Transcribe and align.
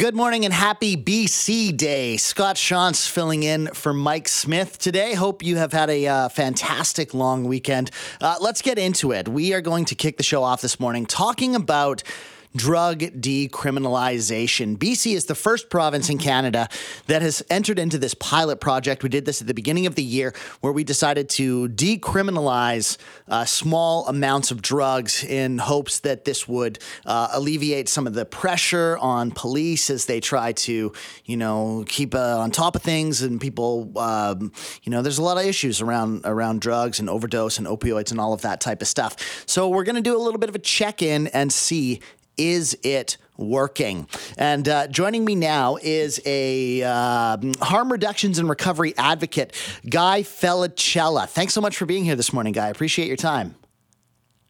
Good 0.00 0.16
morning 0.16 0.46
and 0.46 0.54
happy 0.54 0.96
BC 0.96 1.76
Day. 1.76 2.16
Scott 2.16 2.56
Shantz 2.56 3.06
filling 3.06 3.42
in 3.42 3.66
for 3.74 3.92
Mike 3.92 4.28
Smith 4.28 4.78
today. 4.78 5.12
Hope 5.12 5.42
you 5.42 5.56
have 5.56 5.74
had 5.74 5.90
a 5.90 6.06
uh, 6.06 6.28
fantastic 6.30 7.12
long 7.12 7.44
weekend. 7.44 7.90
Uh, 8.18 8.36
let's 8.40 8.62
get 8.62 8.78
into 8.78 9.12
it. 9.12 9.28
We 9.28 9.52
are 9.52 9.60
going 9.60 9.84
to 9.84 9.94
kick 9.94 10.16
the 10.16 10.22
show 10.22 10.42
off 10.42 10.62
this 10.62 10.80
morning 10.80 11.04
talking 11.04 11.54
about 11.54 12.02
drug 12.56 13.00
decriminalization. 13.00 14.76
BC 14.76 15.14
is 15.14 15.26
the 15.26 15.34
first 15.34 15.70
province 15.70 16.08
in 16.08 16.18
Canada 16.18 16.68
that 17.06 17.22
has 17.22 17.42
entered 17.48 17.78
into 17.78 17.98
this 17.98 18.14
pilot 18.14 18.60
project. 18.60 19.02
We 19.02 19.08
did 19.08 19.24
this 19.24 19.40
at 19.40 19.46
the 19.46 19.54
beginning 19.54 19.86
of 19.86 19.94
the 19.94 20.02
year 20.02 20.34
where 20.60 20.72
we 20.72 20.82
decided 20.82 21.28
to 21.30 21.68
decriminalize 21.68 22.96
uh, 23.28 23.44
small 23.44 24.06
amounts 24.08 24.50
of 24.50 24.62
drugs 24.62 25.22
in 25.22 25.58
hopes 25.58 26.00
that 26.00 26.24
this 26.24 26.48
would 26.48 26.80
uh, 27.06 27.28
alleviate 27.32 27.88
some 27.88 28.06
of 28.06 28.14
the 28.14 28.24
pressure 28.24 28.98
on 28.98 29.30
police 29.30 29.90
as 29.90 30.06
they 30.06 30.20
try 30.20 30.52
to, 30.52 30.92
you 31.24 31.36
know, 31.36 31.84
keep 31.86 32.14
uh, 32.14 32.38
on 32.38 32.50
top 32.50 32.74
of 32.74 32.82
things 32.82 33.22
and 33.22 33.40
people, 33.40 33.96
um, 33.96 34.52
you 34.82 34.90
know, 34.90 35.02
there's 35.02 35.18
a 35.18 35.22
lot 35.22 35.36
of 35.36 35.44
issues 35.44 35.80
around 35.80 36.22
around 36.24 36.60
drugs 36.60 36.98
and 36.98 37.08
overdose 37.08 37.58
and 37.58 37.66
opioids 37.66 38.10
and 38.10 38.20
all 38.20 38.32
of 38.32 38.42
that 38.42 38.60
type 38.60 38.82
of 38.82 38.88
stuff. 38.88 39.44
So 39.46 39.68
we're 39.68 39.84
going 39.84 39.96
to 39.96 40.02
do 40.02 40.16
a 40.16 40.18
little 40.18 40.38
bit 40.38 40.48
of 40.48 40.54
a 40.54 40.58
check 40.58 41.02
in 41.02 41.28
and 41.28 41.52
see 41.52 42.00
is 42.40 42.76
it 42.82 43.18
working? 43.36 44.08
And 44.38 44.66
uh, 44.66 44.88
joining 44.88 45.24
me 45.26 45.34
now 45.34 45.76
is 45.80 46.20
a 46.24 46.82
uh, 46.82 47.36
harm 47.60 47.92
reductions 47.92 48.38
and 48.38 48.48
recovery 48.48 48.94
advocate, 48.96 49.54
Guy 49.88 50.22
Felicella. 50.22 51.28
Thanks 51.28 51.52
so 51.52 51.60
much 51.60 51.76
for 51.76 51.84
being 51.84 52.04
here 52.04 52.16
this 52.16 52.32
morning, 52.32 52.54
Guy. 52.54 52.66
I 52.66 52.70
appreciate 52.70 53.08
your 53.08 53.18
time. 53.18 53.54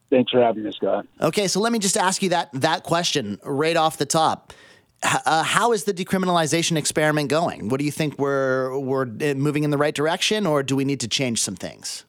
Thanks 0.09 0.31
for 0.31 0.41
having 0.41 0.63
me, 0.63 0.71
Scott. 0.71 1.05
Okay, 1.21 1.47
so 1.47 1.59
let 1.59 1.71
me 1.71 1.79
just 1.79 1.97
ask 1.97 2.23
you 2.23 2.29
that 2.29 2.49
that 2.53 2.83
question 2.83 3.39
right 3.43 3.77
off 3.77 3.97
the 3.97 4.05
top. 4.05 4.53
Uh, 5.03 5.43
how 5.43 5.71
is 5.73 5.85
the 5.85 5.93
decriminalization 5.93 6.77
experiment 6.77 7.29
going? 7.29 7.69
What 7.69 7.79
do 7.79 7.85
you 7.85 7.91
think 7.91 8.19
we're 8.19 8.77
we're 8.77 9.03
uh, 9.03 9.33
moving 9.35 9.63
in 9.63 9.71
the 9.71 9.77
right 9.77 9.95
direction, 9.95 10.45
or 10.45 10.63
do 10.63 10.75
we 10.75 10.85
need 10.85 10.99
to 10.99 11.07
change 11.07 11.41
some 11.41 11.55
things? 11.55 12.05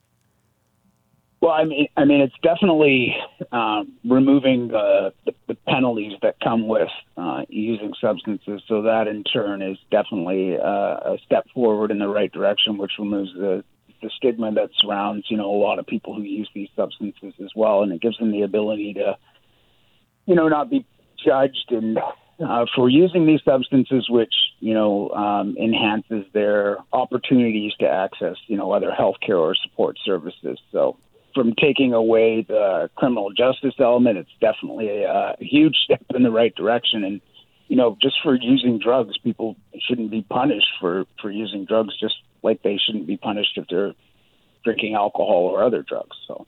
Well, 1.43 1.51
I 1.51 1.65
mean, 1.65 1.89
I 1.97 2.05
mean, 2.05 2.21
it's 2.21 2.37
definitely 2.41 3.17
um, 3.51 3.95
removing 4.09 4.73
uh, 4.73 5.11
the, 5.27 5.33
the 5.49 5.57
penalties 5.67 6.13
that 6.23 6.37
come 6.39 6.69
with 6.69 6.89
uh, 7.17 7.43
using 7.49 7.93
substances. 8.01 8.63
So 8.69 8.83
that, 8.83 9.09
in 9.09 9.25
turn, 9.25 9.61
is 9.61 9.77
definitely 9.91 10.57
uh, 10.57 10.63
a 10.65 11.17
step 11.27 11.47
forward 11.53 11.91
in 11.91 11.99
the 11.99 12.07
right 12.07 12.31
direction, 12.31 12.79
which 12.79 12.93
removes 12.97 13.35
the 13.35 13.65
the 14.03 14.11
stigma 14.17 14.53
that 14.53 14.71
surrounds, 14.81 15.27
you 15.31 15.37
know, 15.37 15.49
a 15.49 15.59
lot 15.59 15.79
of 15.79 15.87
people 15.87 16.15
who 16.15 16.23
use 16.23 16.49
these 16.55 16.69
substances 16.77 17.35
as 17.41 17.51
well, 17.55 17.83
and 17.83 17.93
it 17.93 18.01
gives 18.01 18.19
them 18.19 18.33
the 18.33 18.43
ability 18.43 18.95
to, 18.95 19.17
you 20.27 20.35
know, 20.35 20.49
not 20.49 20.71
be 20.71 20.85
judged 21.25 21.71
and 21.71 21.99
uh, 22.45 22.67
for 22.75 22.89
using 22.89 23.27
these 23.27 23.41
substances, 23.45 24.09
which 24.09 24.35
you 24.61 24.75
know 24.75 25.11
um, 25.11 25.57
enhances 25.61 26.25
their 26.35 26.79
opportunities 26.93 27.73
to 27.81 27.89
access, 27.89 28.37
you 28.47 28.57
know, 28.57 28.71
other 28.71 28.93
healthcare 28.97 29.41
or 29.41 29.57
support 29.57 29.99
services. 30.05 30.59
So 30.71 30.99
from 31.35 31.55
taking 31.55 31.93
away 31.93 32.43
the 32.47 32.91
criminal 32.97 33.31
justice 33.33 33.75
element, 33.79 34.19
it's 34.19 34.31
definitely 34.41 34.89
a, 34.89 35.11
a 35.11 35.37
huge 35.41 35.77
step 35.85 36.03
in 36.15 36.23
the 36.23 36.31
right 36.31 36.55
direction. 36.55 37.05
And 37.05 37.21
you 37.69 37.77
know, 37.77 37.97
just 38.03 38.17
for 38.23 38.35
using 38.35 38.79
drugs, 38.79 39.17
people 39.19 39.57
shouldn't 39.89 40.11
be 40.11 40.23
punished 40.23 40.69
for 40.81 41.05
for 41.21 41.31
using 41.31 41.65
drugs, 41.65 41.99
just 41.99 42.15
like 42.43 42.63
they 42.63 42.77
shouldn't 42.77 43.07
be 43.07 43.17
punished 43.17 43.57
if 43.57 43.67
they're 43.69 43.95
drinking 44.65 44.95
alcohol 44.95 45.51
or 45.53 45.63
other 45.63 45.83
drugs. 45.83 46.17
So. 46.27 46.47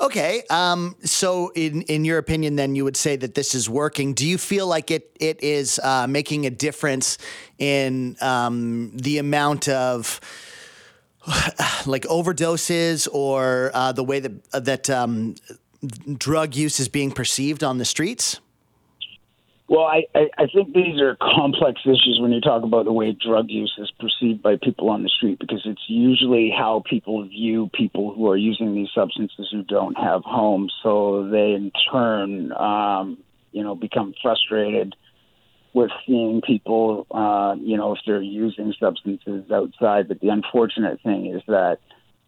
Okay, 0.00 0.42
um, 0.50 0.94
so 1.02 1.50
in 1.56 1.82
in 1.82 2.04
your 2.04 2.18
opinion, 2.18 2.56
then 2.56 2.76
you 2.76 2.84
would 2.84 2.96
say 2.96 3.16
that 3.16 3.34
this 3.34 3.54
is 3.54 3.68
working. 3.68 4.14
Do 4.14 4.26
you 4.26 4.38
feel 4.38 4.66
like 4.66 4.90
it 4.90 5.10
it 5.18 5.42
is 5.42 5.80
uh, 5.82 6.06
making 6.06 6.46
a 6.46 6.50
difference 6.50 7.18
in 7.58 8.16
um, 8.20 8.92
the 8.94 9.18
amount 9.18 9.68
of 9.68 10.20
like 11.86 12.02
overdoses 12.04 13.08
or 13.12 13.70
uh, 13.74 13.92
the 13.92 14.04
way 14.04 14.20
that 14.20 14.32
uh, 14.52 14.60
that 14.60 14.90
um, 14.90 15.34
drug 16.16 16.54
use 16.54 16.80
is 16.80 16.88
being 16.88 17.10
perceived 17.10 17.62
on 17.62 17.78
the 17.78 17.84
streets? 17.84 18.40
Well, 19.68 19.84
I, 19.84 20.06
I, 20.14 20.30
I 20.38 20.46
think 20.46 20.72
these 20.72 20.98
are 20.98 21.14
complex 21.20 21.82
issues 21.84 22.18
when 22.22 22.32
you 22.32 22.40
talk 22.40 22.62
about 22.62 22.86
the 22.86 22.92
way 22.92 23.12
drug 23.12 23.50
use 23.50 23.74
is 23.76 23.92
perceived 24.00 24.42
by 24.42 24.56
people 24.56 24.88
on 24.88 25.02
the 25.02 25.10
street 25.10 25.38
because 25.38 25.60
it's 25.66 25.82
usually 25.88 26.50
how 26.50 26.82
people 26.88 27.22
view 27.28 27.68
people 27.74 28.14
who 28.14 28.30
are 28.30 28.36
using 28.36 28.74
these 28.74 28.88
substances 28.94 29.48
who 29.52 29.62
don't 29.64 29.96
have 29.98 30.22
homes. 30.24 30.72
So 30.82 31.28
they, 31.30 31.52
in 31.52 31.70
turn, 31.92 32.52
um, 32.52 33.18
you 33.52 33.62
know, 33.62 33.74
become 33.74 34.14
frustrated 34.22 34.96
with 35.78 35.90
seeing 36.06 36.40
people, 36.40 37.06
uh, 37.10 37.54
you 37.60 37.76
know, 37.76 37.92
if 37.94 38.00
they're 38.04 38.20
using 38.20 38.74
substances 38.80 39.50
outside. 39.50 40.08
But 40.08 40.20
the 40.20 40.28
unfortunate 40.28 41.00
thing 41.02 41.26
is 41.26 41.42
that 41.46 41.78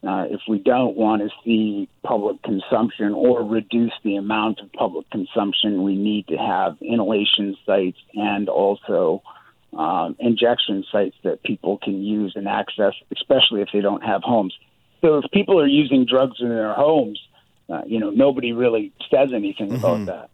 uh, 0.06 0.24
if 0.30 0.40
we 0.48 0.58
don't 0.58 0.96
want 0.96 1.20
to 1.22 1.28
see 1.44 1.88
public 2.04 2.42
consumption 2.42 3.12
or 3.12 3.42
reduce 3.42 3.92
the 4.04 4.16
amount 4.16 4.60
of 4.60 4.72
public 4.72 5.10
consumption, 5.10 5.82
we 5.82 5.96
need 5.96 6.28
to 6.28 6.36
have 6.36 6.78
inhalation 6.80 7.56
sites 7.66 7.98
and 8.14 8.48
also 8.48 9.22
um, 9.76 10.16
injection 10.20 10.84
sites 10.90 11.16
that 11.24 11.42
people 11.42 11.78
can 11.78 12.02
use 12.02 12.32
and 12.36 12.46
access, 12.48 12.94
especially 13.12 13.62
if 13.62 13.68
they 13.72 13.80
don't 13.80 14.04
have 14.04 14.22
homes. 14.22 14.54
So 15.00 15.18
if 15.18 15.30
people 15.32 15.60
are 15.60 15.66
using 15.66 16.06
drugs 16.06 16.36
in 16.40 16.48
their 16.48 16.72
homes, 16.72 17.20
uh, 17.68 17.82
you 17.86 17.98
know, 17.98 18.10
nobody 18.10 18.52
really 18.52 18.92
says 19.10 19.32
anything 19.34 19.70
mm-hmm. 19.70 19.84
about 19.84 20.06
that. 20.06 20.30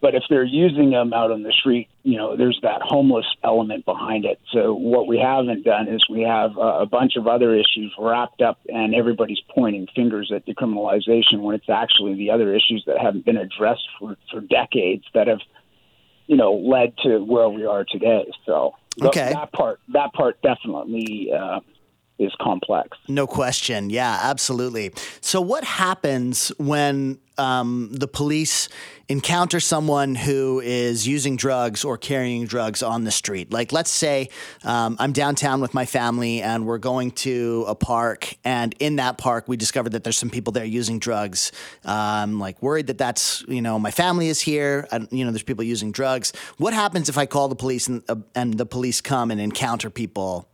But 0.00 0.14
if 0.14 0.24
they're 0.28 0.44
using 0.44 0.90
them 0.90 1.12
out 1.14 1.30
on 1.30 1.42
the 1.42 1.52
street, 1.52 1.88
you 2.02 2.18
know, 2.18 2.36
there's 2.36 2.58
that 2.62 2.82
homeless 2.82 3.24
element 3.42 3.84
behind 3.86 4.26
it. 4.26 4.38
So 4.52 4.74
what 4.74 5.06
we 5.06 5.18
haven't 5.18 5.64
done 5.64 5.88
is 5.88 6.04
we 6.10 6.22
have 6.22 6.56
uh, 6.58 6.80
a 6.80 6.86
bunch 6.86 7.16
of 7.16 7.26
other 7.26 7.54
issues 7.54 7.94
wrapped 7.98 8.42
up, 8.42 8.58
and 8.68 8.94
everybody's 8.94 9.40
pointing 9.54 9.86
fingers 9.94 10.30
at 10.34 10.46
decriminalization 10.46 11.40
when 11.40 11.54
it's 11.54 11.70
actually 11.70 12.14
the 12.14 12.30
other 12.30 12.54
issues 12.54 12.84
that 12.86 12.98
haven't 12.98 13.24
been 13.24 13.38
addressed 13.38 13.88
for, 13.98 14.16
for 14.30 14.40
decades 14.42 15.04
that 15.14 15.28
have, 15.28 15.40
you 16.26 16.36
know, 16.36 16.52
led 16.52 16.96
to 16.98 17.18
where 17.20 17.48
we 17.48 17.64
are 17.64 17.84
today. 17.84 18.30
So 18.44 18.74
okay. 19.00 19.32
that 19.32 19.52
part, 19.52 19.80
that 19.88 20.12
part 20.12 20.40
definitely. 20.42 21.30
Uh, 21.32 21.60
is 22.18 22.32
complex. 22.40 22.96
No 23.08 23.26
question. 23.26 23.90
Yeah, 23.90 24.18
absolutely. 24.22 24.90
So, 25.20 25.38
what 25.38 25.64
happens 25.64 26.48
when 26.58 27.18
um, 27.38 27.90
the 27.92 28.08
police 28.08 28.68
encounter 29.08 29.60
someone 29.60 30.14
who 30.14 30.60
is 30.60 31.06
using 31.06 31.36
drugs 31.36 31.84
or 31.84 31.96
carrying 31.96 32.46
drugs 32.46 32.82
on 32.82 33.04
the 33.04 33.10
street? 33.10 33.52
Like, 33.52 33.72
let's 33.72 33.90
say 33.90 34.30
um, 34.64 34.96
I'm 34.98 35.12
downtown 35.12 35.60
with 35.60 35.74
my 35.74 35.86
family 35.86 36.42
and 36.42 36.66
we're 36.66 36.78
going 36.78 37.12
to 37.12 37.64
a 37.68 37.74
park, 37.74 38.36
and 38.44 38.74
in 38.78 38.96
that 38.96 39.18
park, 39.18 39.44
we 39.46 39.56
discovered 39.56 39.90
that 39.90 40.04
there's 40.04 40.18
some 40.18 40.30
people 40.30 40.52
there 40.52 40.64
using 40.64 40.98
drugs. 40.98 41.52
Um, 41.84 42.38
like, 42.38 42.60
worried 42.62 42.88
that 42.88 42.98
that's, 42.98 43.44
you 43.48 43.62
know, 43.62 43.78
my 43.78 43.90
family 43.90 44.28
is 44.28 44.40
here, 44.40 44.86
and, 44.90 45.08
you 45.10 45.24
know, 45.24 45.30
there's 45.30 45.42
people 45.42 45.64
using 45.64 45.92
drugs. 45.92 46.32
What 46.58 46.74
happens 46.74 47.08
if 47.08 47.18
I 47.18 47.26
call 47.26 47.48
the 47.48 47.56
police 47.56 47.86
and, 47.88 48.02
uh, 48.08 48.16
and 48.34 48.54
the 48.54 48.66
police 48.66 49.00
come 49.00 49.30
and 49.30 49.40
encounter 49.40 49.90
people 49.90 50.48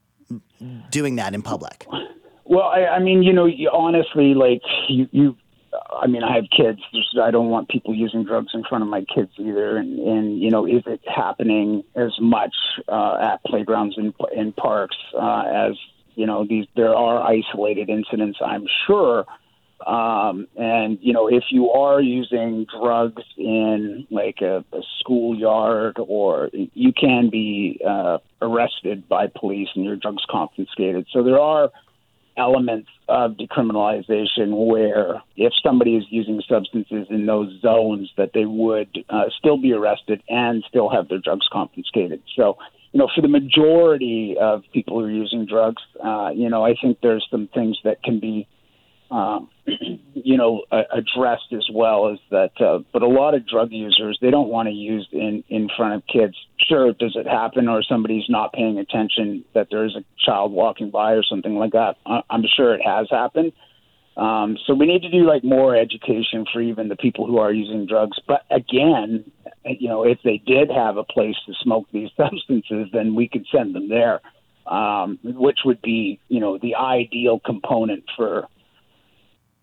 doing 0.91 1.17
that 1.17 1.35
in 1.35 1.43
public? 1.43 1.87
Well, 2.45 2.65
I, 2.65 2.85
I 2.87 2.99
mean, 2.99 3.23
you 3.23 3.33
know, 3.33 3.47
you, 3.47 3.71
honestly, 3.73 4.35
like 4.35 4.63
you, 4.89 5.09
you, 5.11 5.37
I 5.91 6.07
mean, 6.07 6.23
I 6.23 6.37
have 6.37 6.45
kids. 6.55 6.81
There's, 6.93 7.17
I 7.23 7.31
don't 7.31 7.49
want 7.49 7.69
people 7.69 7.95
using 7.95 8.25
drugs 8.25 8.51
in 8.55 8.63
front 8.69 8.83
of 8.83 8.91
my 8.91 9.05
kids 9.15 9.31
either. 9.39 9.77
And, 9.77 9.99
and 9.99 10.41
you 10.41 10.51
know, 10.51 10.67
is 10.67 10.83
it 10.87 11.01
happening 11.07 11.85
as 11.95 12.13
much 12.21 12.55
uh, 12.89 13.17
at 13.21 13.43
playgrounds 13.45 13.97
and 13.97 14.13
in 14.35 14.53
parks 14.53 14.97
uh, 15.19 15.45
as 15.47 15.73
you 16.15 16.27
know? 16.27 16.45
These 16.45 16.67
there 16.77 16.95
are 16.95 17.23
isolated 17.23 17.89
incidents, 17.89 18.39
I'm 18.45 18.67
sure. 18.87 19.25
Um, 19.87 20.47
and 20.57 20.99
you 21.01 21.13
know, 21.13 21.27
if 21.29 21.45
you 21.51 21.71
are 21.71 22.01
using 22.01 22.67
drugs 22.81 23.23
in 23.37 24.07
like 24.11 24.41
a, 24.41 24.65
a 24.73 24.81
schoolyard, 25.01 25.97
or 25.99 26.51
you 26.53 26.93
can 26.93 27.31
be 27.31 27.81
uh, 27.87 28.19
arrested 28.41 29.09
by 29.09 29.27
police 29.27 29.69
and 29.75 29.85
your 29.85 29.97
drugs 29.97 30.25
confiscated. 30.31 31.07
So 31.13 31.23
there 31.23 31.41
are 31.41 31.71
elements 32.37 32.89
of 33.09 33.33
decriminalization 33.33 34.67
where 34.67 35.23
if 35.37 35.53
somebody 35.63 35.97
is 35.97 36.05
using 36.11 36.43
substances 36.49 37.07
in 37.11 37.27
those 37.27 37.61
zones 37.61 38.11
that 38.17 38.31
they 38.33 38.47
would 38.47 39.05
uh, 39.11 39.25
still 39.39 39.57
be 39.57 39.73
arrested 39.73 40.23
and 40.29 40.65
still 40.69 40.89
have 40.89 41.09
their 41.09 41.19
drugs 41.19 41.47
confiscated. 41.53 42.23
So 42.35 42.57
you 42.93 42.99
know 42.99 43.09
for 43.15 43.23
the 43.23 43.29
majority 43.29 44.37
of 44.41 44.63
people 44.73 44.99
who 44.99 45.07
are 45.07 45.11
using 45.11 45.47
drugs 45.47 45.83
uh, 46.05 46.31
you 46.35 46.49
know 46.49 46.65
i 46.65 46.75
think 46.81 46.99
there's 47.03 47.27
some 47.31 47.49
things 47.53 47.79
that 47.85 48.03
can 48.03 48.21
be 48.21 48.47
um, 49.11 49.49
you 50.15 50.37
know, 50.37 50.63
addressed 50.71 51.53
as 51.53 51.67
well 51.73 52.13
as 52.13 52.19
that. 52.31 52.53
Uh, 52.61 52.81
but 52.93 53.03
a 53.03 53.09
lot 53.09 53.35
of 53.35 53.47
drug 53.47 53.71
users, 53.71 54.19
they 54.21 54.31
don't 54.31 54.49
want 54.49 54.69
to 54.69 54.75
use 54.75 55.09
in 55.13 55.45
in 55.49 55.69
front 55.77 55.95
of 55.95 56.03
kids. 56.07 56.35
Sure, 56.69 56.93
does 56.93 57.17
it 57.17 57.27
happen, 57.27 57.69
or 57.69 57.83
somebody's 57.83 58.29
not 58.29 58.53
paying 58.53 58.79
attention 58.79 59.45
that 59.55 59.69
there 59.71 59.85
is 59.85 59.97
a 59.97 60.05
child 60.25 60.53
walking 60.53 60.91
by 60.91 61.13
or 61.13 61.23
something 61.23 61.57
like 61.57 61.73
that? 61.73 61.97
I, 62.07 62.23
I'm 62.31 62.45
sure 62.57 62.75
it 62.75 62.83
has 62.85 63.09
happened. 63.11 63.53
Um, 64.17 64.59
so 64.67 64.75
we 64.75 64.87
need 64.87 65.03
to 65.03 65.11
do 65.11 65.27
like 65.27 65.43
more 65.43 65.75
education 65.75 66.45
for 66.53 66.61
even 66.61 66.89
the 66.89 66.97
people 66.97 67.27
who 67.27 67.39
are 67.39 67.53
using 67.53 67.87
drugs. 67.87 68.19
But 68.27 68.43
again, 68.51 69.31
you 69.65 69.89
know, 69.89 70.05
if 70.05 70.19
they 70.23 70.43
did 70.45 70.71
have 70.71 70.97
a 70.97 71.05
place 71.05 71.37
to 71.47 71.55
smoke 71.63 71.87
these 71.93 72.11
substances, 72.17 72.89
then 72.93 73.15
we 73.15 73.29
could 73.29 73.47
send 73.51 73.75
them 73.75 73.89
there, 73.89 74.21
um, 74.67 75.19
which 75.23 75.61
would 75.65 75.81
be, 75.81 76.21
you 76.29 76.41
know, 76.41 76.59
the 76.59 76.75
ideal 76.75 77.41
component 77.41 78.05
for 78.17 78.49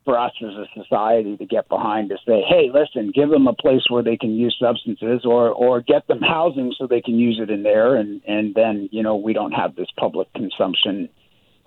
for 0.10 0.18
us 0.18 0.32
as 0.42 0.56
a 0.56 0.66
society 0.74 1.38
to 1.38 1.46
get 1.46 1.70
behind 1.70 2.10
to 2.10 2.18
say, 2.26 2.42
hey, 2.50 2.72
listen, 2.74 3.12
give 3.14 3.30
them 3.30 3.46
a 3.46 3.54
place 3.54 3.84
where 3.90 4.02
they 4.02 4.18
can 4.18 4.32
use 4.32 4.58
substances, 4.60 5.22
or 5.24 5.52
or 5.52 5.82
get 5.82 6.08
them 6.08 6.20
housing 6.20 6.74
so 6.76 6.88
they 6.88 7.00
can 7.00 7.20
use 7.20 7.40
it 7.40 7.52
in 7.52 7.62
there, 7.62 7.96
and 7.96 8.20
and 8.28 8.56
then 8.56 8.90
you 8.92 9.04
know 9.04 9.16
we 9.16 9.34
don't 9.34 9.52
have 9.52 9.76
this 9.76 9.86
public 10.00 10.28
consumption 10.34 11.10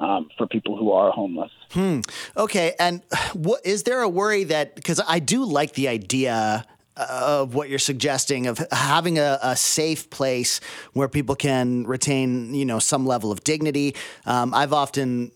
um, 0.00 0.28
for 0.36 0.48
people 0.48 0.76
who 0.76 0.90
are 0.90 1.12
homeless. 1.12 1.52
Hmm. 1.70 2.00
Okay. 2.36 2.74
And 2.80 3.02
what 3.32 3.64
is 3.64 3.84
there 3.84 4.00
a 4.00 4.08
worry 4.08 4.42
that 4.44 4.74
because 4.74 5.00
I 5.06 5.20
do 5.20 5.44
like 5.44 5.74
the 5.74 5.86
idea 5.86 6.66
of 7.10 7.54
what 7.54 7.68
you're 7.68 7.78
suggesting 7.78 8.46
of 8.46 8.64
having 8.70 9.18
a, 9.18 9.38
a, 9.42 9.56
safe 9.56 10.10
place 10.10 10.60
where 10.92 11.08
people 11.08 11.34
can 11.34 11.84
retain, 11.84 12.54
you 12.54 12.64
know, 12.64 12.78
some 12.78 13.06
level 13.06 13.30
of 13.30 13.44
dignity. 13.44 13.94
Um, 14.26 14.52
I've 14.52 14.72
often, 14.72 15.30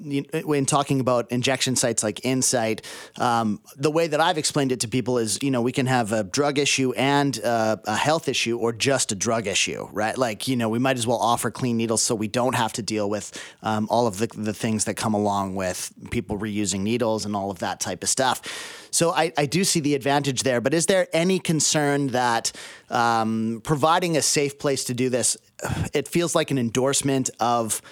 when 0.45 0.67
talking 0.67 1.01
about 1.01 1.31
injection 1.31 1.77
sites 1.77 2.03
like 2.03 2.21
Insite, 2.21 2.83
um, 3.19 3.61
the 3.77 3.91
way 3.91 4.07
that 4.07 4.21
I've 4.21 4.39
explained 4.39 4.73
it 4.73 4.81
to 4.81 4.89
people 4.89 5.19
is, 5.19 5.39
you 5.43 5.51
know, 5.51 5.63
we 5.63 5.73
can 5.73 5.87
have 5.87 6.13
a 6.13 6.25
drug 6.25 6.59
issue 6.59 6.93
and 6.97 7.39
uh, 7.43 7.77
a 7.85 7.97
health 7.97 8.29
issue, 8.29 8.59
or 8.59 8.73
just 8.73 9.13
a 9.13 9.15
drug 9.15 9.47
issue, 9.47 9.89
right? 9.93 10.17
Like, 10.17 10.49
you 10.49 10.57
know, 10.57 10.69
we 10.69 10.79
might 10.79 10.97
as 10.97 11.07
well 11.07 11.19
offer 11.19 11.51
clean 11.51 11.77
needles 11.77 12.03
so 12.03 12.15
we 12.15 12.29
don't 12.29 12.55
have 12.55 12.73
to 12.75 12.83
deal 12.83 13.09
with 13.09 13.33
um, 13.63 13.87
all 13.91 14.07
of 14.07 14.19
the, 14.19 14.27
the 14.29 14.55
things 14.55 14.85
that 14.85 14.95
come 14.95 15.15
along 15.15 15.55
with 15.55 15.93
people 16.11 16.39
reusing 16.39 16.81
needles 16.81 17.25
and 17.25 17.37
all 17.37 17.51
of 17.51 17.61
that 17.61 17.81
type 17.81 18.03
of 18.03 18.09
stuff. 18.09 18.43
So 18.91 19.11
I, 19.11 19.33
I 19.37 19.47
do 19.47 19.65
see 19.65 19.81
the 19.81 19.95
advantage 19.95 20.43
there. 20.43 20.61
But 20.61 20.75
is 20.75 20.87
there 20.87 21.09
any 21.13 21.39
concern 21.39 22.09
that 22.09 22.53
um, 22.91 23.61
providing 23.65 24.17
a 24.17 24.23
safe 24.23 24.59
place 24.59 24.85
to 24.85 24.95
do 24.95 25.09
this, 25.09 25.37
it 25.93 26.09
feels 26.09 26.35
like 26.35 26.51
an 26.51 26.59
endorsement 26.59 27.31
of 27.41 27.83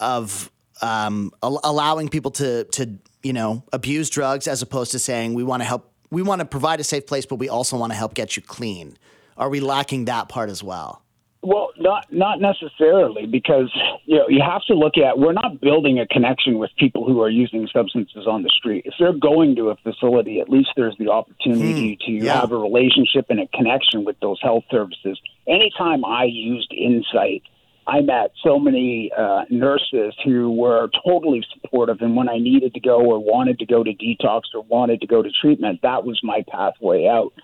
of 0.00 0.50
um, 0.82 1.30
allowing 1.42 2.08
people 2.08 2.30
to 2.32 2.64
to 2.64 2.98
you 3.22 3.32
know 3.32 3.64
abuse 3.72 4.10
drugs 4.10 4.48
as 4.48 4.62
opposed 4.62 4.92
to 4.92 4.98
saying 4.98 5.34
we 5.34 5.44
want 5.44 5.62
to 5.62 5.64
help 5.64 5.92
we 6.10 6.22
want 6.22 6.40
to 6.40 6.44
provide 6.44 6.80
a 6.80 6.84
safe 6.84 7.06
place, 7.06 7.26
but 7.26 7.36
we 7.36 7.48
also 7.48 7.76
want 7.76 7.92
to 7.92 7.96
help 7.96 8.14
get 8.14 8.36
you 8.36 8.42
clean. 8.42 8.96
Are 9.36 9.48
we 9.48 9.60
lacking 9.60 10.04
that 10.06 10.28
part 10.28 10.48
as 10.48 10.62
well? 10.62 11.03
Well, 11.44 11.72
not 11.76 12.10
not 12.10 12.40
necessarily, 12.40 13.26
because 13.26 13.70
you 14.06 14.16
know 14.16 14.28
you 14.28 14.40
have 14.42 14.62
to 14.62 14.74
look 14.74 14.96
at 14.96 15.18
we're 15.18 15.34
not 15.34 15.60
building 15.60 15.98
a 15.98 16.06
connection 16.06 16.58
with 16.58 16.70
people 16.78 17.06
who 17.06 17.20
are 17.20 17.28
using 17.28 17.68
substances 17.70 18.26
on 18.26 18.42
the 18.42 18.48
street. 18.48 18.86
If 18.86 18.94
they're 18.98 19.12
going 19.12 19.54
to 19.56 19.68
a 19.68 19.76
facility, 19.76 20.40
at 20.40 20.48
least 20.48 20.70
there's 20.74 20.96
the 20.98 21.10
opportunity 21.10 21.98
hmm, 22.00 22.06
to 22.06 22.24
yeah. 22.24 22.40
have 22.40 22.52
a 22.52 22.56
relationship 22.56 23.26
and 23.28 23.40
a 23.40 23.46
connection 23.48 24.06
with 24.06 24.18
those 24.20 24.38
health 24.40 24.64
services. 24.70 25.20
Anytime 25.46 26.02
I 26.02 26.24
used 26.24 26.72
Insite, 26.72 27.42
I 27.86 28.00
met 28.00 28.32
so 28.42 28.58
many 28.58 29.12
uh, 29.12 29.44
nurses 29.50 30.14
who 30.24 30.50
were 30.50 30.88
totally 31.06 31.44
supportive, 31.52 31.98
and 32.00 32.16
when 32.16 32.30
I 32.30 32.38
needed 32.38 32.72
to 32.72 32.80
go 32.80 33.00
or 33.00 33.18
wanted 33.18 33.58
to 33.58 33.66
go 33.66 33.84
to 33.84 33.92
detox 33.92 34.44
or 34.54 34.62
wanted 34.62 35.02
to 35.02 35.06
go 35.06 35.20
to 35.20 35.28
treatment, 35.42 35.80
that 35.82 36.06
was 36.06 36.18
my 36.22 36.42
pathway 36.50 37.06
out. 37.06 37.34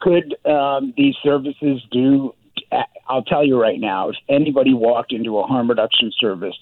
Could 0.00 0.36
um, 0.46 0.94
these 0.96 1.14
services 1.22 1.82
do 1.90 2.34
I'll 3.08 3.22
tell 3.22 3.44
you 3.44 3.60
right 3.60 3.80
now, 3.80 4.10
if 4.10 4.16
anybody 4.28 4.74
walked 4.74 5.12
into 5.12 5.38
a 5.38 5.46
harm 5.46 5.68
reduction 5.68 6.12
service, 6.18 6.56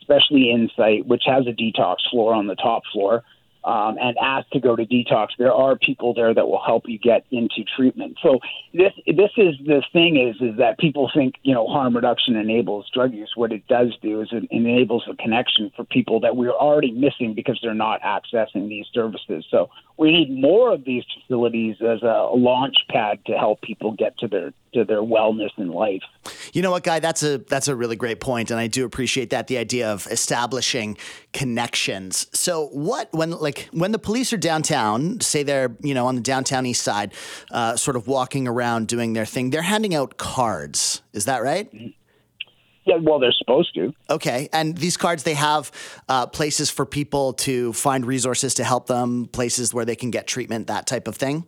especially 0.00 0.50
Insite, 0.50 1.06
which 1.06 1.22
has 1.26 1.46
a 1.46 1.50
detox 1.50 1.96
floor 2.10 2.34
on 2.34 2.46
the 2.46 2.54
top 2.54 2.82
floor, 2.92 3.24
um, 3.64 3.96
and 4.00 4.16
asked 4.18 4.52
to 4.52 4.60
go 4.60 4.74
to 4.74 4.86
detox, 4.86 5.28
there 5.38 5.52
are 5.52 5.76
people 5.76 6.14
there 6.14 6.32
that 6.32 6.48
will 6.48 6.62
help 6.64 6.84
you 6.86 6.98
get 6.98 7.24
into 7.30 7.64
treatment. 7.76 8.18
So 8.22 8.38
this 8.72 8.92
this 9.06 9.30
is 9.36 9.54
the 9.64 9.82
thing 9.92 10.16
is 10.16 10.36
is 10.40 10.56
that 10.58 10.78
people 10.78 11.10
think 11.14 11.34
you 11.42 11.54
know 11.54 11.66
harm 11.66 11.94
reduction 11.94 12.36
enables 12.36 12.88
drug 12.90 13.12
use. 13.12 13.32
What 13.34 13.52
it 13.52 13.66
does 13.68 13.96
do 14.02 14.20
is 14.22 14.28
it 14.32 14.44
enables 14.50 15.04
a 15.10 15.16
connection 15.16 15.70
for 15.76 15.84
people 15.84 16.20
that 16.20 16.36
we're 16.36 16.52
already 16.52 16.92
missing 16.92 17.34
because 17.34 17.58
they're 17.62 17.74
not 17.74 18.00
accessing 18.02 18.68
these 18.68 18.86
services. 18.92 19.44
So 19.50 19.70
we 19.98 20.10
need 20.10 20.30
more 20.30 20.72
of 20.72 20.84
these 20.84 21.04
facilities 21.20 21.76
as 21.82 22.02
a 22.02 22.30
launch 22.34 22.76
pad 22.88 23.18
to 23.26 23.36
help 23.36 23.60
people 23.60 23.92
get 23.92 24.16
to 24.18 24.28
their 24.28 24.52
to 24.72 24.84
their 24.84 25.02
wellness 25.02 25.50
in 25.58 25.68
life. 25.68 26.02
You 26.52 26.62
know 26.62 26.70
what, 26.70 26.84
guy? 26.84 27.00
That's 27.00 27.22
a 27.22 27.38
that's 27.38 27.68
a 27.68 27.76
really 27.76 27.96
great 27.96 28.20
point, 28.20 28.50
and 28.50 28.58
I 28.58 28.66
do 28.66 28.84
appreciate 28.84 29.30
that 29.30 29.46
the 29.48 29.58
idea 29.58 29.92
of 29.92 30.06
establishing 30.10 30.96
connections. 31.32 32.26
So, 32.32 32.68
what 32.68 33.12
when 33.12 33.32
like 33.32 33.49
when 33.72 33.92
the 33.92 33.98
police 33.98 34.32
are 34.32 34.36
downtown, 34.38 35.20
say 35.20 35.42
they're 35.42 35.74
you 35.80 35.94
know 35.94 36.06
on 36.06 36.14
the 36.14 36.20
downtown 36.20 36.66
east 36.66 36.82
side, 36.82 37.14
uh, 37.50 37.76
sort 37.76 37.96
of 37.96 38.06
walking 38.06 38.48
around 38.48 38.88
doing 38.88 39.12
their 39.12 39.26
thing, 39.26 39.50
they're 39.50 39.62
handing 39.62 39.94
out 39.94 40.16
cards. 40.16 41.02
Is 41.12 41.24
that 41.26 41.42
right? 41.42 41.70
Yeah, 42.86 42.96
well, 43.02 43.18
they're 43.18 43.32
supposed 43.32 43.74
to. 43.74 43.92
Okay, 44.08 44.48
and 44.52 44.76
these 44.76 44.96
cards 44.96 45.22
they 45.22 45.34
have 45.34 45.70
uh, 46.08 46.26
places 46.26 46.70
for 46.70 46.86
people 46.86 47.34
to 47.34 47.72
find 47.72 48.06
resources 48.06 48.54
to 48.54 48.64
help 48.64 48.86
them, 48.86 49.26
places 49.26 49.74
where 49.74 49.84
they 49.84 49.96
can 49.96 50.10
get 50.10 50.26
treatment, 50.26 50.66
that 50.68 50.86
type 50.86 51.06
of 51.06 51.16
thing. 51.16 51.46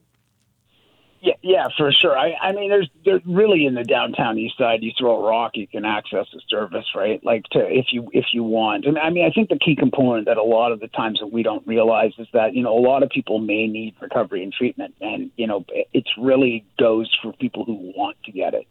Yeah, 1.23 1.35
yeah, 1.41 1.69
for 1.77 1.93
sure. 1.93 2.19
I, 2.19 2.33
I 2.43 2.51
mean, 2.51 2.69
there's, 2.69 2.91
there's 3.05 3.21
really 3.25 3.65
in 3.65 3.77
the 3.77 3.85
downtown 3.85 4.37
east 4.39 4.59
side. 4.59 4.83
You 4.83 4.91
throw 4.99 5.23
a 5.25 5.25
rock, 5.25 5.53
you 5.55 5.69
can 5.69 5.85
access 5.85 6.27
the 6.33 6.41
service, 6.49 6.85
right? 6.97 7.25
Like 7.25 7.45
to 7.53 7.61
if 7.61 7.87
you 7.93 8.11
if 8.13 8.25
you 8.33 8.43
want. 8.43 8.87
And 8.87 8.99
I 8.99 9.09
mean, 9.11 9.25
I 9.25 9.31
think 9.31 9.49
the 9.49 9.57
key 9.57 9.77
component 9.77 10.27
that 10.27 10.37
a 10.37 10.43
lot 10.43 10.73
of 10.73 10.81
the 10.81 10.89
times 10.89 11.21
that 11.21 11.29
we 11.29 11.45
don't 11.45 11.65
realize 11.65 12.11
is 12.19 12.27
that 12.33 12.57
you 12.57 12.63
know 12.65 12.77
a 12.77 12.83
lot 12.83 13.05
of 13.05 13.11
people 13.11 13.39
may 13.39 13.69
need 13.69 13.95
recovery 14.01 14.43
and 14.43 14.53
treatment, 14.53 14.97
and 15.01 15.31
you 15.37 15.47
know 15.47 15.65
it's 15.93 16.11
really 16.19 16.65
goes 16.77 17.09
for 17.23 17.33
people 17.35 17.65
who 17.65 17.93
want 17.97 18.17
to 18.25 18.33
get 18.33 18.55
it. 18.55 18.67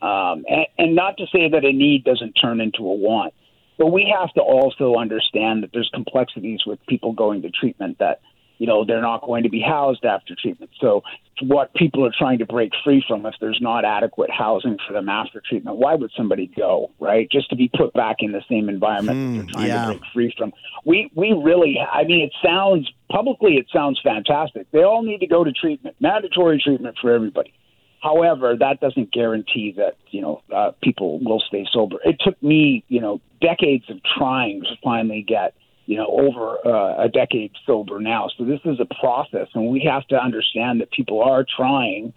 Um, 0.00 0.44
and, 0.48 0.66
and 0.78 0.94
not 0.94 1.16
to 1.16 1.26
say 1.32 1.48
that 1.48 1.64
a 1.64 1.72
need 1.72 2.04
doesn't 2.04 2.34
turn 2.34 2.60
into 2.60 2.82
a 2.82 2.94
want, 2.94 3.34
but 3.76 3.86
we 3.86 4.14
have 4.16 4.32
to 4.34 4.40
also 4.40 4.94
understand 4.94 5.64
that 5.64 5.70
there's 5.72 5.90
complexities 5.92 6.60
with 6.64 6.78
people 6.86 7.12
going 7.12 7.42
to 7.42 7.50
treatment 7.50 7.98
that 7.98 8.20
you 8.58 8.66
know 8.66 8.84
they're 8.84 9.02
not 9.02 9.22
going 9.22 9.44
to 9.44 9.48
be 9.48 9.60
housed 9.60 10.04
after 10.04 10.34
treatment. 10.40 10.70
So 10.80 11.02
what 11.42 11.72
people 11.74 12.04
are 12.04 12.12
trying 12.16 12.38
to 12.38 12.46
break 12.46 12.72
free 12.84 13.04
from 13.06 13.24
if 13.26 13.34
there's 13.40 13.60
not 13.60 13.84
adequate 13.84 14.30
housing 14.30 14.76
for 14.86 14.92
them 14.92 15.08
after 15.08 15.40
treatment, 15.40 15.76
why 15.76 15.94
would 15.94 16.10
somebody 16.16 16.50
go, 16.56 16.90
right? 16.98 17.30
Just 17.30 17.48
to 17.50 17.56
be 17.56 17.70
put 17.76 17.92
back 17.92 18.16
in 18.20 18.32
the 18.32 18.42
same 18.48 18.68
environment 18.68 19.18
mm, 19.18 19.26
that 19.26 19.32
they're 19.32 19.42
hmm, 19.42 19.50
trying 19.50 19.68
yeah. 19.68 19.86
to 19.86 19.98
break 19.98 20.02
free 20.12 20.34
from. 20.36 20.52
We 20.84 21.10
we 21.14 21.32
really 21.32 21.78
I 21.80 22.04
mean 22.04 22.20
it 22.20 22.32
sounds 22.44 22.90
publicly 23.10 23.54
it 23.54 23.66
sounds 23.72 24.00
fantastic. 24.02 24.70
They 24.72 24.82
all 24.82 25.02
need 25.02 25.20
to 25.20 25.26
go 25.26 25.44
to 25.44 25.52
treatment, 25.52 25.96
mandatory 26.00 26.60
treatment 26.62 26.96
for 27.00 27.12
everybody. 27.12 27.54
However, 28.02 28.56
that 28.56 28.80
doesn't 28.80 29.12
guarantee 29.12 29.74
that 29.76 29.96
you 30.10 30.20
know 30.20 30.42
uh, 30.54 30.72
people 30.82 31.18
will 31.20 31.40
stay 31.40 31.66
sober. 31.72 31.96
It 32.04 32.16
took 32.20 32.40
me 32.42 32.84
you 32.88 33.00
know 33.00 33.20
decades 33.40 33.84
of 33.88 33.98
trying 34.18 34.62
to 34.62 34.76
finally 34.82 35.24
get 35.26 35.54
you 35.88 35.96
know, 35.96 36.06
over 36.06 36.58
uh, 36.66 37.04
a 37.04 37.08
decade 37.08 37.50
sober 37.64 37.98
now. 37.98 38.28
So 38.36 38.44
this 38.44 38.60
is 38.66 38.78
a 38.78 38.84
process, 39.00 39.48
and 39.54 39.68
we 39.68 39.80
have 39.90 40.06
to 40.08 40.16
understand 40.16 40.82
that 40.82 40.90
people 40.90 41.22
are 41.22 41.46
trying, 41.56 42.12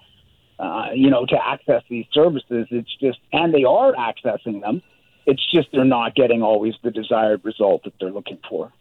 uh, 0.60 0.88
you 0.94 1.10
know, 1.10 1.26
to 1.26 1.38
access 1.42 1.82
these 1.90 2.06
services. 2.12 2.68
It's 2.70 2.94
just, 3.00 3.20
and 3.32 3.54
they 3.54 3.64
are 3.64 3.94
accessing 3.94 4.60
them. 4.60 4.82
It's 5.26 5.42
just 5.50 5.70
they're 5.72 5.86
not 5.86 6.16
getting 6.16 6.44
always 6.44 6.74
the 6.84 6.92
desired 6.92 7.46
result 7.46 7.86
that 7.86 7.94
they're 7.98 8.12
looking 8.12 8.40
for. 8.50 8.74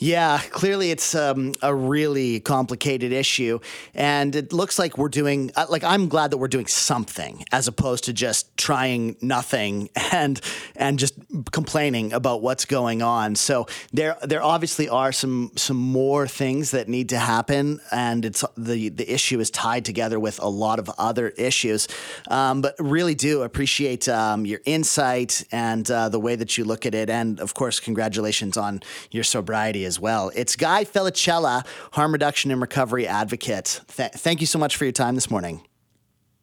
Yeah, 0.00 0.38
clearly 0.38 0.92
it's 0.92 1.16
um, 1.16 1.54
a 1.60 1.74
really 1.74 2.38
complicated 2.38 3.10
issue, 3.10 3.58
and 3.94 4.36
it 4.36 4.52
looks 4.52 4.78
like 4.78 4.96
we're 4.96 5.08
doing 5.08 5.50
uh, 5.56 5.66
like 5.68 5.82
I'm 5.82 6.08
glad 6.08 6.30
that 6.30 6.38
we're 6.38 6.46
doing 6.46 6.68
something 6.68 7.44
as 7.50 7.66
opposed 7.66 8.04
to 8.04 8.12
just 8.12 8.56
trying 8.56 9.16
nothing 9.20 9.90
and 10.12 10.40
and 10.76 11.00
just 11.00 11.14
complaining 11.50 12.12
about 12.12 12.42
what's 12.42 12.64
going 12.64 13.02
on. 13.02 13.34
So 13.34 13.66
there 13.92 14.16
there 14.22 14.40
obviously 14.40 14.88
are 14.88 15.10
some 15.10 15.50
some 15.56 15.76
more 15.76 16.28
things 16.28 16.70
that 16.70 16.88
need 16.88 17.08
to 17.08 17.18
happen, 17.18 17.80
and 17.90 18.24
it's 18.24 18.44
the 18.56 18.90
the 18.90 19.12
issue 19.12 19.40
is 19.40 19.50
tied 19.50 19.84
together 19.84 20.20
with 20.20 20.38
a 20.40 20.48
lot 20.48 20.78
of 20.78 20.88
other 20.96 21.30
issues. 21.30 21.88
Um, 22.28 22.60
but 22.60 22.76
really 22.78 23.16
do 23.16 23.42
appreciate 23.42 24.08
um, 24.08 24.46
your 24.46 24.60
insight 24.64 25.44
and 25.50 25.90
uh, 25.90 26.08
the 26.08 26.20
way 26.20 26.36
that 26.36 26.56
you 26.56 26.62
look 26.62 26.86
at 26.86 26.94
it, 26.94 27.10
and 27.10 27.40
of 27.40 27.54
course, 27.54 27.80
congratulations 27.80 28.56
on 28.56 28.80
your 29.10 29.24
sobriety 29.24 29.87
as 29.88 29.98
well. 29.98 30.30
It's 30.36 30.54
Guy 30.54 30.84
Felicella, 30.84 31.66
harm 31.92 32.12
reduction 32.12 32.52
and 32.52 32.60
recovery 32.60 33.08
advocate. 33.08 33.80
Th- 33.96 34.12
thank 34.12 34.40
you 34.40 34.46
so 34.46 34.60
much 34.60 34.76
for 34.76 34.84
your 34.84 34.92
time 34.92 35.16
this 35.16 35.28
morning. 35.28 35.66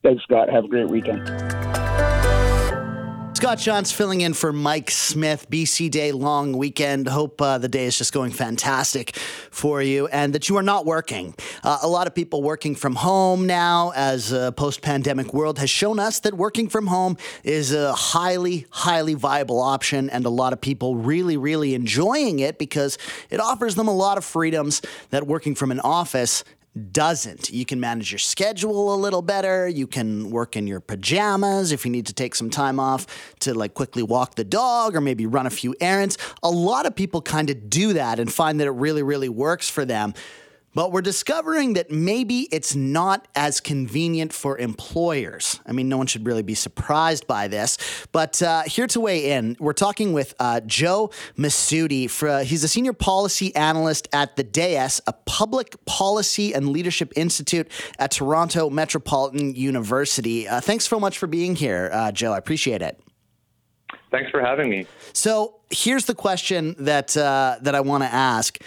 Thanks, 0.03 0.21
Scott. 0.23 0.49
Have 0.49 0.65
a 0.65 0.67
great 0.67 0.89
weekend. 0.89 1.25
Scott 3.35 3.57
Shantz 3.57 3.91
filling 3.91 4.21
in 4.21 4.33
for 4.33 4.53
Mike 4.53 4.89
Smith. 4.89 5.49
BC 5.49 5.91
Day 5.91 6.13
long 6.13 6.53
weekend. 6.53 7.05
Hope 7.09 7.41
uh, 7.41 7.57
the 7.57 7.67
day 7.67 7.83
is 7.83 7.97
just 7.97 8.13
going 8.13 8.31
fantastic 8.31 9.17
for 9.51 9.81
you 9.81 10.07
and 10.07 10.31
that 10.33 10.47
you 10.47 10.55
are 10.55 10.63
not 10.63 10.85
working. 10.85 11.35
Uh, 11.61 11.79
a 11.81 11.87
lot 11.87 12.07
of 12.07 12.15
people 12.15 12.41
working 12.41 12.75
from 12.75 12.95
home 12.95 13.45
now, 13.45 13.91
as 13.93 14.31
a 14.31 14.53
post 14.53 14.81
pandemic 14.81 15.33
world 15.33 15.59
has 15.59 15.69
shown 15.69 15.99
us 15.99 16.21
that 16.21 16.33
working 16.33 16.69
from 16.69 16.87
home 16.87 17.17
is 17.43 17.73
a 17.73 17.91
highly, 17.91 18.67
highly 18.69 19.15
viable 19.15 19.59
option, 19.59 20.09
and 20.09 20.25
a 20.25 20.29
lot 20.29 20.53
of 20.53 20.61
people 20.61 20.95
really, 20.95 21.35
really 21.35 21.75
enjoying 21.75 22.39
it 22.39 22.57
because 22.57 22.97
it 23.29 23.41
offers 23.41 23.75
them 23.75 23.89
a 23.89 23.93
lot 23.93 24.17
of 24.17 24.23
freedoms 24.23 24.81
that 25.09 25.27
working 25.27 25.55
from 25.55 25.71
an 25.71 25.81
office 25.81 26.45
doesn't. 26.91 27.49
You 27.49 27.65
can 27.65 27.79
manage 27.79 28.11
your 28.11 28.19
schedule 28.19 28.93
a 28.93 28.97
little 28.97 29.21
better. 29.21 29.67
You 29.67 29.87
can 29.87 30.29
work 30.29 30.55
in 30.57 30.67
your 30.67 30.81
pajamas 30.81 31.71
if 31.71 31.85
you 31.85 31.91
need 31.91 32.05
to 32.07 32.13
take 32.13 32.35
some 32.35 32.49
time 32.49 32.79
off 32.79 33.07
to 33.39 33.53
like 33.53 33.73
quickly 33.73 34.03
walk 34.03 34.35
the 34.35 34.43
dog 34.43 34.95
or 34.95 35.01
maybe 35.01 35.25
run 35.25 35.45
a 35.45 35.49
few 35.49 35.73
errands. 35.79 36.17
A 36.43 36.49
lot 36.49 36.85
of 36.85 36.95
people 36.95 37.21
kind 37.21 37.49
of 37.49 37.69
do 37.69 37.93
that 37.93 38.19
and 38.19 38.31
find 38.31 38.59
that 38.59 38.67
it 38.67 38.71
really, 38.71 39.03
really 39.03 39.29
works 39.29 39.69
for 39.69 39.85
them. 39.85 40.13
But 40.75 40.91
we're 40.91 41.01
discovering 41.01 41.73
that 41.73 41.89
maybe 41.89 42.49
it's 42.51 42.75
not 42.75 43.27
as 43.33 43.61
convenient 43.61 44.33
for 44.33 44.57
employers. 44.57 45.61
I 45.65 45.71
mean, 45.71 45.87
no 45.87 45.97
one 45.97 46.05
should 46.05 46.25
really 46.25 46.43
be 46.43 46.53
surprised 46.53 47.25
by 47.25 47.47
this. 47.47 47.77
But 48.11 48.41
uh, 48.41 48.63
here 48.63 48.85
to 48.87 48.99
weigh 48.99 49.31
in, 49.31 49.55
we're 49.59 49.73
talking 49.73 50.11
with 50.11 50.35
uh, 50.37 50.59
Joe 50.59 51.11
Masoodi. 51.37 52.09
For, 52.09 52.43
he's 52.43 52.63
a 52.65 52.67
senior 52.67 52.91
policy 52.93 53.55
analyst 53.55 54.09
at 54.11 54.35
the 54.35 54.43
DAIS, 54.43 54.99
a 55.07 55.13
public 55.13 55.83
policy 55.85 56.53
and 56.53 56.69
leadership 56.69 57.13
institute 57.15 57.71
at 57.97 58.11
Toronto 58.11 58.69
Metropolitan 58.69 59.55
University. 59.55 60.47
Uh, 60.47 60.59
thanks 60.59 60.87
so 60.87 60.99
much 60.99 61.17
for 61.17 61.27
being 61.27 61.55
here, 61.55 61.89
uh, 61.93 62.11
Joe. 62.11 62.33
I 62.33 62.37
appreciate 62.37 62.81
it. 62.81 62.99
Thanks 64.11 64.29
for 64.29 64.41
having 64.41 64.69
me. 64.69 64.87
So 65.13 65.55
here's 65.69 66.05
the 66.05 66.15
question 66.15 66.75
that 66.79 67.15
uh, 67.15 67.57
that 67.61 67.75
I 67.75 67.81
want 67.81 68.03
to 68.03 68.13
ask. 68.13 68.59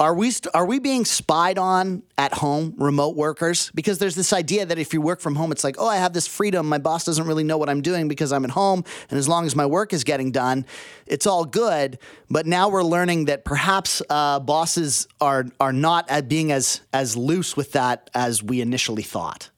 Are 0.00 0.14
we 0.14 0.30
st- 0.30 0.54
are 0.54 0.64
we 0.64 0.78
being 0.78 1.04
spied 1.04 1.58
on 1.58 2.02
at 2.16 2.32
home, 2.32 2.72
remote 2.78 3.16
workers? 3.16 3.70
Because 3.74 3.98
there's 3.98 4.14
this 4.14 4.32
idea 4.32 4.64
that 4.64 4.78
if 4.78 4.94
you 4.94 5.02
work 5.02 5.20
from 5.20 5.34
home, 5.34 5.52
it's 5.52 5.62
like, 5.62 5.76
oh, 5.78 5.86
I 5.86 5.96
have 5.96 6.14
this 6.14 6.26
freedom. 6.26 6.66
My 6.66 6.78
boss 6.78 7.04
doesn't 7.04 7.26
really 7.26 7.44
know 7.44 7.58
what 7.58 7.68
I'm 7.68 7.82
doing 7.82 8.08
because 8.08 8.32
I'm 8.32 8.46
at 8.46 8.50
home, 8.52 8.82
and 9.10 9.18
as 9.18 9.28
long 9.28 9.44
as 9.44 9.54
my 9.54 9.66
work 9.66 9.92
is 9.92 10.02
getting 10.02 10.32
done, 10.32 10.64
it's 11.06 11.26
all 11.26 11.44
good. 11.44 11.98
But 12.30 12.46
now 12.46 12.70
we're 12.70 12.82
learning 12.82 13.26
that 13.26 13.44
perhaps 13.44 14.00
uh, 14.08 14.40
bosses 14.40 15.06
are 15.20 15.44
are 15.60 15.72
not 15.74 16.08
being 16.28 16.50
as 16.50 16.80
as 16.94 17.14
loose 17.14 17.54
with 17.54 17.72
that 17.72 18.08
as 18.14 18.42
we 18.42 18.62
initially 18.62 19.02
thought. 19.02 19.49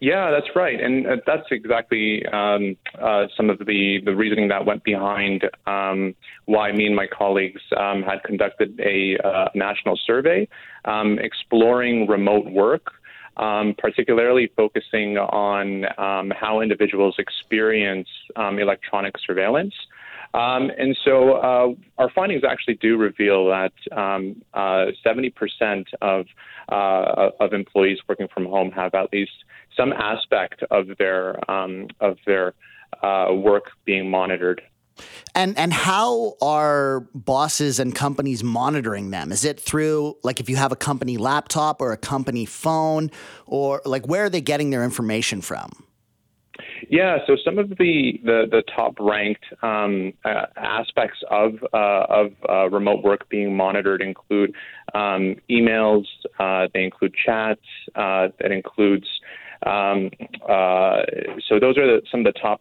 Yeah, 0.00 0.30
that's 0.30 0.54
right, 0.54 0.78
and 0.78 1.06
uh, 1.06 1.16
that's 1.26 1.46
exactly 1.50 2.24
um, 2.26 2.76
uh, 3.00 3.26
some 3.34 3.48
of 3.48 3.58
the 3.58 4.00
the 4.04 4.14
reasoning 4.14 4.48
that 4.48 4.66
went 4.66 4.84
behind 4.84 5.48
um, 5.66 6.14
why 6.44 6.70
me 6.72 6.86
and 6.86 6.94
my 6.94 7.06
colleagues 7.06 7.62
um, 7.76 8.02
had 8.02 8.22
conducted 8.22 8.78
a 8.78 9.16
uh, 9.26 9.48
national 9.54 9.98
survey 10.06 10.46
um, 10.84 11.18
exploring 11.18 12.06
remote 12.06 12.46
work. 12.46 12.92
Um, 13.38 13.74
particularly 13.76 14.50
focusing 14.56 15.18
on 15.18 15.84
um, 15.98 16.32
how 16.34 16.62
individuals 16.62 17.16
experience 17.18 18.08
electronic 18.34 19.14
surveillance. 19.26 19.74
Um, 20.34 20.70
and 20.78 20.96
so 21.04 21.32
uh, 21.34 21.68
our 21.98 22.10
findings 22.10 22.42
actually 22.44 22.74
do 22.74 22.96
reveal 22.96 23.46
that 23.46 23.72
um, 23.92 24.42
uh, 24.54 24.86
70% 25.04 25.84
of, 26.02 26.26
uh, 26.68 27.30
of 27.40 27.52
employees 27.52 27.98
working 28.08 28.28
from 28.32 28.46
home 28.46 28.70
have 28.72 28.94
at 28.94 29.12
least 29.12 29.32
some 29.76 29.92
aspect 29.92 30.62
of 30.70 30.88
their, 30.98 31.50
um, 31.50 31.88
of 32.00 32.18
their 32.26 32.54
uh, 33.02 33.32
work 33.32 33.70
being 33.84 34.10
monitored. 34.10 34.62
And 35.34 35.58
and 35.58 35.72
how 35.72 36.36
are 36.40 37.00
bosses 37.14 37.78
and 37.78 37.94
companies 37.94 38.42
monitoring 38.42 39.10
them? 39.10 39.30
Is 39.30 39.44
it 39.44 39.60
through 39.60 40.16
like 40.22 40.40
if 40.40 40.48
you 40.48 40.56
have 40.56 40.72
a 40.72 40.76
company 40.76 41.18
laptop 41.18 41.82
or 41.82 41.92
a 41.92 41.98
company 41.98 42.46
phone 42.46 43.10
or 43.46 43.82
like 43.84 44.06
where 44.06 44.24
are 44.24 44.30
they 44.30 44.40
getting 44.40 44.70
their 44.70 44.84
information 44.84 45.42
from? 45.42 45.85
Yeah, 46.88 47.18
so 47.26 47.36
some 47.44 47.58
of 47.58 47.70
the 47.70 48.20
the, 48.24 48.46
the 48.50 48.62
top 48.74 48.94
ranked 48.98 49.44
um, 49.62 50.12
uh, 50.24 50.46
aspects 50.56 51.18
of 51.30 51.54
uh, 51.72 52.06
of 52.08 52.32
uh, 52.48 52.68
remote 52.70 53.02
work 53.02 53.28
being 53.28 53.56
monitored 53.56 54.02
include 54.02 54.54
um, 54.94 55.36
emails. 55.50 56.04
Uh, 56.38 56.68
they 56.72 56.84
include 56.84 57.14
chats. 57.14 57.60
Uh, 57.94 58.28
that 58.40 58.52
includes 58.52 59.06
um, 59.64 60.10
uh, 60.48 61.02
so 61.48 61.58
those 61.58 61.78
are 61.78 61.86
the, 61.86 62.02
some 62.10 62.26
of 62.26 62.32
the 62.32 62.38
top 62.38 62.60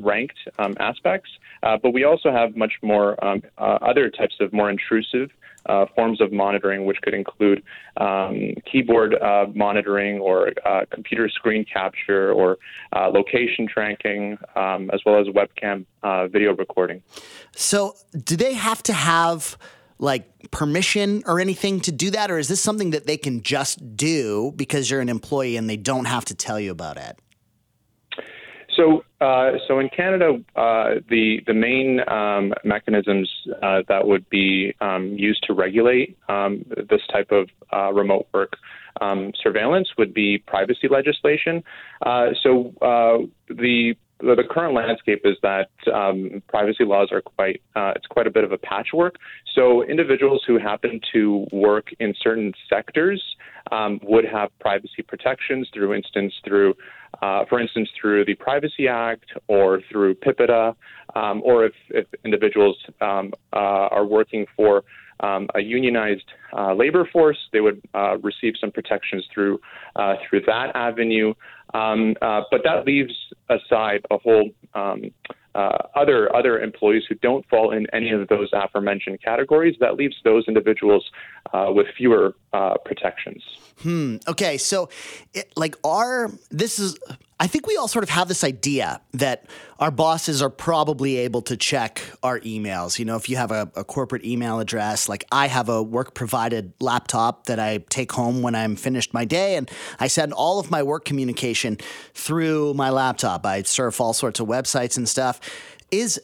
ranked 0.00 0.38
um, 0.58 0.74
aspects. 0.80 1.30
but 1.62 1.92
we 1.92 2.04
also 2.04 2.32
have 2.32 2.56
much 2.56 2.74
more 2.82 3.22
um, 3.24 3.42
other 3.58 4.10
types 4.10 4.34
of 4.40 4.52
more 4.52 4.68
intrusive 4.68 5.30
uh, 5.66 5.86
forms 5.94 6.20
of 6.20 6.32
monitoring, 6.32 6.84
which 6.84 6.98
could 7.02 7.14
include 7.14 7.62
um, 7.96 8.54
keyboard 8.70 9.14
uh, 9.14 9.46
monitoring 9.54 10.18
or 10.18 10.52
uh, 10.66 10.84
computer 10.90 11.28
screen 11.28 11.64
capture 11.64 12.32
or 12.32 12.58
uh, 12.94 13.08
location 13.08 13.66
tracking, 13.66 14.38
um, 14.56 14.90
as 14.92 15.00
well 15.04 15.20
as 15.20 15.26
webcam 15.28 15.84
uh, 16.02 16.26
video 16.28 16.54
recording. 16.54 17.02
So, 17.54 17.94
do 18.24 18.36
they 18.36 18.54
have 18.54 18.82
to 18.84 18.92
have 18.92 19.56
like 19.98 20.50
permission 20.50 21.22
or 21.26 21.40
anything 21.40 21.80
to 21.80 21.92
do 21.92 22.10
that, 22.10 22.30
or 22.30 22.38
is 22.38 22.48
this 22.48 22.60
something 22.60 22.90
that 22.90 23.06
they 23.06 23.16
can 23.16 23.42
just 23.42 23.96
do 23.96 24.52
because 24.56 24.90
you're 24.90 25.00
an 25.00 25.08
employee 25.08 25.56
and 25.56 25.70
they 25.70 25.76
don't 25.76 26.06
have 26.06 26.24
to 26.26 26.34
tell 26.34 26.58
you 26.58 26.70
about 26.70 26.96
it? 26.96 27.18
So, 28.76 29.04
uh, 29.20 29.52
so 29.68 29.78
in 29.78 29.88
Canada, 29.88 30.42
uh, 30.56 30.94
the 31.08 31.40
the 31.46 31.54
main 31.54 32.00
um, 32.08 32.52
mechanisms 32.64 33.30
uh, 33.62 33.82
that 33.88 34.06
would 34.06 34.28
be 34.30 34.74
um, 34.80 35.14
used 35.16 35.44
to 35.44 35.54
regulate 35.54 36.16
um, 36.28 36.64
this 36.90 37.00
type 37.12 37.30
of 37.30 37.48
uh, 37.72 37.92
remote 37.92 38.26
work 38.32 38.56
um, 39.00 39.32
surveillance 39.42 39.88
would 39.98 40.14
be 40.14 40.38
privacy 40.38 40.88
legislation. 40.88 41.62
Uh, 42.04 42.28
so, 42.42 42.72
uh, 42.82 43.26
the 43.48 43.94
the 44.20 44.44
current 44.48 44.74
landscape 44.74 45.22
is 45.24 45.36
that 45.42 45.68
um, 45.92 46.42
privacy 46.48 46.84
laws 46.84 47.08
are 47.12 47.20
quite 47.20 47.60
uh, 47.76 47.92
it's 47.96 48.06
quite 48.06 48.26
a 48.26 48.30
bit 48.30 48.44
of 48.44 48.52
a 48.52 48.58
patchwork. 48.58 49.16
So 49.54 49.84
individuals 49.84 50.42
who 50.46 50.58
happen 50.58 51.00
to 51.12 51.46
work 51.52 51.88
in 52.00 52.14
certain 52.20 52.52
sectors 52.68 53.22
um, 53.72 54.00
would 54.02 54.24
have 54.24 54.50
privacy 54.60 55.02
protections 55.06 55.68
through 55.74 55.94
instance 55.94 56.32
through 56.44 56.74
uh, 57.22 57.44
for 57.46 57.60
instance 57.60 57.88
through 58.00 58.24
the 58.24 58.34
Privacy 58.34 58.88
Act 58.88 59.32
or 59.48 59.80
through 59.90 60.14
PIPEDA, 60.16 60.74
um, 61.14 61.42
or 61.44 61.66
if, 61.66 61.74
if 61.90 62.06
individuals 62.24 62.76
um, 63.00 63.32
uh, 63.52 63.56
are 63.96 64.04
working 64.04 64.46
for 64.56 64.84
um, 65.20 65.48
a 65.54 65.60
unionized 65.60 66.32
uh, 66.52 66.74
labor 66.74 67.08
force, 67.12 67.38
they 67.52 67.60
would 67.60 67.80
uh, 67.94 68.18
receive 68.18 68.54
some 68.60 68.70
protections 68.70 69.24
through 69.32 69.60
uh, 69.96 70.14
through 70.28 70.40
that 70.42 70.74
avenue. 70.74 71.34
Um, 71.72 72.14
but 72.20 72.62
that 72.64 72.84
leaves 72.86 73.14
aside 73.48 74.04
a 74.10 74.18
whole 74.18 74.50
um, 74.74 75.10
other 75.54 76.34
other 76.34 76.60
employees 76.60 77.04
who 77.08 77.14
don't 77.16 77.46
fall 77.48 77.72
in 77.72 77.86
any 77.92 78.10
of 78.10 78.28
those 78.28 78.48
aforementioned 78.52 79.22
categories. 79.22 79.76
That 79.80 79.94
leaves 79.96 80.16
those 80.24 80.44
individuals 80.46 81.10
with 81.52 81.86
fewer 81.96 82.34
protections. 82.84 83.42
Hmm. 83.82 84.16
Okay. 84.28 84.56
So, 84.58 84.88
it, 85.32 85.52
like, 85.56 85.76
our 85.84 86.30
this 86.50 86.78
is. 86.78 86.98
I 87.40 87.48
think 87.48 87.66
we 87.66 87.76
all 87.76 87.88
sort 87.88 88.04
of 88.04 88.10
have 88.10 88.28
this 88.28 88.44
idea 88.44 89.00
that 89.12 89.46
our 89.80 89.90
bosses 89.90 90.40
are 90.40 90.48
probably 90.48 91.16
able 91.16 91.42
to 91.42 91.56
check 91.56 92.00
our 92.22 92.38
emails. 92.40 92.96
You 92.96 93.04
know, 93.04 93.16
if 93.16 93.28
you 93.28 93.36
have 93.36 93.50
a, 93.50 93.68
a 93.74 93.82
corporate 93.82 94.24
email 94.24 94.60
address, 94.60 95.08
like 95.08 95.24
I 95.32 95.48
have 95.48 95.68
a 95.68 95.82
work 95.82 96.14
provided 96.14 96.72
laptop 96.80 97.46
that 97.46 97.58
I 97.58 97.78
take 97.90 98.12
home 98.12 98.40
when 98.40 98.54
I'm 98.54 98.76
finished 98.76 99.12
my 99.12 99.24
day, 99.24 99.56
and 99.56 99.68
I 99.98 100.06
send 100.06 100.32
all 100.32 100.60
of 100.60 100.70
my 100.70 100.84
work 100.84 101.04
communication 101.04 101.78
through 102.14 102.74
my 102.74 102.90
laptop. 102.90 103.44
I 103.44 103.62
surf 103.62 104.00
all 104.00 104.14
sorts 104.14 104.38
of 104.38 104.46
websites 104.46 104.96
and 104.96 105.08
stuff. 105.08 105.40
Is 105.90 106.20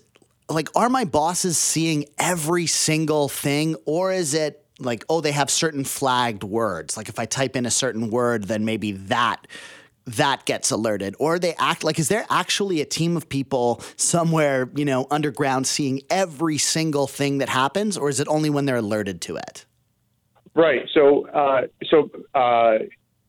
like, 0.48 0.68
are 0.76 0.88
my 0.88 1.04
bosses 1.04 1.58
seeing 1.58 2.06
every 2.18 2.66
single 2.66 3.28
thing, 3.28 3.74
or 3.84 4.12
is 4.12 4.32
it 4.32 4.64
like, 4.80 5.04
oh, 5.08 5.20
they 5.20 5.32
have 5.32 5.50
certain 5.50 5.84
flagged 5.84 6.42
words. 6.42 6.96
Like 6.96 7.08
if 7.08 7.18
I 7.18 7.26
type 7.26 7.56
in 7.56 7.66
a 7.66 7.70
certain 7.70 8.10
word, 8.10 8.44
then 8.44 8.64
maybe 8.64 8.92
that 8.92 9.46
that 10.06 10.44
gets 10.44 10.70
alerted. 10.70 11.14
Or 11.18 11.38
they 11.38 11.54
act 11.58 11.84
like 11.84 11.98
is 11.98 12.08
there 12.08 12.26
actually 12.30 12.80
a 12.80 12.84
team 12.84 13.16
of 13.16 13.28
people 13.28 13.82
somewhere 13.96 14.68
you 14.74 14.84
know 14.84 15.06
underground 15.10 15.66
seeing 15.66 16.02
every 16.10 16.58
single 16.58 17.06
thing 17.06 17.38
that 17.38 17.48
happens 17.48 17.96
or 17.96 18.08
is 18.08 18.20
it 18.20 18.28
only 18.28 18.50
when 18.50 18.64
they're 18.66 18.76
alerted 18.76 19.20
to 19.22 19.36
it? 19.36 19.66
Right. 20.54 20.82
So 20.92 21.28
uh, 21.28 21.62
so 21.88 22.10
uh, 22.34 22.78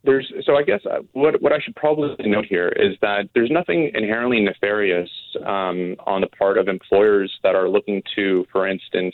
there's 0.03 0.31
so 0.45 0.55
I 0.55 0.63
guess 0.63 0.81
uh, 0.85 0.99
what 1.13 1.41
what 1.41 1.53
I 1.53 1.59
should 1.59 1.75
probably 1.75 2.15
note 2.27 2.45
here 2.45 2.69
is 2.69 2.97
that 3.01 3.29
there's 3.35 3.51
nothing 3.51 3.91
inherently 3.93 4.41
nefarious 4.41 5.09
um, 5.45 5.95
on 6.07 6.21
the 6.21 6.27
part 6.27 6.57
of 6.57 6.67
employers 6.67 7.31
that 7.43 7.55
are 7.55 7.69
looking 7.69 8.01
to, 8.15 8.45
for 8.51 8.67
instance, 8.67 9.13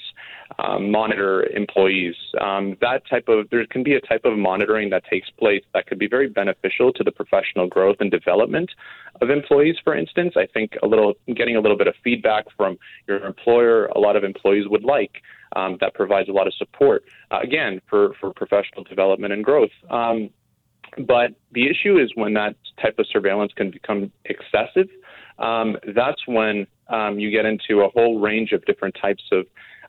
um, 0.60 0.92
monitor 0.92 1.44
employees. 1.56 2.16
Um, 2.42 2.78
that 2.82 3.04
type 3.10 3.28
of 3.28 3.50
there 3.50 3.66
can 3.68 3.84
be 3.84 3.94
a 3.94 4.02
type 4.02 4.22
of 4.26 4.38
monitoring 4.38 4.90
that 4.90 5.04
takes 5.10 5.30
place 5.30 5.64
that 5.74 5.88
could 5.88 6.00
be 6.00 6.08
very 6.08 6.30
beneficial 6.30 6.92
to 6.94 7.04
the 7.04 7.12
professional 7.12 7.68
growth 7.68 7.98
and 8.00 8.10
development 8.10 8.72
of 9.22 9.30
employees. 9.30 9.76
For 9.84 9.96
instance, 9.96 10.34
I 10.36 10.48
think 10.54 10.72
a 10.84 10.88
little 10.88 11.14
getting 11.36 11.56
a 11.56 11.60
little 11.60 11.78
bit 11.78 11.88
of 11.88 11.96
feedback 12.04 12.46
from 12.56 12.78
your 13.08 13.26
employer, 13.26 13.86
a 13.88 14.00
lot 14.00 14.16
of 14.16 14.24
employees 14.24 14.66
would 14.68 14.84
like. 14.84 15.22
Um, 15.56 15.78
that 15.80 15.94
provides 15.94 16.28
a 16.28 16.34
lot 16.34 16.46
of 16.46 16.54
support 16.56 17.06
uh, 17.32 17.40
again 17.42 17.82
for 17.90 18.14
for 18.20 18.34
professional 18.34 18.84
development 18.84 19.32
and 19.34 19.44
growth. 19.44 19.72
Um, 19.90 20.30
but 21.06 21.32
the 21.52 21.70
issue 21.70 22.00
is 22.00 22.12
when 22.16 22.34
that 22.34 22.56
type 22.82 22.96
of 23.00 23.06
surveillance 23.12 23.52
can 23.56 23.72
become 23.72 24.12
excessive. 24.26 24.88
Um, 25.40 25.78
that's 25.96 26.22
when 26.26 26.68
um, 26.90 27.20
you 27.20 27.30
get 27.32 27.46
into 27.46 27.82
a 27.82 27.90
whole 27.90 28.20
range 28.20 28.52
of 28.52 28.66
different 28.66 28.96
types 29.00 29.24
of 29.32 29.46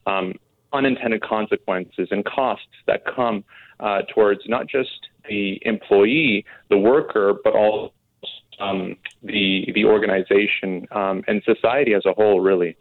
um, 0.06 0.34
unintended 0.72 1.22
consequences 1.22 2.08
and 2.10 2.24
costs 2.24 2.66
that 2.86 3.02
come 3.04 3.44
uh, 3.80 4.02
towards 4.14 4.40
not 4.46 4.66
just 4.66 5.08
the 5.28 5.60
employee, 5.62 6.44
the 6.70 6.78
worker, 6.78 7.34
but 7.44 7.54
also 7.54 7.92
um, 8.60 8.96
the 9.22 9.70
the 9.74 9.84
organization 9.84 10.86
um, 10.90 11.22
and 11.28 11.42
society 11.44 11.94
as 11.94 12.04
a 12.06 12.12
whole, 12.12 12.40
really. 12.40 12.76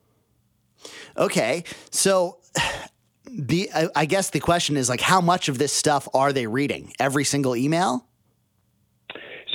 Okay, 1.17 1.63
so 1.91 2.39
the 3.25 3.69
I, 3.73 3.89
I 3.95 4.05
guess 4.05 4.31
the 4.31 4.39
question 4.39 4.77
is 4.77 4.89
like, 4.89 5.01
how 5.01 5.21
much 5.21 5.49
of 5.49 5.57
this 5.57 5.73
stuff 5.73 6.07
are 6.13 6.33
they 6.33 6.47
reading? 6.47 6.93
Every 6.99 7.23
single 7.23 7.55
email? 7.55 8.05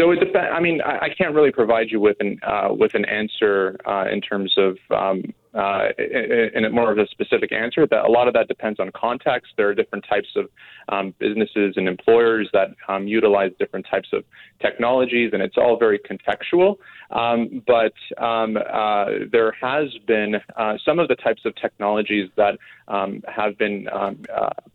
So 0.03 0.11
it. 0.11 0.35
I 0.37 0.59
mean, 0.59 0.81
I, 0.81 0.99
I, 0.99 1.09
can't 1.17 1.33
really 1.33 1.53
provide 1.53 1.93
you 1.93 2.01
with 2.01 2.17
an 2.19 2.41
uh, 2.43 2.71
with 2.73 2.97
an 2.97 3.05
answer 3.05 3.77
uh, 3.87 4.07
in 4.11 4.21
terms 4.21 4.53
of 4.59 4.77
um, 4.91 5.33
uh, 5.55 5.91
in, 5.97 6.65
in 6.65 6.73
more 6.73 6.91
of 6.91 6.99
a 6.99 7.07
specific 7.07 7.53
answer. 7.53 7.87
That 7.87 8.05
a 8.05 8.11
lot 8.11 8.27
of 8.27 8.35
that 8.35 8.49
depends 8.49 8.81
on 8.81 8.91
context. 8.97 9.53
There 9.57 9.69
are 9.69 9.75
different 9.75 10.05
types 10.09 10.31
of 10.35 10.49
um, 10.89 11.15
businesses 11.21 11.75
and 11.77 11.87
employers 11.87 12.51
that 12.53 12.71
um, 12.89 13.07
utilize 13.07 13.53
different 13.61 13.87
types 13.89 14.09
of 14.13 14.25
technologies, 14.61 15.31
and 15.33 15.41
it's 15.41 15.57
all 15.57 15.79
very 15.79 16.01
contextual. 16.01 16.79
Um, 17.11 17.63
but 17.65 17.95
um, 18.19 18.57
uh, 18.57 19.05
there 19.31 19.53
has 19.53 19.87
been 20.05 20.35
uh, 20.57 20.79
some 20.85 20.99
of 20.99 21.07
the 21.07 21.15
types 21.15 21.43
of 21.45 21.55
technologies 21.55 22.29
that 22.35 22.59
um, 22.89 23.23
have 23.29 23.57
been 23.57 23.87
uh, 23.87 24.15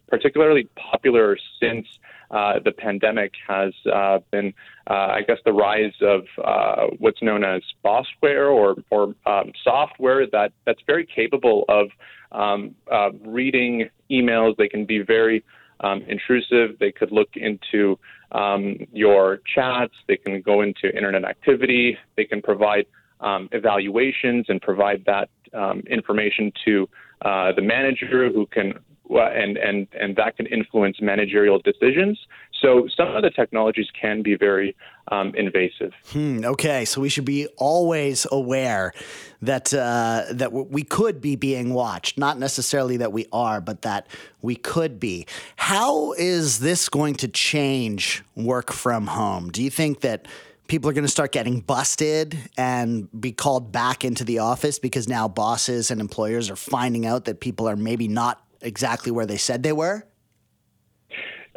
particularly 0.08 0.70
popular 0.78 1.38
since 1.60 1.86
uh, 2.32 2.60
the 2.64 2.72
pandemic 2.72 3.34
has 3.48 3.74
uh, 3.92 4.20
been, 4.32 4.54
uh, 4.90 4.94
I 4.94 5.22
guess, 5.26 5.38
the 5.46 5.54
rise 5.54 5.94
of 6.02 6.24
uh, 6.44 6.88
what's 7.00 7.22
known 7.22 7.44
as 7.44 7.62
bossware 7.84 8.52
or, 8.54 8.76
or 8.90 9.16
um, 9.26 9.52
software 9.64 10.28
that, 10.28 10.52
that's 10.66 10.82
very 10.86 11.06
capable 11.06 11.64
of 11.70 11.88
um, 12.32 12.76
uh, 12.92 13.12
reading 13.26 13.90
emails. 14.12 14.58
They 14.58 14.68
can 14.68 14.86
be 14.86 15.00
very 15.00 15.44
um, 15.80 16.02
intrusive. 16.08 16.78
They 16.80 16.92
could 16.92 17.12
look 17.12 17.30
into 17.36 17.98
um, 18.34 18.76
your 18.92 19.40
chats. 19.56 19.94
They 20.08 20.18
can 20.18 20.42
go 20.42 20.62
into 20.62 20.94
internet 20.94 21.24
activity. 21.24 21.98
They 22.18 22.26
can 22.26 22.42
provide 22.42 22.88
um, 23.22 23.48
evaluations 23.54 24.46
and 24.50 24.62
provide 24.62 25.06
that 25.06 25.30
um, 25.54 25.80
information 25.90 26.52
to 26.66 26.90
the 27.24 27.62
manager 27.62 28.30
who 28.30 28.46
can 28.48 28.74
and 29.10 29.58
and 29.58 29.88
and 30.00 30.16
that 30.16 30.38
can 30.38 30.46
influence 30.48 30.98
managerial 31.02 31.60
decisions. 31.60 32.20
So 32.62 32.88
some 32.96 33.16
of 33.16 33.22
the 33.24 33.30
technologies 33.30 33.88
can 34.00 34.22
be 34.24 34.36
very 34.36 34.76
um, 35.10 35.34
invasive. 35.36 35.94
Hmm, 36.12 36.44
okay, 36.44 36.86
so 36.86 37.02
we 37.02 37.10
should 37.10 37.26
be 37.26 37.48
always 37.58 38.26
aware 38.32 38.94
that 39.42 39.74
uh, 39.74 40.26
that 40.32 40.52
we 40.52 40.84
could 40.84 41.22
be 41.22 41.36
being 41.36 41.74
watched. 41.74 42.18
Not 42.18 42.40
necessarily 42.40 42.98
that 42.98 43.14
we 43.14 43.28
are, 43.32 43.62
but 43.62 43.84
that 43.84 44.08
we 44.42 44.56
could 44.56 45.00
be. 45.00 45.26
How 45.56 46.14
is 46.14 46.60
this 46.60 46.90
going 46.90 47.16
to 47.16 47.28
change 47.28 48.24
work 48.36 48.72
from 48.72 49.08
home? 49.08 49.50
Do 49.50 49.64
you 49.64 49.70
think 49.70 50.02
that? 50.02 50.28
people 50.68 50.90
are 50.90 50.94
going 50.94 51.06
to 51.06 51.10
start 51.10 51.32
getting 51.32 51.62
busted 51.62 52.38
and 52.58 53.08
be 53.22 53.32
called 53.32 53.72
back 53.72 54.04
into 54.04 54.26
the 54.26 54.40
office 54.40 54.80
because 54.80 55.08
now 55.08 55.26
bosses 55.26 55.90
and 55.92 56.02
employers 56.02 56.50
are 56.50 56.58
finding 56.58 57.06
out 57.06 57.24
that 57.24 57.40
people 57.40 57.70
are 57.70 57.78
maybe 57.78 58.10
not 58.10 58.44
exactly 58.62 59.12
where 59.12 59.26
they 59.26 59.38
said 59.38 59.64
they 59.64 59.74
were? 59.74 60.06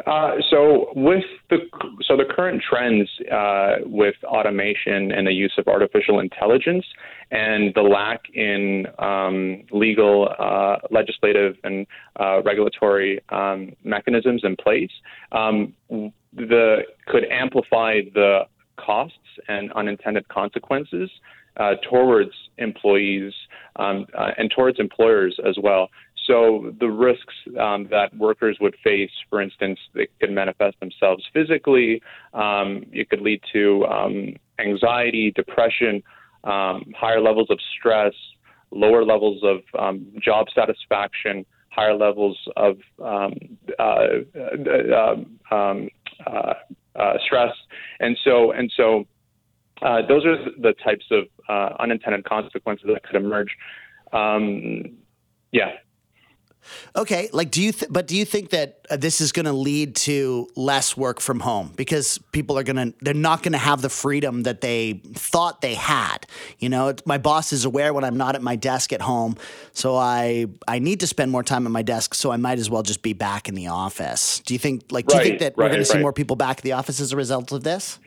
Uh, 0.07 0.37
so 0.51 0.93
with 0.95 1.25
the 1.51 1.59
so 2.03 2.17
the 2.17 2.25
current 2.25 2.63
trends 2.63 3.09
uh, 3.31 3.77
with 3.85 4.15
automation 4.25 5.13
and 5.13 5.27
the 5.27 5.33
use 5.33 5.53
of 5.59 5.69
artificial 5.69 6.21
intelligence 6.21 6.85
and 7.31 7.75
the 7.75 7.83
lack 7.83 8.21
in 8.33 8.87
um, 8.99 9.63
legal, 9.71 10.35
uh, 10.39 10.77
legislative, 10.91 11.57
and 11.65 11.87
uh, 12.19 12.43
regulatory 12.43 13.21
um, 13.29 13.73
mechanisms 13.85 14.43
in 14.43 14.57
place, 14.57 14.91
um, 15.33 15.75
the 16.33 16.79
could 17.07 17.25
amplify 17.31 18.01
the 18.15 18.41
costs 18.77 19.19
and 19.49 19.71
unintended 19.73 20.27
consequences 20.29 21.11
uh, 21.57 21.75
towards 21.89 22.31
employees 22.59 23.33
um, 23.77 24.07
uh, 24.17 24.31
and 24.39 24.51
towards 24.51 24.79
employers 24.81 25.39
as 25.47 25.57
well. 25.63 25.89
So 26.27 26.73
the 26.79 26.89
risks 26.89 27.35
um, 27.59 27.89
that 27.91 28.17
workers 28.17 28.59
would 28.61 28.77
face, 28.85 29.11
for 29.29 29.41
instance, 29.41 29.79
they 29.95 30.09
could 30.21 30.31
manifest 30.31 30.79
themselves 30.81 31.25
physically. 31.33 32.03
Um, 32.35 32.85
it 32.93 33.09
could 33.11 33.21
lead 33.21 33.41
to 33.53 33.85
um, 33.87 34.35
anxiety, 34.59 35.33
depression, 35.35 36.03
um, 36.45 36.93
higher 36.97 37.21
levels 37.21 37.49
of 37.51 37.59
stress, 37.79 38.13
lower 38.71 39.05
levels 39.05 39.43
of 39.43 39.61
um, 39.79 40.07
job 40.23 40.47
satisfaction, 40.55 41.45
higher 41.71 41.97
levels 41.97 42.39
of 42.57 42.79
um, 43.03 43.35
uh, 43.79 44.07
uh, 44.81 45.15
uh, 45.51 46.55
uh, 46.97 47.13
stress, 47.25 47.53
and 48.01 48.17
so 48.25 48.53
and 48.53 48.71
so. 48.77 49.05
Uh, 49.83 50.07
those 50.07 50.27
are 50.27 50.37
the 50.61 50.75
types 50.85 51.07
of 51.11 51.25
uh, 51.49 51.75
unintended 51.83 52.23
consequences 52.27 52.85
that 52.93 53.03
could 53.03 53.17
emerge. 53.17 53.49
yeah, 55.53 55.71
Okay, 56.95 57.29
like 57.33 57.51
do 57.51 57.63
you 57.63 57.73
th- 57.73 57.91
but 57.91 58.07
do 58.07 58.17
you 58.17 58.25
think 58.25 58.51
that 58.51 58.87
uh, 58.91 58.97
this 58.97 59.21
is 59.21 59.33
going 59.33 59.47
to 59.47 59.53
lead 59.53 59.97
to 59.97 60.49
less 60.57 60.97
work 60.97 61.21
from 61.21 61.41
home 61.41 61.73
because 61.77 62.19
people 62.33 62.59
are 62.59 62.63
going 62.63 62.77
to 62.77 62.95
they're 63.01 63.15
not 63.15 63.43
going 63.43 63.53
to 63.53 63.59
have 63.59 63.83
the 63.83 63.89
freedom 63.89 64.43
that 64.43 64.61
they 64.61 65.01
thought 65.15 65.61
they 65.61 65.75
had. 65.75 66.27
You 66.59 66.69
know, 66.69 66.95
my 67.07 67.19
boss 67.19 67.53
is 67.53 67.65
aware 67.65 67.95
when 67.95 68.05
I'm 68.05 68.17
not 68.17 68.35
at 68.35 68.43
my 68.43 68.57
desk 68.57 68.93
at 68.93 69.01
home, 69.01 69.37
so 69.73 69.97
I 69.97 70.47
I 70.67 70.79
need 70.79 71.01
to 71.01 71.07
spend 71.07 71.31
more 71.31 71.43
time 71.43 71.67
at 71.67 71.73
my 71.73 71.83
desk, 71.83 72.15
so 72.15 72.31
I 72.31 72.37
might 72.37 72.59
as 72.59 72.69
well 72.69 72.83
just 72.83 73.03
be 73.03 73.13
back 73.13 73.49
in 73.49 73.55
the 73.55 73.69
office. 73.69 74.41
Do 74.41 74.55
you 74.55 74.59
think 74.59 74.85
like 74.91 75.07
do 75.07 75.17
you 75.17 75.23
think 75.23 75.41
that 75.41 75.57
right, 75.57 75.65
we're 75.65 75.69
going 75.69 75.81
to 75.81 75.85
see 75.85 75.99
more 75.99 76.13
people 76.13 76.37
back 76.37 76.59
at 76.59 76.65
the 76.65 76.73
office 76.73 77.01
as 77.01 77.13
a 77.13 77.17
result 77.17 77.53
of 77.53 77.63
this? 77.63 77.99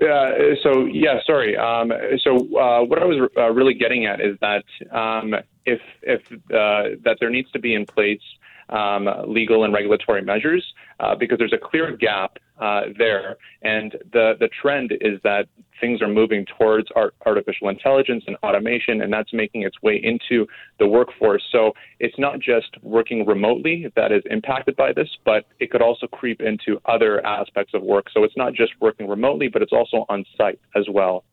Uh, 0.00 0.54
so 0.62 0.86
yeah, 0.86 1.20
sorry. 1.26 1.56
Um, 1.56 1.92
so 2.22 2.36
uh, 2.56 2.82
what 2.84 3.02
I 3.02 3.04
was 3.04 3.28
uh, 3.36 3.50
really 3.50 3.74
getting 3.74 4.06
at 4.06 4.20
is 4.20 4.36
that 4.40 4.64
um, 4.92 5.34
if 5.66 5.80
if 6.02 6.22
uh, 6.32 6.96
that 7.04 7.18
there 7.20 7.28
needs 7.28 7.50
to 7.52 7.58
be 7.58 7.74
in 7.74 7.84
place 7.84 8.22
um, 8.70 9.08
legal 9.26 9.64
and 9.64 9.74
regulatory 9.74 10.22
measures 10.22 10.64
uh, 11.00 11.14
because 11.14 11.38
there's 11.38 11.52
a 11.52 11.58
clear 11.58 11.96
gap 11.96 12.38
uh, 12.60 12.82
there, 12.98 13.36
and 13.62 13.96
the 14.12 14.34
the 14.38 14.48
trend 14.60 14.92
is 15.00 15.18
that 15.24 15.46
things 15.80 16.02
are 16.02 16.08
moving 16.08 16.44
towards 16.58 16.88
art, 16.94 17.14
artificial 17.24 17.68
intelligence 17.68 18.24
and 18.26 18.36
automation, 18.42 19.00
and 19.02 19.12
that's 19.12 19.32
making 19.32 19.62
its 19.62 19.80
way 19.82 19.96
into 20.02 20.46
the 20.78 20.86
workforce. 20.86 21.42
So 21.50 21.72
it's 21.98 22.18
not 22.18 22.38
just 22.38 22.76
working 22.82 23.26
remotely 23.26 23.90
that 23.96 24.12
is 24.12 24.22
impacted 24.30 24.76
by 24.76 24.92
this, 24.92 25.08
but 25.24 25.46
it 25.58 25.70
could 25.70 25.82
also 25.82 26.06
creep 26.06 26.42
into 26.42 26.80
other 26.84 27.24
aspects 27.24 27.72
of 27.72 27.82
work. 27.82 28.06
So 28.12 28.24
it's 28.24 28.36
not 28.36 28.52
just 28.52 28.72
working 28.80 29.08
remotely, 29.08 29.48
but 29.48 29.62
it's 29.62 29.72
also 29.72 30.04
on 30.08 30.24
site 30.36 30.60
as 30.76 30.84
well. 30.90 31.24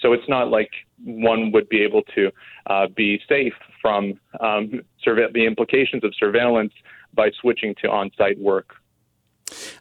So 0.00 0.12
it's 0.12 0.28
not 0.28 0.48
like 0.48 0.70
one 1.04 1.52
would 1.52 1.68
be 1.68 1.82
able 1.82 2.02
to 2.14 2.30
uh, 2.66 2.88
be 2.88 3.20
safe 3.28 3.54
from 3.80 4.14
um, 4.40 4.82
surve- 5.02 5.32
the 5.32 5.46
implications 5.46 6.02
of 6.02 6.12
surveillance 6.18 6.72
by 7.14 7.30
switching 7.40 7.74
to 7.82 7.88
on-site 7.88 8.38
work. 8.38 8.74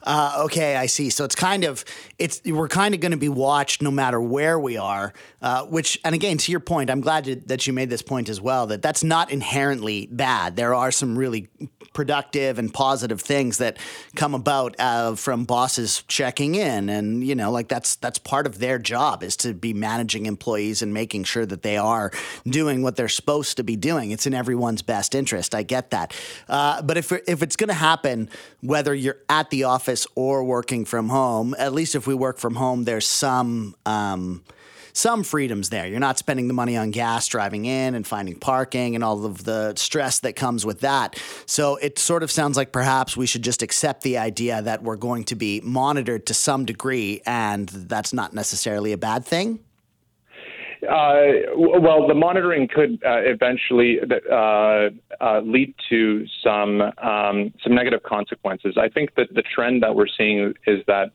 Uh, 0.03 0.43
okay, 0.45 0.75
I 0.75 0.87
see. 0.87 1.09
So 1.09 1.23
it's 1.23 1.35
kind 1.35 1.63
of 1.63 1.85
it's 2.17 2.41
we're 2.45 2.67
kind 2.67 2.93
of 2.93 3.01
going 3.01 3.11
to 3.11 3.17
be 3.17 3.29
watched 3.29 3.81
no 3.81 3.91
matter 3.91 4.19
where 4.19 4.59
we 4.59 4.77
are. 4.77 5.13
Uh, 5.41 5.65
which, 5.65 5.99
and 6.03 6.13
again, 6.15 6.37
to 6.37 6.51
your 6.51 6.59
point, 6.59 6.89
I'm 6.89 7.01
glad 7.01 7.25
that 7.47 7.67
you 7.67 7.73
made 7.73 7.89
this 7.89 8.01
point 8.01 8.29
as 8.29 8.39
well. 8.39 8.67
That 8.67 8.81
that's 8.81 9.03
not 9.03 9.31
inherently 9.31 10.07
bad. 10.11 10.55
There 10.55 10.73
are 10.73 10.91
some 10.91 11.17
really 11.17 11.49
productive 11.93 12.57
and 12.57 12.73
positive 12.73 13.19
things 13.19 13.57
that 13.57 13.77
come 14.15 14.33
about 14.33 14.75
uh, 14.79 15.15
from 15.15 15.45
bosses 15.45 16.03
checking 16.07 16.55
in, 16.55 16.89
and 16.89 17.23
you 17.25 17.35
know, 17.35 17.51
like 17.51 17.67
that's 17.67 17.95
that's 17.95 18.17
part 18.17 18.47
of 18.47 18.59
their 18.59 18.79
job 18.79 19.23
is 19.23 19.35
to 19.37 19.53
be 19.53 19.73
managing 19.73 20.25
employees 20.25 20.81
and 20.81 20.93
making 20.93 21.23
sure 21.23 21.45
that 21.45 21.61
they 21.63 21.77
are 21.77 22.11
doing 22.45 22.81
what 22.81 22.95
they're 22.95 23.09
supposed 23.09 23.57
to 23.57 23.63
be 23.63 23.75
doing. 23.75 24.11
It's 24.11 24.25
in 24.25 24.33
everyone's 24.33 24.81
best 24.81 25.15
interest. 25.15 25.53
I 25.53 25.63
get 25.63 25.91
that, 25.91 26.15
uh, 26.49 26.81
but 26.81 26.97
if 26.97 27.11
if 27.11 27.43
it's 27.43 27.55
going 27.55 27.67
to 27.67 27.73
happen, 27.73 28.29
whether 28.61 28.93
you're 28.93 29.17
at 29.29 29.49
the 29.49 29.65
office 29.65 29.90
or 30.15 30.43
working 30.43 30.85
from 30.85 31.09
home, 31.09 31.55
at 31.57 31.73
least 31.73 31.95
if 31.95 32.07
we 32.07 32.13
work 32.13 32.37
from 32.37 32.55
home, 32.55 32.83
there's 32.83 33.07
some. 33.07 33.75
Um, 33.85 34.43
some 34.93 35.23
freedoms 35.23 35.69
there. 35.69 35.87
You're 35.87 35.99
not 35.99 36.17
spending 36.17 36.49
the 36.49 36.53
money 36.53 36.75
on 36.75 36.91
gas 36.91 37.27
driving 37.27 37.63
in 37.65 37.95
and 37.95 38.05
finding 38.05 38.35
parking 38.35 38.93
and 38.95 39.03
all 39.03 39.25
of 39.25 39.43
the 39.43 39.73
stress 39.75 40.19
that 40.19 40.33
comes 40.33 40.65
with 40.65 40.81
that. 40.81 41.17
So 41.45 41.77
it 41.77 41.97
sort 41.97 42.23
of 42.23 42.31
sounds 42.31 42.57
like 42.57 42.71
perhaps 42.73 43.15
we 43.15 43.25
should 43.25 43.41
just 43.41 43.61
accept 43.61 44.01
the 44.01 44.17
idea 44.17 44.61
that 44.61 44.83
we're 44.83 44.97
going 44.97 45.23
to 45.25 45.35
be 45.35 45.61
monitored 45.61 46.25
to 46.25 46.33
some 46.33 46.65
degree, 46.65 47.21
and 47.25 47.69
that's 47.69 48.13
not 48.13 48.33
necessarily 48.33 48.91
a 48.91 48.97
bad 48.97 49.25
thing. 49.25 49.59
Uh, 50.83 51.53
well, 51.55 52.07
the 52.07 52.13
monitoring 52.13 52.67
could 52.67 52.93
uh, 53.05 53.21
eventually 53.21 53.99
uh, 54.31 54.89
uh, 55.19 55.41
lead 55.41 55.75
to 55.89 56.25
some 56.43 56.81
um, 56.97 57.53
some 57.63 57.75
negative 57.75 58.01
consequences. 58.03 58.75
I 58.77 58.89
think 58.89 59.13
that 59.15 59.33
the 59.33 59.43
trend 59.43 59.83
that 59.83 59.95
we're 59.95 60.07
seeing 60.17 60.53
is 60.65 60.79
that 60.87 61.11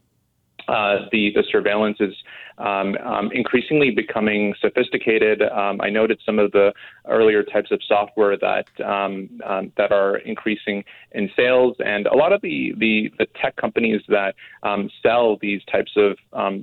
uh, 0.69 1.07
the 1.11 1.33
the 1.35 1.43
surveillance 1.51 1.97
is 1.99 2.15
um, 2.59 2.97
um, 3.05 3.31
increasingly 3.33 3.91
becoming 3.91 4.55
sophisticated. 4.61 5.43
Um, 5.43 5.81
I 5.81 5.91
noted 5.91 6.21
some 6.25 6.39
of 6.39 6.53
the 6.53 6.73
earlier 7.09 7.43
types 7.43 7.71
of 7.73 7.81
software 7.87 8.37
that 8.39 8.69
um, 8.85 9.29
um, 9.45 9.73
that 9.77 9.91
are 9.91 10.19
increasing 10.19 10.85
in 11.11 11.29
sales, 11.37 11.77
and 11.85 12.07
a 12.07 12.15
lot 12.15 12.33
of 12.33 12.41
the 12.41 12.73
the, 12.79 13.13
the 13.19 13.27
tech 13.41 13.57
companies 13.57 14.03
that 14.09 14.37
um, 14.63 14.91
sell 15.03 15.39
these 15.41 15.63
types 15.65 15.93
of 15.97 16.17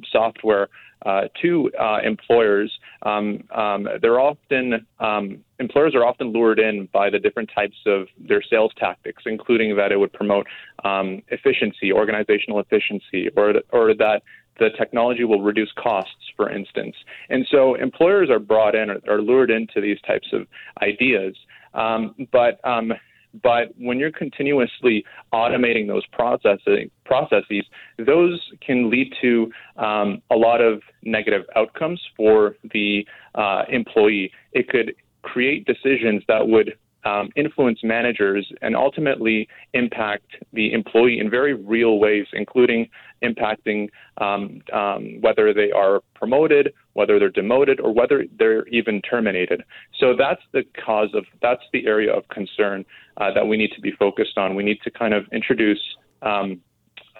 software 0.09 0.69
uh, 1.05 1.23
to 1.41 1.71
uh, 1.79 1.99
employers, 2.03 2.71
um, 3.03 3.43
um, 3.53 3.87
they're 4.01 4.19
often 4.19 4.85
um, 4.99 5.43
employers 5.59 5.95
are 5.95 6.05
often 6.05 6.31
lured 6.31 6.59
in 6.59 6.87
by 6.91 7.09
the 7.09 7.19
different 7.19 7.49
types 7.53 7.77
of 7.85 8.07
their 8.17 8.41
sales 8.41 8.71
tactics, 8.77 9.23
including 9.25 9.75
that 9.75 9.91
it 9.91 9.97
would 9.97 10.13
promote 10.13 10.47
um, 10.83 11.21
efficiency, 11.29 11.91
organizational 11.91 12.59
efficiency, 12.59 13.29
or 13.35 13.53
or 13.71 13.93
that 13.93 14.21
the 14.59 14.69
technology 14.77 15.23
will 15.23 15.41
reduce 15.41 15.71
costs, 15.73 16.31
for 16.35 16.49
instance. 16.49 16.95
And 17.29 17.45
so 17.49 17.75
employers 17.75 18.29
are 18.29 18.39
brought 18.39 18.75
in 18.75 18.89
or 18.89 18.99
are 19.07 19.21
lured 19.21 19.49
into 19.49 19.81
these 19.81 19.99
types 20.01 20.27
of 20.31 20.47
ideas. 20.81 21.35
Um, 21.73 22.27
but 22.31 22.63
um, 22.63 22.93
but 23.41 23.69
when 23.77 23.97
you're 23.97 24.11
continuously 24.11 25.03
automating 25.33 25.87
those 25.87 26.05
processing 26.07 26.91
processes, 27.05 27.65
those 27.97 28.39
can 28.61 28.89
lead 28.89 29.13
to 29.21 29.51
um, 29.77 30.21
a 30.29 30.35
lot 30.35 30.61
of 30.61 30.81
negative 31.03 31.43
outcomes 31.55 32.01
for 32.15 32.55
the 32.73 33.05
uh, 33.35 33.63
employee. 33.69 34.31
It 34.51 34.69
could 34.69 34.95
create 35.23 35.65
decisions 35.65 36.21
that 36.27 36.47
would 36.47 36.77
um, 37.05 37.29
influence 37.35 37.79
managers 37.83 38.49
and 38.61 38.75
ultimately 38.75 39.47
impact 39.73 40.37
the 40.53 40.73
employee 40.73 41.19
in 41.19 41.29
very 41.29 41.53
real 41.53 41.99
ways, 41.99 42.25
including 42.33 42.89
impacting 43.23 43.89
um, 44.17 44.61
um, 44.71 45.19
whether 45.21 45.53
they 45.53 45.71
are 45.71 46.01
promoted, 46.15 46.73
whether 46.93 47.19
they're 47.19 47.29
demoted, 47.29 47.79
or 47.79 47.93
whether 47.93 48.25
they're 48.37 48.67
even 48.67 49.01
terminated. 49.01 49.63
So 49.99 50.15
that's 50.17 50.41
the 50.51 50.63
cause 50.85 51.09
of 51.13 51.25
that's 51.41 51.63
the 51.71 51.85
area 51.87 52.13
of 52.13 52.27
concern 52.29 52.85
uh, 53.17 53.33
that 53.33 53.47
we 53.47 53.57
need 53.57 53.71
to 53.75 53.81
be 53.81 53.91
focused 53.91 54.37
on. 54.37 54.55
We 54.55 54.63
need 54.63 54.79
to 54.83 54.91
kind 54.91 55.13
of 55.13 55.25
introduce. 55.31 55.81
Um, 56.21 56.61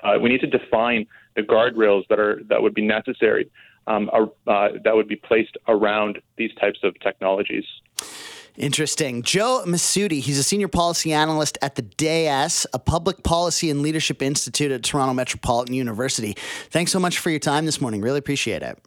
uh, 0.03 0.19
we 0.21 0.29
need 0.29 0.41
to 0.41 0.47
define 0.47 1.05
the 1.35 1.41
guardrails 1.41 2.03
that 2.09 2.19
are 2.19 2.41
that 2.49 2.61
would 2.61 2.73
be 2.73 2.85
necessary 2.85 3.49
um, 3.87 4.09
uh, 4.13 4.67
that 4.83 4.95
would 4.95 5.07
be 5.07 5.15
placed 5.15 5.57
around 5.67 6.19
these 6.37 6.51
types 6.55 6.79
of 6.83 6.97
technologies. 6.99 7.65
Interesting. 8.57 9.23
Joe 9.23 9.63
Masoodi, 9.65 10.19
he's 10.19 10.37
a 10.37 10.43
senior 10.43 10.67
policy 10.67 11.11
analyst 11.11 11.57
at 11.61 11.75
the 11.75 11.81
DAIS, 11.81 12.67
a 12.73 12.79
public 12.79 13.23
policy 13.23 13.69
and 13.69 13.81
leadership 13.81 14.21
institute 14.21 14.71
at 14.71 14.83
Toronto 14.83 15.13
Metropolitan 15.13 15.73
University. 15.73 16.35
Thanks 16.69 16.91
so 16.91 16.99
much 16.99 17.17
for 17.17 17.31
your 17.31 17.39
time 17.39 17.65
this 17.65 17.81
morning. 17.81 18.01
Really 18.01 18.19
appreciate 18.19 18.61
it. 18.61 18.77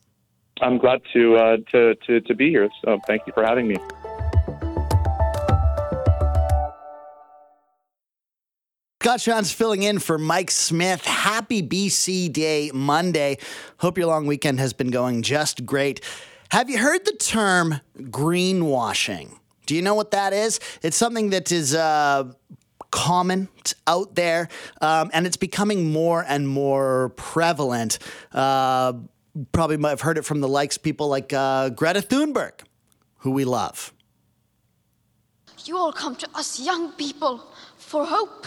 I'm 0.61 0.79
glad 0.79 1.02
to 1.12 1.37
uh, 1.37 1.57
to, 1.72 1.94
to 2.07 2.20
to 2.20 2.35
be 2.35 2.48
here. 2.48 2.68
So 2.85 2.98
thank 3.07 3.22
you 3.26 3.33
for 3.33 3.44
having 3.44 3.68
me. 3.68 3.76
Scott 9.02 9.20
Shantz 9.20 9.52
filling 9.52 9.83
in 9.83 9.98
for 9.98 10.18
Mike 10.18 10.50
Smith. 10.50 11.05
Happy 11.05 11.62
BC 11.62 12.33
Day 12.33 12.70
Monday. 12.72 13.38
Hope 13.79 13.98
your 13.98 14.09
long 14.09 14.26
weekend 14.26 14.59
has 14.59 14.72
been 14.72 14.90
going 14.90 15.22
just 15.22 15.66
great. 15.66 16.00
Have 16.50 16.70
you 16.70 16.79
heard 16.79 17.05
the 17.05 17.12
term 17.12 17.81
greenwashing? 17.98 19.37
Do 19.66 19.74
you 19.74 19.83
know 19.83 19.94
what 19.94 20.12
that 20.12 20.33
is? 20.33 20.61
It's 20.83 20.96
something 20.96 21.31
that 21.31 21.52
is 21.52 21.74
uh, 21.74 22.33
common 22.90 23.48
out 23.87 24.14
there, 24.14 24.48
um, 24.81 25.11
and 25.12 25.26
it's 25.26 25.37
becoming 25.37 25.92
more 25.92 26.24
and 26.26 26.48
more 26.48 27.11
prevalent. 27.16 27.98
Uh, 28.33 28.94
probably 29.52 29.76
might 29.76 29.90
have 29.90 30.00
heard 30.00 30.18
it 30.18 30.24
from 30.24 30.40
the 30.40 30.48
likes 30.48 30.79
people 30.79 31.09
like 31.09 31.33
uh, 31.33 31.68
Greta 31.70 32.00
Thunberg, 32.00 32.52
who 33.18 33.33
we 33.33 33.44
love. 33.44 33.92
You 35.64 35.76
all 35.76 35.92
come 35.92 36.14
to 36.16 36.29
us 36.35 36.61
young 36.61 36.92
people 36.92 37.42
for 37.76 38.07
hope. 38.07 38.46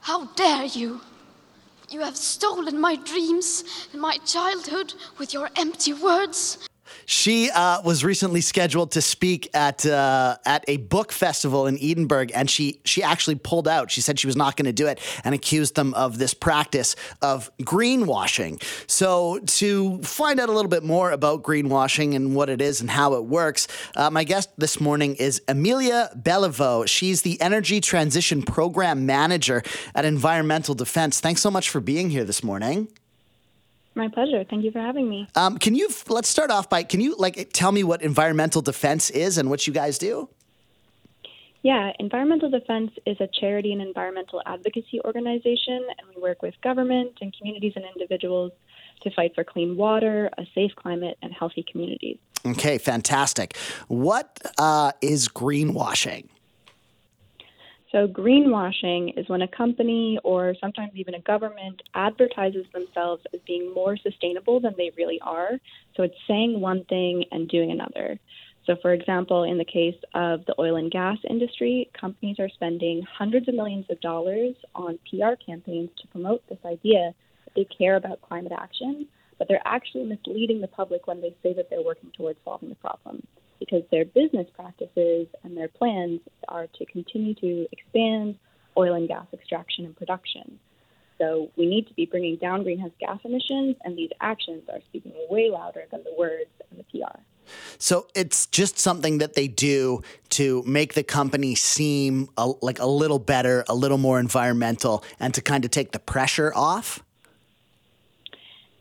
How 0.00 0.26
dare 0.34 0.64
you? 0.64 1.00
You 1.88 2.00
have 2.00 2.16
stolen 2.16 2.80
my 2.80 2.96
dreams 2.96 3.62
and 3.92 4.00
my 4.00 4.16
childhood 4.24 4.94
with 5.18 5.32
your 5.32 5.50
empty 5.56 5.92
words. 5.92 6.58
She 7.04 7.50
uh, 7.50 7.82
was 7.82 8.04
recently 8.04 8.40
scheduled 8.40 8.92
to 8.92 9.02
speak 9.02 9.48
at 9.54 9.86
uh, 9.86 10.36
at 10.44 10.64
a 10.68 10.78
book 10.78 11.12
festival 11.12 11.66
in 11.66 11.78
Edinburgh, 11.80 12.28
and 12.34 12.50
she 12.50 12.80
she 12.84 13.02
actually 13.02 13.36
pulled 13.36 13.68
out. 13.68 13.90
She 13.90 14.00
said 14.00 14.18
she 14.18 14.26
was 14.26 14.36
not 14.36 14.56
going 14.56 14.66
to 14.66 14.72
do 14.72 14.86
it, 14.86 15.00
and 15.24 15.34
accused 15.34 15.74
them 15.74 15.94
of 15.94 16.18
this 16.18 16.34
practice 16.34 16.96
of 17.22 17.50
greenwashing. 17.62 18.62
So, 18.86 19.38
to 19.38 20.02
find 20.02 20.40
out 20.40 20.48
a 20.48 20.52
little 20.52 20.70
bit 20.70 20.82
more 20.82 21.10
about 21.10 21.42
greenwashing 21.42 22.14
and 22.14 22.34
what 22.34 22.48
it 22.48 22.60
is 22.60 22.80
and 22.80 22.90
how 22.90 23.14
it 23.14 23.24
works, 23.24 23.68
uh, 23.94 24.10
my 24.10 24.24
guest 24.24 24.50
this 24.56 24.80
morning 24.80 25.14
is 25.16 25.42
Amelia 25.48 26.10
Beliveau. 26.16 26.86
She's 26.86 27.22
the 27.22 27.40
Energy 27.40 27.80
Transition 27.80 28.42
Program 28.42 29.06
Manager 29.06 29.62
at 29.94 30.04
Environmental 30.04 30.74
Defense. 30.74 31.20
Thanks 31.20 31.40
so 31.40 31.50
much 31.50 31.70
for 31.70 31.80
being 31.80 32.10
here 32.10 32.24
this 32.24 32.42
morning. 32.42 32.88
My 33.96 34.08
pleasure. 34.08 34.44
Thank 34.48 34.62
you 34.62 34.70
for 34.70 34.78
having 34.78 35.08
me. 35.08 35.26
Um, 35.34 35.56
can 35.56 35.74
you 35.74 35.88
let's 36.08 36.28
start 36.28 36.50
off 36.50 36.68
by 36.68 36.82
can 36.82 37.00
you 37.00 37.16
like 37.16 37.50
tell 37.52 37.72
me 37.72 37.82
what 37.82 38.02
environmental 38.02 38.60
defense 38.60 39.08
is 39.10 39.38
and 39.38 39.48
what 39.48 39.66
you 39.66 39.72
guys 39.72 39.96
do? 39.98 40.28
Yeah, 41.62 41.90
Environmental 41.98 42.48
Defense 42.48 42.92
is 43.06 43.16
a 43.20 43.26
charity 43.40 43.72
and 43.72 43.82
environmental 43.82 44.40
advocacy 44.46 45.00
organization, 45.04 45.84
and 45.98 46.14
we 46.14 46.22
work 46.22 46.40
with 46.40 46.54
government 46.62 47.18
and 47.20 47.34
communities 47.36 47.72
and 47.74 47.84
individuals 47.84 48.52
to 49.02 49.10
fight 49.10 49.34
for 49.34 49.42
clean 49.42 49.76
water, 49.76 50.30
a 50.38 50.44
safe 50.54 50.70
climate, 50.76 51.18
and 51.22 51.32
healthy 51.32 51.64
communities. 51.68 52.18
Okay, 52.46 52.78
fantastic. 52.78 53.56
What 53.88 54.38
uh, 54.58 54.92
is 55.02 55.26
greenwashing? 55.26 56.28
So, 57.96 58.06
greenwashing 58.06 59.18
is 59.18 59.26
when 59.30 59.40
a 59.40 59.48
company 59.48 60.18
or 60.22 60.54
sometimes 60.60 60.92
even 60.96 61.14
a 61.14 61.20
government 61.20 61.80
advertises 61.94 62.66
themselves 62.74 63.22
as 63.32 63.40
being 63.46 63.72
more 63.72 63.96
sustainable 63.96 64.60
than 64.60 64.74
they 64.76 64.92
really 64.98 65.18
are. 65.22 65.52
So, 65.96 66.02
it's 66.02 66.14
saying 66.28 66.60
one 66.60 66.84
thing 66.90 67.24
and 67.32 67.48
doing 67.48 67.70
another. 67.70 68.18
So, 68.66 68.76
for 68.82 68.92
example, 68.92 69.44
in 69.44 69.56
the 69.56 69.64
case 69.64 69.96
of 70.12 70.44
the 70.44 70.54
oil 70.58 70.76
and 70.76 70.90
gas 70.90 71.16
industry, 71.30 71.88
companies 71.98 72.36
are 72.38 72.50
spending 72.50 73.00
hundreds 73.00 73.48
of 73.48 73.54
millions 73.54 73.86
of 73.88 73.98
dollars 74.02 74.54
on 74.74 74.98
PR 75.08 75.32
campaigns 75.46 75.88
to 76.02 76.08
promote 76.08 76.46
this 76.50 76.58
idea 76.66 77.14
that 77.46 77.54
they 77.56 77.64
care 77.64 77.96
about 77.96 78.20
climate 78.20 78.52
action, 78.54 79.06
but 79.38 79.48
they're 79.48 79.62
actually 79.64 80.04
misleading 80.04 80.60
the 80.60 80.68
public 80.68 81.06
when 81.06 81.22
they 81.22 81.34
say 81.42 81.54
that 81.54 81.70
they're 81.70 81.82
working 81.82 82.12
towards 82.14 82.38
solving 82.44 82.68
the 82.68 82.74
problem 82.74 83.26
because 83.58 83.82
their 83.90 84.04
business 84.04 84.48
practices 84.54 85.26
and 85.42 85.56
their 85.56 85.68
plans 85.68 86.20
are 86.48 86.66
to 86.78 86.86
continue 86.86 87.34
to 87.34 87.66
expand 87.72 88.36
oil 88.76 88.94
and 88.94 89.08
gas 89.08 89.26
extraction 89.32 89.84
and 89.84 89.96
production. 89.96 90.58
So 91.18 91.50
we 91.56 91.66
need 91.66 91.88
to 91.88 91.94
be 91.94 92.04
bringing 92.04 92.36
down 92.36 92.62
greenhouse 92.62 92.90
gas 93.00 93.18
emissions, 93.24 93.76
and 93.84 93.96
these 93.96 94.10
actions 94.20 94.64
are 94.70 94.80
speaking 94.88 95.12
way 95.30 95.50
louder 95.50 95.84
than 95.90 96.02
the 96.04 96.14
words 96.18 96.50
and 96.70 96.78
the 96.78 96.84
PR. 96.84 97.18
So 97.78 98.06
it's 98.14 98.46
just 98.46 98.78
something 98.78 99.18
that 99.18 99.34
they 99.34 99.48
do 99.48 100.02
to 100.30 100.62
make 100.66 100.94
the 100.94 101.02
company 101.02 101.54
seem 101.54 102.28
a, 102.36 102.52
like 102.60 102.80
a 102.80 102.86
little 102.86 103.18
better, 103.18 103.64
a 103.68 103.74
little 103.74 103.98
more 103.98 104.18
environmental, 104.18 105.04
and 105.20 105.32
to 105.34 105.40
kind 105.40 105.64
of 105.64 105.70
take 105.70 105.92
the 105.92 105.98
pressure 105.98 106.52
off? 106.54 107.02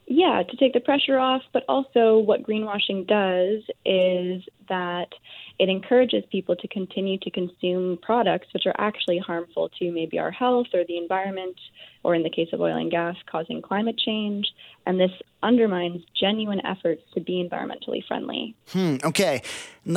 Yeah, 0.08 0.44
to 0.48 0.58
take 0.58 0.74
the 0.74 0.80
pressure 0.80 1.18
off, 1.18 1.42
but 1.52 1.64
also 1.68 2.20
what 2.20 2.44
greenwashing 2.44 3.08
does 3.08 3.64
is 3.86 4.44
that 4.70 5.08
it 5.58 5.68
encourages 5.68 6.24
people 6.32 6.56
to 6.58 6.68
continue 6.68 7.18
to 7.20 7.32
consume 7.32 7.98
products 8.02 8.48
which 8.54 8.68
are 8.68 8.76
actually 8.78 9.18
harmful 9.18 9.70
to 9.80 9.92
maybe 9.92 10.20
our 10.20 10.30
health 10.30 10.68
or 10.74 10.84
the 10.88 10.98
environment, 10.98 11.56
or 12.04 12.14
in 12.14 12.22
the 12.22 12.30
case 12.30 12.50
of 12.54 12.62
oil 12.62 12.78
and 12.78 12.92
gas, 12.92 13.16
causing 13.26 13.64
climate 13.64 13.98
change. 13.98 14.46
And 14.86 15.00
this 15.00 15.12
undermines 15.42 16.04
genuine 16.20 16.64
efforts 16.66 17.02
to 17.16 17.20
be 17.20 17.48
environmentally 17.48 18.06
friendly. 18.08 18.56
Hmm, 18.74 18.98
okay. 19.04 19.42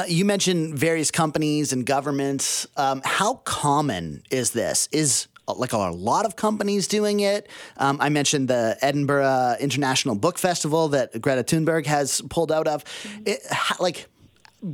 You 0.06 0.24
mentioned 0.24 0.78
various 0.78 1.10
companies 1.10 1.72
and 1.72 1.84
governments. 1.84 2.66
Um, 2.76 3.02
how 3.04 3.34
common 3.44 4.22
is 4.30 4.52
this? 4.52 4.88
Is 4.90 5.28
like 5.56 5.72
a 5.72 5.78
lot 5.78 6.26
of 6.26 6.36
companies 6.36 6.86
doing 6.86 7.20
it. 7.20 7.48
Um, 7.76 7.98
I 8.00 8.08
mentioned 8.08 8.48
the 8.48 8.76
Edinburgh 8.80 9.56
International 9.60 10.14
Book 10.14 10.38
Festival 10.38 10.88
that 10.88 11.20
Greta 11.20 11.42
Thunberg 11.42 11.86
has 11.86 12.20
pulled 12.28 12.52
out 12.52 12.66
of. 12.66 12.84
It, 13.24 13.40
like, 13.80 14.06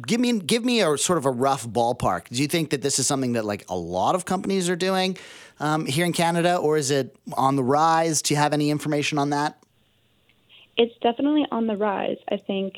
give 0.06 0.20
me 0.20 0.38
give 0.38 0.64
me 0.64 0.80
a 0.80 0.96
sort 0.96 1.18
of 1.18 1.26
a 1.26 1.30
rough 1.30 1.66
ballpark. 1.66 2.28
Do 2.28 2.40
you 2.40 2.48
think 2.48 2.70
that 2.70 2.82
this 2.82 2.98
is 2.98 3.06
something 3.06 3.32
that 3.32 3.44
like 3.44 3.64
a 3.68 3.76
lot 3.76 4.14
of 4.14 4.24
companies 4.24 4.68
are 4.68 4.76
doing 4.76 5.16
um, 5.60 5.86
here 5.86 6.04
in 6.04 6.12
Canada, 6.12 6.56
or 6.56 6.76
is 6.76 6.90
it 6.90 7.16
on 7.34 7.56
the 7.56 7.64
rise? 7.64 8.22
Do 8.22 8.34
you 8.34 8.40
have 8.40 8.52
any 8.52 8.70
information 8.70 9.18
on 9.18 9.30
that? 9.30 9.58
It's 10.76 10.96
definitely 11.00 11.46
on 11.50 11.66
the 11.66 11.76
rise. 11.76 12.18
I 12.30 12.36
think. 12.36 12.74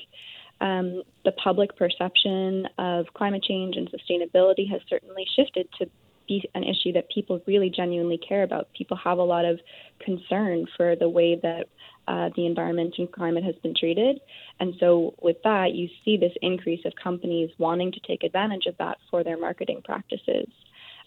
Um, 0.58 1.02
the 1.26 1.32
public 1.32 1.76
perception 1.76 2.66
of 2.78 3.12
climate 3.12 3.42
change 3.42 3.76
and 3.76 3.90
sustainability 3.90 4.70
has 4.70 4.80
certainly 4.88 5.26
shifted 5.36 5.68
to 5.78 5.90
be 6.26 6.48
an 6.54 6.64
issue 6.64 6.92
that 6.92 7.10
people 7.10 7.40
really 7.46 7.70
genuinely 7.70 8.18
care 8.18 8.42
about. 8.42 8.68
People 8.76 8.96
have 8.96 9.18
a 9.18 9.22
lot 9.22 9.44
of 9.44 9.60
concern 10.00 10.66
for 10.76 10.96
the 10.96 11.08
way 11.08 11.38
that 11.42 11.66
uh, 12.08 12.30
the 12.36 12.46
environment 12.46 12.94
and 12.98 13.10
climate 13.10 13.42
has 13.44 13.54
been 13.62 13.74
treated. 13.74 14.20
And 14.60 14.74
so, 14.78 15.14
with 15.20 15.36
that, 15.44 15.74
you 15.74 15.88
see 16.04 16.16
this 16.16 16.32
increase 16.40 16.84
of 16.84 16.92
companies 17.02 17.50
wanting 17.58 17.92
to 17.92 18.00
take 18.06 18.22
advantage 18.22 18.66
of 18.66 18.76
that 18.78 18.98
for 19.10 19.24
their 19.24 19.38
marketing 19.38 19.82
practices. 19.84 20.46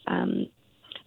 Um, 0.08 0.48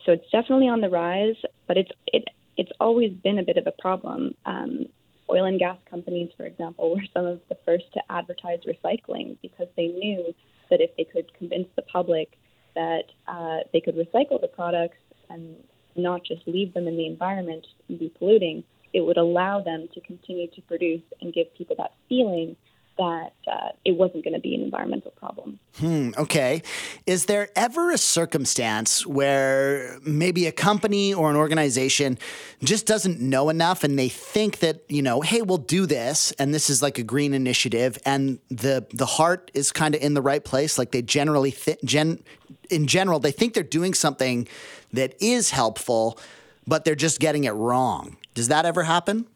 so 0.05 0.13
it's 0.13 0.31
definitely 0.33 0.69
on 0.69 0.81
the 0.81 0.89
rise, 0.89 1.37
but 1.69 1.77
it's 1.77 1.91
it 2.07 2.25
it's 2.57 2.73
always 2.81 3.13
been 3.13 3.39
a 3.39 3.43
bit 3.43 3.57
of 3.57 3.67
a 3.67 3.73
problem. 3.73 4.35
Um, 4.47 4.87
oil 5.31 5.45
and 5.45 5.59
gas 5.59 5.79
companies, 5.89 6.31
for 6.37 6.45
example, 6.45 6.91
were 6.95 7.05
some 7.15 7.27
of 7.27 7.41
the 7.49 7.57
first 7.65 7.85
to 7.95 8.01
advertise 8.11 8.61
recycling 8.67 9.37
because 9.41 9.69
they 9.77 9.89
knew 9.89 10.35
that 10.71 10.81
if 10.81 10.91
they 10.97 11.05
could 11.05 11.33
convince 11.35 11.69
the 11.77 11.83
public 11.83 12.39
that 12.75 13.05
uh, 13.29 13.59
they 13.73 13.81
could 13.81 13.97
recycle 13.97 14.41
the 14.41 14.49
products 14.49 14.99
and 15.31 15.57
not 15.97 16.25
just 16.25 16.43
leave 16.47 16.73
them 16.75 16.89
in 16.89 16.97
the 16.97 17.07
environment 17.07 17.67
and 17.89 17.99
be 17.99 18.13
polluting, 18.19 18.65
it 18.93 19.01
would 19.01 19.17
allow 19.17 19.61
them 19.61 19.89
to 19.95 20.01
continue 20.01 20.49
to 20.49 20.63
produce 20.63 21.03
and 21.21 21.33
give 21.33 21.53
people 21.57 21.77
that 21.79 21.93
feeling 22.09 22.57
that 22.99 23.33
uh, 23.47 23.69
it 23.85 23.97
wasn't 23.97 24.25
going 24.25 24.35
to 24.35 24.41
be 24.41 24.55
an 24.55 24.63
environmental 24.63 25.11
problem. 25.13 25.59
Hmm, 25.79 26.11
okay. 26.19 26.63
Is 27.07 27.27
there 27.27 27.49
ever 27.57 27.91
a 27.91 27.99
circumstance 27.99 29.07
where 29.07 29.99
maybe 30.05 30.47
a 30.47 30.53
company 30.53 31.15
or 31.15 31.31
an 31.31 31.37
organization 31.37 32.19
just 32.63 32.87
doesn't 32.87 33.21
know 33.21 33.49
enough 33.49 33.83
and 33.83 33.99
they 33.99 34.09
think 34.09 34.59
that, 34.59 34.83
you 34.89 35.03
know, 35.03 35.23
hey, 35.23 35.43
we'll 35.43 35.59
do 35.59 35.87
this 35.87 36.33
and 36.33 36.53
this 36.53 36.69
is 36.69 36.83
like 36.83 36.99
a 36.99 37.03
green 37.03 37.33
initiative 37.33 37.99
and 38.05 38.39
the 38.51 38.87
the 38.93 39.07
heart 39.07 39.51
is 39.55 39.73
kind 39.73 39.95
of 39.95 40.03
in 40.03 40.15
the 40.15 40.23
right 40.23 40.45
place 40.45 40.79
like 40.79 40.93
they 40.93 41.03
generally 41.03 41.51
th- 41.51 41.79
gen 41.85 42.23
in 42.71 42.87
general 42.87 43.19
they 43.19 43.33
think 43.33 43.55
they're 43.55 43.63
doing 43.63 43.95
something 43.95 44.47
that 44.93 45.15
is 45.21 45.51
helpful 45.51 46.19
but 46.67 46.85
they're 46.85 46.95
just 46.95 47.21
getting 47.21 47.45
it 47.45 47.51
wrong. 47.51 48.17
Does 48.35 48.49
that 48.49 48.65
ever 48.67 48.83
happen? 48.85 49.27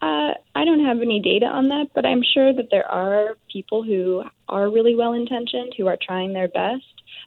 Uh, 0.00 0.32
I 0.54 0.64
don't 0.64 0.84
have 0.84 1.00
any 1.02 1.20
data 1.20 1.46
on 1.46 1.68
that, 1.68 1.88
but 1.94 2.06
I'm 2.06 2.22
sure 2.22 2.54
that 2.54 2.68
there 2.70 2.90
are 2.90 3.36
people 3.52 3.82
who 3.82 4.22
are 4.48 4.70
really 4.70 4.94
well 4.94 5.12
intentioned, 5.12 5.74
who 5.76 5.86
are 5.88 5.98
trying 6.00 6.32
their 6.32 6.48
best. 6.48 6.84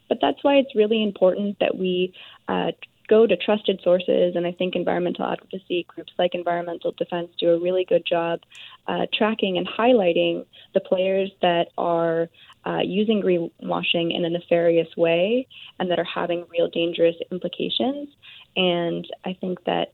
But 0.08 0.18
that's 0.20 0.42
why 0.42 0.56
it's 0.56 0.74
really 0.74 1.02
important 1.02 1.58
that 1.60 1.76
we 1.76 2.12
uh, 2.48 2.72
go 3.08 3.26
to 3.26 3.36
trusted 3.36 3.80
sources. 3.84 4.34
And 4.34 4.46
I 4.46 4.52
think 4.52 4.74
environmental 4.74 5.24
advocacy 5.24 5.86
groups 5.88 6.12
like 6.18 6.34
Environmental 6.34 6.92
Defense 6.92 7.30
do 7.38 7.50
a 7.50 7.60
really 7.60 7.84
good 7.84 8.04
job 8.04 8.40
uh, 8.88 9.06
tracking 9.12 9.56
and 9.56 9.68
highlighting 9.68 10.44
the 10.72 10.80
players 10.80 11.30
that 11.42 11.68
are 11.78 12.28
uh, 12.66 12.80
using 12.82 13.22
greenwashing 13.22 14.16
in 14.16 14.24
a 14.24 14.30
nefarious 14.30 14.88
way 14.96 15.46
and 15.78 15.90
that 15.90 15.98
are 15.98 16.04
having 16.12 16.44
real 16.50 16.68
dangerous 16.68 17.16
implications. 17.30 18.08
And 18.56 19.06
I 19.24 19.36
think 19.40 19.62
that, 19.64 19.92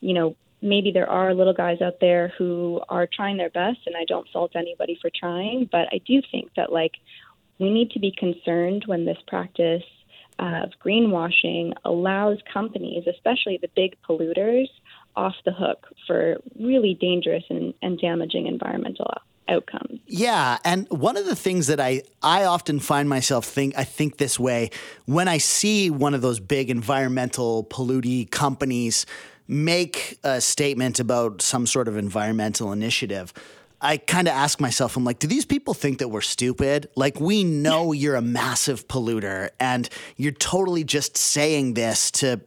you 0.00 0.14
know, 0.14 0.36
maybe 0.60 0.90
there 0.92 1.08
are 1.08 1.34
little 1.34 1.54
guys 1.54 1.80
out 1.80 2.00
there 2.00 2.32
who 2.38 2.80
are 2.88 3.06
trying 3.06 3.36
their 3.36 3.50
best, 3.50 3.78
and 3.86 3.96
I 3.96 4.04
don't 4.04 4.28
fault 4.32 4.52
anybody 4.54 4.98
for 5.00 5.10
trying, 5.14 5.68
but 5.70 5.88
I 5.92 6.00
do 6.06 6.20
think 6.30 6.50
that 6.56 6.72
like 6.72 6.92
we 7.58 7.70
need 7.70 7.90
to 7.92 7.98
be 7.98 8.12
concerned 8.16 8.84
when 8.86 9.04
this 9.04 9.18
practice 9.26 9.82
of 10.38 10.70
greenwashing 10.84 11.72
allows 11.84 12.38
companies, 12.52 13.04
especially 13.08 13.58
the 13.60 13.68
big 13.74 13.96
polluters, 14.08 14.68
off 15.16 15.34
the 15.44 15.52
hook 15.52 15.88
for 16.06 16.36
really 16.60 16.94
dangerous 16.94 17.42
and, 17.50 17.74
and 17.82 17.98
damaging 17.98 18.46
environmental 18.46 19.12
outcomes. 19.48 19.98
Yeah, 20.06 20.58
and 20.64 20.88
one 20.90 21.16
of 21.16 21.26
the 21.26 21.34
things 21.34 21.66
that 21.66 21.80
I 21.80 22.02
I 22.22 22.44
often 22.44 22.78
find 22.78 23.08
myself 23.08 23.44
think 23.46 23.76
I 23.76 23.84
think 23.84 24.18
this 24.18 24.38
way 24.38 24.70
when 25.06 25.26
I 25.26 25.38
see 25.38 25.90
one 25.90 26.14
of 26.14 26.22
those 26.22 26.38
big 26.38 26.70
environmental 26.70 27.64
polluting 27.64 28.26
companies 28.26 29.06
make 29.48 30.18
a 30.22 30.40
statement 30.40 31.00
about 31.00 31.42
some 31.42 31.66
sort 31.66 31.88
of 31.88 31.96
environmental 31.96 32.70
initiative, 32.70 33.32
I 33.80 33.96
kind 33.96 34.26
of 34.26 34.34
ask 34.34 34.60
myself, 34.60 34.96
I'm 34.96 35.04
like, 35.04 35.20
do 35.20 35.26
these 35.26 35.46
people 35.46 35.72
think 35.72 35.98
that 35.98 36.08
we're 36.08 36.20
stupid? 36.20 36.88
Like, 36.96 37.20
we 37.20 37.44
know 37.44 37.92
you're 37.92 38.16
a 38.16 38.22
massive 38.22 38.88
polluter 38.88 39.50
and 39.60 39.88
you're 40.16 40.32
totally 40.32 40.84
just 40.84 41.16
saying 41.16 41.74
this 41.74 42.10
to 42.12 42.40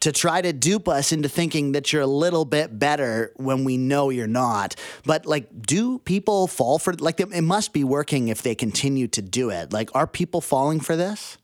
to 0.00 0.12
try 0.12 0.42
to 0.42 0.52
dupe 0.52 0.88
us 0.88 1.10
into 1.10 1.28
thinking 1.28 1.72
that 1.72 1.92
you're 1.92 2.02
a 2.02 2.06
little 2.06 2.44
bit 2.44 2.78
better 2.78 3.32
when 3.36 3.64
we 3.64 3.76
know 3.76 4.10
you're 4.10 4.26
not. 4.26 4.74
But 5.04 5.26
like, 5.26 5.48
do 5.62 5.98
people 6.00 6.46
fall 6.46 6.78
for 6.78 6.92
like 6.94 7.18
it 7.18 7.42
must 7.42 7.72
be 7.72 7.82
working 7.82 8.28
if 8.28 8.42
they 8.42 8.54
continue 8.54 9.08
to 9.08 9.22
do 9.22 9.50
it? 9.50 9.72
Like, 9.72 9.90
are 9.94 10.06
people 10.06 10.40
falling 10.40 10.80
for 10.80 10.96
this? 10.96 11.38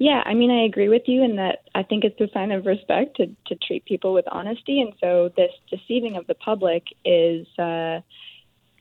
Yeah, 0.00 0.22
I 0.24 0.34
mean, 0.34 0.52
I 0.52 0.62
agree 0.62 0.88
with 0.88 1.02
you 1.06 1.24
in 1.24 1.34
that 1.36 1.64
I 1.74 1.82
think 1.82 2.04
it's 2.04 2.20
a 2.20 2.32
sign 2.32 2.52
of 2.52 2.66
respect 2.66 3.16
to, 3.16 3.26
to 3.46 3.56
treat 3.56 3.84
people 3.84 4.14
with 4.14 4.26
honesty, 4.30 4.80
and 4.80 4.92
so 5.00 5.32
this 5.36 5.50
deceiving 5.68 6.16
of 6.16 6.24
the 6.28 6.36
public 6.36 6.84
is 7.04 7.48
uh, 7.58 8.00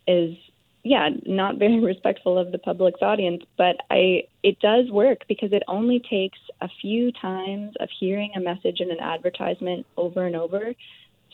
is 0.07 0.37
yeah 0.83 1.09
not 1.25 1.57
very 1.57 1.79
respectful 1.83 2.37
of 2.37 2.51
the 2.51 2.59
public's 2.59 3.01
audience. 3.01 3.43
But 3.57 3.77
I 3.89 4.25
it 4.43 4.59
does 4.59 4.91
work 4.91 5.21
because 5.27 5.53
it 5.53 5.63
only 5.67 5.99
takes 6.07 6.37
a 6.61 6.69
few 6.81 7.11
times 7.11 7.73
of 7.79 7.89
hearing 7.99 8.33
a 8.35 8.39
message 8.39 8.79
in 8.79 8.91
an 8.91 8.99
advertisement 8.99 9.87
over 9.97 10.23
and 10.23 10.35
over 10.35 10.71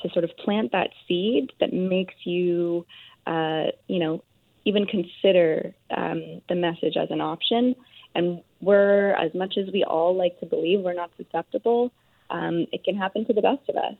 to 0.02 0.10
sort 0.12 0.24
of 0.24 0.32
plant 0.38 0.72
that 0.72 0.92
seed 1.10 1.52
that 1.60 1.74
makes 1.74 2.16
you 2.24 2.86
uh, 3.28 3.66
you 3.88 4.00
know 4.00 4.24
even 4.64 4.86
consider 4.86 5.74
um, 5.90 6.42
the 6.48 6.56
message 6.56 6.96
as 6.96 7.12
an 7.12 7.20
option. 7.20 7.76
And 8.16 8.42
we're, 8.62 9.12
as 9.16 9.34
much 9.34 9.58
as 9.58 9.72
we 9.74 9.84
all 9.84 10.16
like 10.16 10.40
to 10.40 10.46
believe 10.46 10.82
we're 10.82 10.94
not 10.94 11.12
susceptible, 11.18 11.92
um, 12.30 12.68
it 12.72 12.84
can 12.84 12.96
happen 12.96 13.26
to 13.26 13.34
the 13.34 13.42
best 13.42 13.68
of 13.70 13.76
us. 13.76 13.96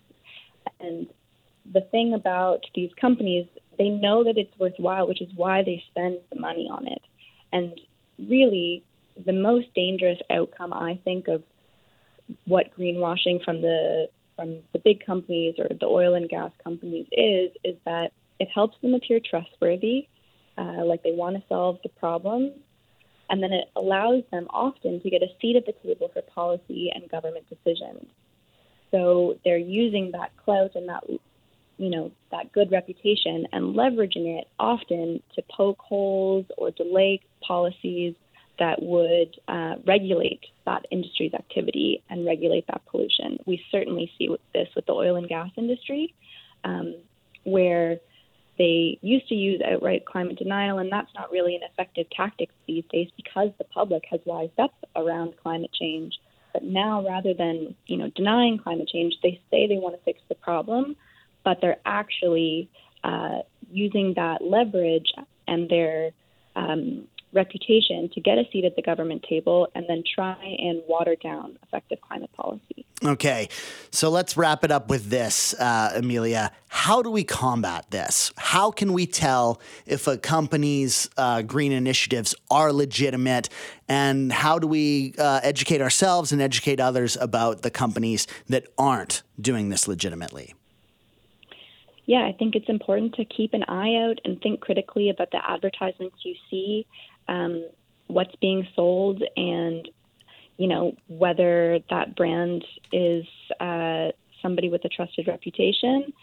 And 0.80 1.08
the 1.72 1.82
thing 1.82 2.14
about 2.14 2.62
these 2.76 2.92
companies, 3.00 3.48
they 3.78 3.90
know 3.90 4.24
that 4.24 4.38
it's 4.38 4.58
worthwhile, 4.60 5.08
which 5.08 5.22
is 5.22 5.30
why 5.36 5.64
they 5.64 5.84
spend 5.90 6.20
the 6.32 6.40
money 6.40 6.70
on 6.72 6.88
it. 6.88 7.02
And 7.52 7.80
really, 8.20 8.84
the 9.26 9.34
most 9.34 9.68
dangerous 9.76 10.20
outcome, 10.30 10.74
I 10.74 11.00
think, 11.04 11.28
of 11.28 11.44
what 12.46 12.76
greenwashing 12.78 13.44
from 13.44 13.62
the 13.62 14.10
from 14.36 14.60
the 14.74 14.80
big 14.80 15.06
companies 15.06 15.56
or 15.60 15.68
the 15.80 15.86
oil 15.86 16.16
and 16.16 16.28
gas 16.28 16.52
companies 16.64 17.06
is, 17.12 17.52
is 17.64 17.76
that 17.86 18.12
it 18.40 18.48
helps 18.54 18.76
them 18.82 18.96
appear 18.96 19.20
trustworthy, 19.20 20.08
uh, 20.58 20.84
like 20.84 21.04
they 21.04 21.12
want 21.12 21.36
to 21.36 21.44
solve 21.48 21.78
the 21.84 21.90
problem, 21.90 22.52
and 23.30 23.42
then 23.42 23.52
it 23.52 23.70
allows 23.76 24.24
them 24.32 24.48
often 24.50 25.02
to 25.02 25.10
get 25.10 25.22
a 25.22 25.28
seat 25.42 25.56
at 25.56 25.66
the 25.66 25.74
table 25.84 26.10
for 26.14 26.22
policy 26.22 26.92
and 26.94 27.10
government 27.10 27.46
decisions. 27.50 28.06
So 28.92 29.40
they're 29.44 29.58
using 29.58 30.12
that 30.12 30.32
clout 30.38 30.76
and 30.76 30.88
that 30.90 31.04
you 31.78 31.90
know 31.90 32.12
that 32.32 32.52
good 32.52 32.72
reputation 32.72 33.48
and 33.52 33.76
leveraging 33.76 34.40
it 34.40 34.48
often 34.60 35.22
to 35.36 35.42
poke 35.50 35.80
holes 35.80 36.46
or 36.58 36.72
delay 36.72 37.20
policies 37.42 38.14
that 38.60 38.82
would 38.82 39.36
uh, 39.48 39.76
regulate 39.86 40.46
that 40.66 40.86
industry's 40.92 41.34
activity 41.34 42.04
and 42.10 42.26
regulate 42.26 42.66
that 42.68 42.82
pollution. 42.86 43.40
We 43.48 43.64
certainly 43.72 44.12
see 44.18 44.30
this 44.54 44.68
with 44.76 44.86
the 44.86 44.94
oil 44.94 45.16
and 45.16 45.28
gas 45.28 45.50
industry, 45.58 46.14
um, 46.64 46.96
where 47.46 47.98
they 48.58 49.00
used 49.02 49.28
to 49.30 49.36
use 49.36 49.62
outright 49.66 50.06
climate 50.06 50.38
denial, 50.38 50.78
and 50.78 50.92
that's 50.92 51.14
not 51.16 51.32
really 51.32 51.56
an 51.56 51.62
effective 51.64 52.08
tactic 52.16 52.50
these 52.68 52.84
days 52.92 53.10
because 53.16 53.50
the 53.58 53.64
public 53.64 54.04
has 54.12 54.20
wised 54.26 54.60
up 54.60 54.74
around 54.96 55.34
climate 55.42 55.72
change. 55.74 56.14
But 56.54 56.64
now, 56.64 57.04
rather 57.06 57.34
than 57.34 57.76
you 57.88 57.98
know 57.98 58.12
denying 58.16 58.60
climate 58.60 58.88
change, 58.88 59.16
they 59.24 59.42
say 59.50 59.68
they 59.68 59.78
want 59.78 59.96
to 59.96 60.02
fix 60.04 60.20
the 60.30 60.36
problem, 60.36 60.96
but 61.44 61.60
they're 61.62 61.80
actually 61.86 62.70
uh, 63.04 63.40
using 63.72 64.14
that 64.16 64.44
leverage 64.44 65.12
and 65.48 65.68
their 65.68 66.12
um, 66.56 67.08
reputation 67.34 68.10
to 68.14 68.22
get 68.22 68.38
a 68.38 68.44
seat 68.52 68.66
at 68.66 68.76
the 68.76 68.82
government 68.82 69.26
table 69.28 69.68
and 69.76 69.86
then 69.88 70.04
try 70.16 70.38
and 70.42 70.82
water 70.88 71.16
down 71.22 71.58
effective 71.64 72.00
climate 72.02 72.32
policy. 72.34 72.86
Okay, 73.04 73.50
so 73.92 74.10
let's 74.10 74.38
wrap 74.38 74.64
it 74.64 74.72
up 74.72 74.90
with 74.90 75.10
this, 75.10 75.54
uh, 75.56 75.92
Amelia. 75.96 76.52
How 76.70 77.02
do 77.02 77.10
we 77.10 77.24
combat 77.24 77.86
this? 77.92 78.32
How 78.38 78.72
can 78.72 78.94
we 78.94 79.06
tell 79.06 79.60
if 79.86 80.08
a 80.08 80.18
company's 80.18 81.10
uh, 81.18 81.42
green 81.42 81.72
initiatives 81.72 82.34
are 82.50 82.72
legitimate? 82.72 83.50
And 83.90 84.32
how 84.32 84.58
do 84.58 84.68
we 84.68 85.16
uh, 85.18 85.42
educate 85.44 85.82
ourselves 85.82 86.32
and 86.32 86.42
educate 86.42 86.80
others 86.80 87.18
about 87.20 87.62
the 87.62 87.70
companies 87.70 88.26
that 88.48 88.68
aren't 88.78 89.24
doing 89.40 89.70
this 89.70 89.88
legitimately? 89.88 90.54
Yeah, 92.06 92.26
I 92.26 92.34
think 92.34 92.56
it's 92.56 92.70
important 92.70 93.16
to 93.16 93.26
keep 93.26 93.54
an 93.54 93.64
eye 93.64 93.96
out 93.96 94.20
and 94.26 94.42
think 94.42 94.60
critically 94.60 95.10
about 95.10 95.32
the 95.32 95.40
advertisements 95.50 96.18
you 96.24 96.36
see 96.50 96.86
um, 97.28 97.68
what's 98.08 98.36
being 98.38 98.68
sold 98.76 99.24
and 99.36 99.88
you 100.58 100.68
know 100.68 100.94
whether 101.08 101.80
that 101.90 102.16
brand 102.16 102.64
is 102.92 103.26
uh, 103.60 104.10
somebody 104.42 104.70
with 104.70 104.86
a 104.86 104.90
trusted 104.90 105.28
reputation. 105.28 106.14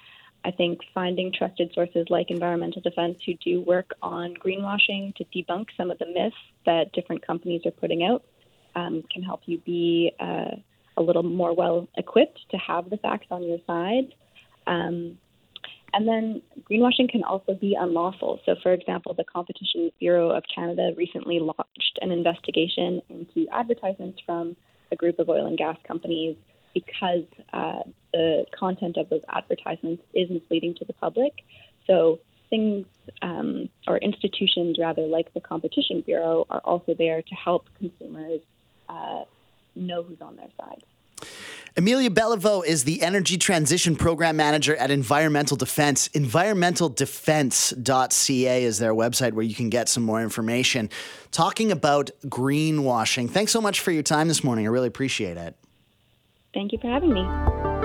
I 0.42 0.50
think 0.50 0.80
finding 0.94 1.32
trusted 1.36 1.70
sources 1.74 2.06
like 2.08 2.30
Environmental 2.30 2.80
Defense 2.80 3.18
who 3.26 3.34
do 3.44 3.60
work 3.60 3.90
on 4.00 4.34
greenwashing 4.34 5.14
to 5.16 5.24
debunk 5.34 5.66
some 5.76 5.90
of 5.90 5.98
the 5.98 6.06
myths 6.06 6.36
that 6.64 6.92
different 6.92 7.26
companies 7.26 7.62
are 7.66 7.72
putting 7.72 8.04
out 8.04 8.24
um, 8.74 9.02
can 9.12 9.22
help 9.22 9.42
you 9.44 9.58
be 9.58 10.12
uh, 10.18 10.56
a 10.96 11.02
little 11.02 11.22
more 11.22 11.54
well 11.54 11.88
equipped 11.96 12.38
to 12.52 12.56
have 12.56 12.88
the 12.88 12.96
facts 12.98 13.26
on 13.30 13.42
your 13.42 13.58
side. 13.66 14.14
Um, 14.66 15.18
and 15.92 16.06
then 16.06 16.42
greenwashing 16.70 17.10
can 17.10 17.24
also 17.24 17.54
be 17.54 17.76
unlawful. 17.78 18.40
So, 18.46 18.54
for 18.62 18.72
example, 18.72 19.14
the 19.14 19.24
Competition 19.24 19.90
Bureau 19.98 20.30
of 20.30 20.44
Canada 20.54 20.92
recently 20.96 21.38
launched 21.40 21.98
an 22.00 22.10
investigation 22.10 23.02
into 23.08 23.48
advertisements 23.52 24.20
from 24.24 24.56
a 24.92 24.96
group 24.96 25.18
of 25.18 25.28
oil 25.28 25.46
and 25.46 25.58
gas 25.58 25.76
companies 25.86 26.36
because 26.74 27.24
uh, 27.52 27.80
the 28.12 28.44
content 28.58 28.96
of 28.96 29.08
those 29.08 29.22
advertisements 29.28 30.02
is 30.14 30.30
misleading 30.30 30.74
to 30.76 30.84
the 30.84 30.92
public. 30.94 31.32
So, 31.86 32.20
things 32.48 32.86
um, 33.22 33.68
or 33.86 33.98
institutions, 33.98 34.76
rather, 34.78 35.02
like 35.02 35.32
the 35.34 35.40
Competition 35.40 36.02
Bureau, 36.02 36.46
are 36.50 36.60
also 36.60 36.94
there 36.94 37.22
to 37.22 37.34
help 37.34 37.66
consumers 37.78 38.40
uh, 38.88 39.24
know 39.74 40.02
who's 40.02 40.20
on 40.20 40.36
their 40.36 40.50
side. 40.58 40.84
Amelia 41.76 42.10
Beliveau 42.10 42.64
is 42.64 42.82
the 42.84 43.02
Energy 43.02 43.36
Transition 43.38 43.94
Program 43.94 44.36
Manager 44.36 44.74
at 44.76 44.90
Environmental 44.90 45.56
Defence. 45.56 46.08
EnvironmentalDefence.ca 46.08 48.64
is 48.64 48.78
their 48.78 48.94
website 48.94 49.34
where 49.34 49.44
you 49.44 49.54
can 49.54 49.70
get 49.70 49.88
some 49.88 50.02
more 50.02 50.20
information. 50.20 50.90
Talking 51.30 51.70
about 51.70 52.10
greenwashing. 52.26 53.30
Thanks 53.30 53.52
so 53.52 53.60
much 53.60 53.78
for 53.80 53.92
your 53.92 54.02
time 54.02 54.26
this 54.26 54.42
morning. 54.42 54.66
I 54.66 54.70
really 54.70 54.88
appreciate 54.88 55.36
it. 55.36 55.54
Thank 56.52 56.72
you 56.72 56.78
for 56.78 56.88
having 56.88 57.12
me. 57.12 57.79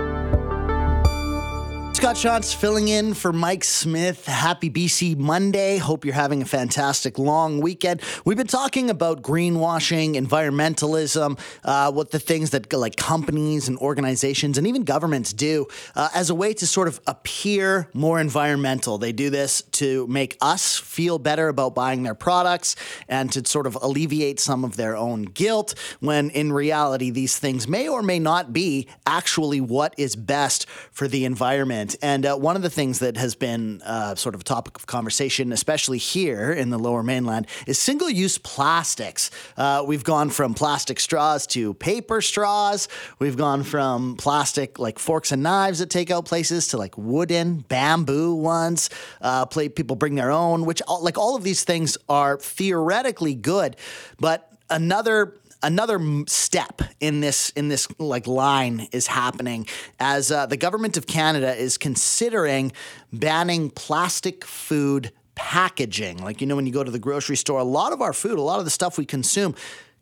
Scott 1.95 2.17
Shantz 2.17 2.53
filling 2.53 2.89
in 2.89 3.13
for 3.13 3.31
Mike 3.31 3.63
Smith. 3.63 4.25
Happy 4.25 4.69
BC 4.69 5.15
Monday. 5.15 5.77
Hope 5.77 6.03
you're 6.03 6.13
having 6.13 6.41
a 6.41 6.45
fantastic 6.45 7.17
long 7.17 7.61
weekend. 7.61 8.01
We've 8.25 8.35
been 8.35 8.47
talking 8.47 8.89
about 8.89 9.21
greenwashing, 9.21 10.15
environmentalism, 10.15 11.39
uh, 11.63 11.93
what 11.93 12.11
the 12.11 12.19
things 12.19 12.49
that 12.49 12.71
like 12.73 12.97
companies 12.97 13.69
and 13.69 13.77
organizations 13.77 14.57
and 14.57 14.67
even 14.67 14.83
governments 14.83 15.31
do 15.31 15.67
uh, 15.95 16.09
as 16.13 16.29
a 16.29 16.35
way 16.35 16.53
to 16.55 16.67
sort 16.67 16.89
of 16.89 16.99
appear 17.07 17.89
more 17.93 18.19
environmental. 18.19 18.97
They 18.97 19.13
do 19.13 19.29
this 19.29 19.61
to 19.61 20.05
make 20.07 20.37
us 20.41 20.77
feel 20.77 21.17
better 21.17 21.47
about 21.47 21.75
buying 21.75 22.03
their 22.03 22.13
products 22.13 22.75
and 23.07 23.31
to 23.31 23.45
sort 23.45 23.67
of 23.67 23.77
alleviate 23.81 24.41
some 24.41 24.65
of 24.65 24.75
their 24.75 24.97
own 24.97 25.23
guilt 25.23 25.75
when 26.01 26.29
in 26.31 26.51
reality 26.51 27.09
these 27.09 27.39
things 27.39 27.69
may 27.69 27.87
or 27.87 28.03
may 28.03 28.19
not 28.19 28.51
be 28.51 28.89
actually 29.07 29.61
what 29.61 29.95
is 29.97 30.17
best 30.17 30.67
for 30.91 31.07
the 31.07 31.23
environment 31.23 31.85
And 32.01 32.25
uh, 32.25 32.35
one 32.35 32.55
of 32.55 32.61
the 32.61 32.69
things 32.69 32.99
that 32.99 33.17
has 33.17 33.35
been 33.35 33.81
uh, 33.83 34.15
sort 34.15 34.35
of 34.35 34.41
a 34.41 34.43
topic 34.43 34.77
of 34.77 34.87
conversation, 34.87 35.51
especially 35.51 35.97
here 35.97 36.51
in 36.51 36.69
the 36.69 36.77
lower 36.77 37.03
mainland, 37.03 37.47
is 37.67 37.79
single 37.79 38.09
use 38.09 38.37
plastics. 38.37 39.31
Uh, 39.57 39.83
we've 39.85 40.03
gone 40.03 40.29
from 40.29 40.53
plastic 40.53 40.99
straws 40.99 41.47
to 41.47 41.73
paper 41.75 42.21
straws. 42.21 42.87
We've 43.19 43.37
gone 43.37 43.63
from 43.63 44.15
plastic 44.17 44.79
like 44.79 44.99
forks 44.99 45.31
and 45.31 45.43
knives 45.43 45.81
at 45.81 45.89
takeout 45.89 46.25
places 46.25 46.67
to 46.69 46.77
like 46.77 46.97
wooden, 46.97 47.59
bamboo 47.59 48.35
ones. 48.35 48.89
Uh, 49.21 49.45
play, 49.45 49.69
people 49.69 49.95
bring 49.95 50.15
their 50.15 50.31
own, 50.31 50.65
which 50.65 50.81
like 51.01 51.17
all 51.17 51.35
of 51.35 51.43
these 51.43 51.63
things 51.63 51.97
are 52.09 52.37
theoretically 52.37 53.35
good. 53.35 53.75
But 54.19 54.51
another 54.69 55.35
another 55.63 55.99
step 56.27 56.81
in 56.99 57.21
this 57.21 57.49
in 57.51 57.67
this 57.67 57.87
like 57.99 58.27
line 58.27 58.87
is 58.91 59.07
happening 59.07 59.67
as 59.99 60.31
uh, 60.31 60.45
the 60.45 60.57
government 60.57 60.97
of 60.97 61.07
Canada 61.07 61.55
is 61.55 61.77
considering 61.77 62.71
banning 63.11 63.69
plastic 63.69 64.45
food 64.45 65.11
packaging. 65.35 66.17
Like 66.17 66.41
you 66.41 66.47
know 66.47 66.55
when 66.55 66.65
you 66.65 66.73
go 66.73 66.83
to 66.83 66.91
the 66.91 66.99
grocery 66.99 67.37
store, 67.37 67.59
a 67.59 67.63
lot 67.63 67.93
of 67.93 68.01
our 68.01 68.13
food, 68.13 68.37
a 68.37 68.41
lot 68.41 68.59
of 68.59 68.65
the 68.65 68.71
stuff 68.71 68.97
we 68.97 69.05
consume 69.05 69.55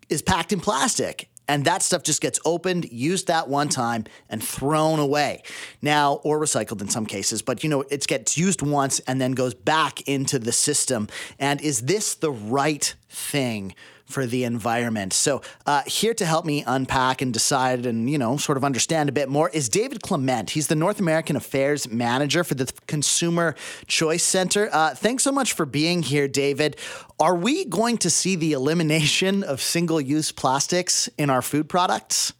is 0.09 0.21
packed 0.21 0.53
in 0.53 0.59
plastic. 0.59 1.29
And 1.47 1.65
that 1.65 1.81
stuff 1.81 2.03
just 2.03 2.21
gets 2.21 2.39
opened, 2.45 2.85
used 2.85 3.27
that 3.27 3.49
one 3.49 3.67
time, 3.67 4.05
and 4.29 4.41
thrown 4.41 4.99
away. 4.99 5.43
Now, 5.81 6.13
or 6.23 6.39
recycled 6.39 6.81
in 6.81 6.87
some 6.87 7.05
cases, 7.05 7.41
but 7.41 7.63
you 7.63 7.69
know, 7.69 7.81
it 7.81 8.07
gets 8.07 8.37
used 8.37 8.61
once 8.61 8.99
and 9.01 9.19
then 9.19 9.33
goes 9.33 9.53
back 9.53 10.01
into 10.07 10.39
the 10.39 10.53
system. 10.53 11.09
And 11.39 11.59
is 11.59 11.81
this 11.81 12.15
the 12.15 12.31
right 12.31 12.95
thing 13.09 13.75
for 14.13 14.25
the 14.27 14.43
environment. 14.43 15.11
So, 15.11 15.41
uh, 15.65 15.81
here 15.87 16.13
to 16.13 16.25
help 16.25 16.45
me 16.45 16.63
unpack 16.67 17.21
and 17.21 17.33
decide 17.33 17.85
and, 17.85 18.09
you 18.09 18.17
know, 18.17 18.37
sort 18.37 18.57
of 18.57 18.63
understand 18.63 19.09
a 19.09 19.11
bit 19.11 19.27
more 19.27 19.49
is 19.49 19.69
David 19.69 20.01
Clement. 20.01 20.51
He's 20.51 20.67
the 20.67 20.75
North 20.75 20.99
American 20.99 21.35
Affairs 21.35 21.89
Manager 21.89 22.43
for 22.43 22.55
the 22.55 22.71
Consumer 22.87 23.55
Choice 23.87 24.23
Center. 24.23 24.69
Uh, 24.71 24.93
thanks 24.93 25.23
so 25.23 25.31
much 25.31 25.53
for 25.53 25.65
being 25.65 26.03
here, 26.03 26.27
David. 26.27 26.77
Are 27.19 27.35
we 27.35 27.65
going 27.65 27.97
to 27.97 28.09
see 28.09 28.35
the 28.35 28.53
elimination 28.53 29.43
of 29.43 29.61
single 29.61 29.99
use 29.99 30.31
plastics 30.31 31.09
in 31.17 31.29
our 31.29 31.41
food 31.41 31.67
products? 31.67 32.33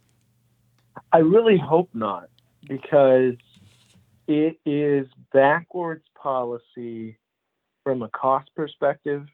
I 1.11 1.19
really 1.19 1.57
hope 1.57 1.89
not, 1.93 2.29
because 2.67 3.35
it 4.27 4.59
is 4.65 5.07
backwards 5.31 6.05
policy 6.15 7.17
from 7.83 8.01
a 8.01 8.09
cost 8.09 8.49
perspective 8.55 9.27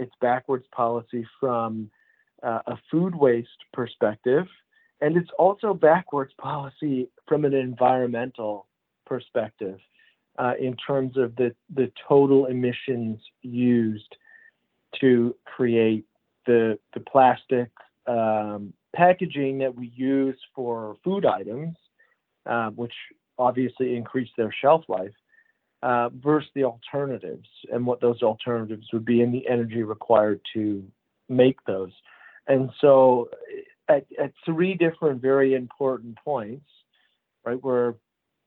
it's 0.00 0.14
backwards 0.20 0.66
policy 0.72 1.26
from 1.38 1.90
uh, 2.42 2.60
a 2.66 2.76
food 2.90 3.14
waste 3.14 3.48
perspective, 3.72 4.46
and 5.00 5.16
it's 5.16 5.30
also 5.38 5.74
backwards 5.74 6.32
policy 6.38 7.08
from 7.28 7.44
an 7.44 7.54
environmental 7.54 8.66
perspective 9.06 9.78
uh, 10.38 10.54
in 10.58 10.74
terms 10.76 11.16
of 11.16 11.36
the, 11.36 11.54
the 11.74 11.92
total 12.08 12.46
emissions 12.46 13.20
used 13.42 14.16
to 15.00 15.34
create 15.44 16.06
the, 16.46 16.78
the 16.94 17.00
plastic 17.00 17.70
um, 18.06 18.72
packaging 18.96 19.58
that 19.58 19.74
we 19.74 19.92
use 19.94 20.38
for 20.54 20.96
food 21.04 21.26
items, 21.26 21.76
uh, 22.46 22.70
which 22.70 22.94
obviously 23.38 23.96
increase 23.96 24.30
their 24.36 24.54
shelf 24.60 24.82
life 24.88 25.12
uh, 25.82 26.10
versus 26.10 26.50
the 26.54 26.64
alternatives 26.64 27.48
and 27.72 27.86
what 27.86 28.00
those 28.00 28.22
alternatives 28.22 28.86
would 28.92 29.04
be 29.04 29.22
and 29.22 29.32
the 29.32 29.46
energy 29.48 29.82
required 29.82 30.40
to 30.54 30.84
make 31.28 31.62
those. 31.64 31.92
And 32.46 32.70
so, 32.80 33.30
at, 33.88 34.06
at 34.20 34.32
three 34.44 34.74
different 34.74 35.22
very 35.22 35.54
important 35.54 36.16
points, 36.24 36.66
right, 37.44 37.62
we're 37.62 37.94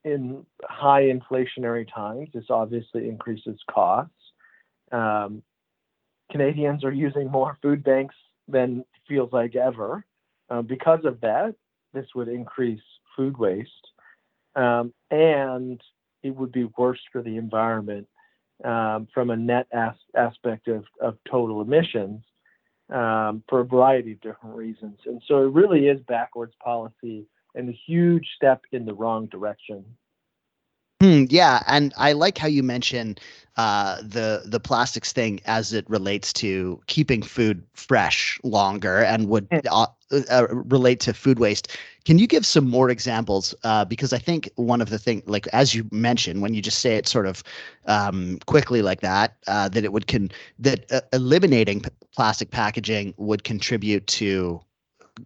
in 0.04 0.44
high 0.62 1.04
inflationary 1.04 1.86
times. 1.92 2.28
This 2.32 2.44
obviously 2.50 3.08
increases 3.08 3.58
costs. 3.70 4.12
Um, 4.92 5.42
Canadians 6.30 6.84
are 6.84 6.92
using 6.92 7.30
more 7.30 7.58
food 7.62 7.82
banks 7.82 8.14
than 8.48 8.84
feels 9.08 9.32
like 9.32 9.56
ever. 9.56 10.04
Uh, 10.50 10.62
because 10.62 11.04
of 11.04 11.20
that, 11.20 11.54
this 11.92 12.06
would 12.14 12.28
increase 12.28 12.82
food 13.16 13.36
waste. 13.38 13.70
Um, 14.54 14.92
and 15.10 15.80
it 16.24 16.34
would 16.34 16.50
be 16.50 16.64
worse 16.76 17.00
for 17.12 17.22
the 17.22 17.36
environment 17.36 18.08
um, 18.64 19.06
from 19.12 19.30
a 19.30 19.36
net 19.36 19.66
as- 19.72 19.92
aspect 20.16 20.66
of, 20.68 20.84
of 21.00 21.16
total 21.30 21.60
emissions 21.60 22.22
um, 22.90 23.44
for 23.48 23.60
a 23.60 23.64
variety 23.64 24.12
of 24.12 24.20
different 24.22 24.56
reasons. 24.56 24.98
And 25.06 25.22
so 25.28 25.42
it 25.44 25.52
really 25.52 25.86
is 25.86 26.00
backwards 26.08 26.54
policy 26.62 27.26
and 27.54 27.68
a 27.68 27.78
huge 27.86 28.26
step 28.34 28.62
in 28.72 28.84
the 28.86 28.94
wrong 28.94 29.26
direction. 29.26 29.84
Hmm, 31.04 31.24
yeah, 31.28 31.62
and 31.66 31.92
I 31.98 32.12
like 32.12 32.38
how 32.38 32.46
you 32.48 32.62
mention 32.62 33.18
uh, 33.58 33.96
the 34.00 34.42
the 34.46 34.58
plastics 34.58 35.12
thing 35.12 35.38
as 35.44 35.74
it 35.74 35.84
relates 35.90 36.32
to 36.34 36.80
keeping 36.86 37.20
food 37.20 37.62
fresh 37.74 38.40
longer 38.42 39.00
and 39.00 39.28
would 39.28 39.46
uh, 39.70 39.86
uh, 40.30 40.46
relate 40.48 41.00
to 41.00 41.12
food 41.12 41.38
waste. 41.38 41.76
Can 42.06 42.18
you 42.18 42.26
give 42.26 42.46
some 42.46 42.70
more 42.70 42.88
examples? 42.88 43.54
Uh, 43.64 43.84
because 43.84 44.14
I 44.14 44.18
think 44.18 44.48
one 44.56 44.80
of 44.80 44.88
the 44.88 44.98
things, 44.98 45.22
like 45.26 45.46
as 45.48 45.74
you 45.74 45.86
mentioned, 45.92 46.40
when 46.40 46.54
you 46.54 46.62
just 46.62 46.78
say 46.78 46.96
it 46.96 47.06
sort 47.06 47.26
of 47.26 47.42
um, 47.84 48.38
quickly 48.46 48.80
like 48.80 49.02
that, 49.02 49.36
uh, 49.46 49.68
that 49.68 49.84
it 49.84 49.92
would 49.92 50.06
can 50.06 50.30
that 50.58 50.90
uh, 50.90 51.02
eliminating 51.12 51.82
p- 51.82 51.90
plastic 52.16 52.50
packaging 52.50 53.12
would 53.18 53.44
contribute 53.44 54.06
to 54.06 54.58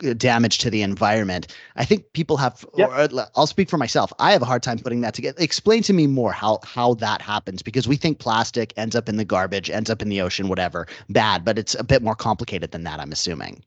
Uh, 0.05 0.12
damage 0.12 0.59
to 0.59 0.68
the 0.68 0.83
environment. 0.83 1.46
I 1.77 1.85
think 1.87 2.12
people 2.12 2.37
have. 2.37 2.62
Yep. 2.77 2.88
Or, 2.90 2.94
uh, 2.94 3.27
I'll 3.35 3.46
speak 3.46 3.70
for 3.70 3.79
myself. 3.79 4.12
I 4.18 4.33
have 4.33 4.42
a 4.42 4.44
hard 4.44 4.62
time 4.62 4.79
putting 4.79 5.01
that 5.01 5.14
together. 5.14 5.42
Explain 5.42 5.83
to 5.85 5.94
me 5.94 6.07
more 6.07 6.31
how 6.31 6.59
how 6.62 6.92
that 6.94 7.22
happens 7.22 7.62
because 7.62 7.88
we 7.88 7.96
think 7.96 8.18
plastic 8.18 8.74
ends 8.77 8.94
up 8.94 9.09
in 9.09 9.16
the 9.16 9.24
garbage, 9.24 9.70
ends 9.70 9.88
up 9.88 10.03
in 10.03 10.11
the 10.11 10.20
ocean, 10.20 10.48
whatever, 10.48 10.87
bad. 11.09 11.42
But 11.42 11.59
it's 11.59 11.74
a 11.74 11.83
bit 11.83 12.03
more 12.03 12.14
complicated 12.14 12.70
than 12.70 12.85
that. 12.85 13.01
I'm 13.01 13.12
assuming. 13.12 13.64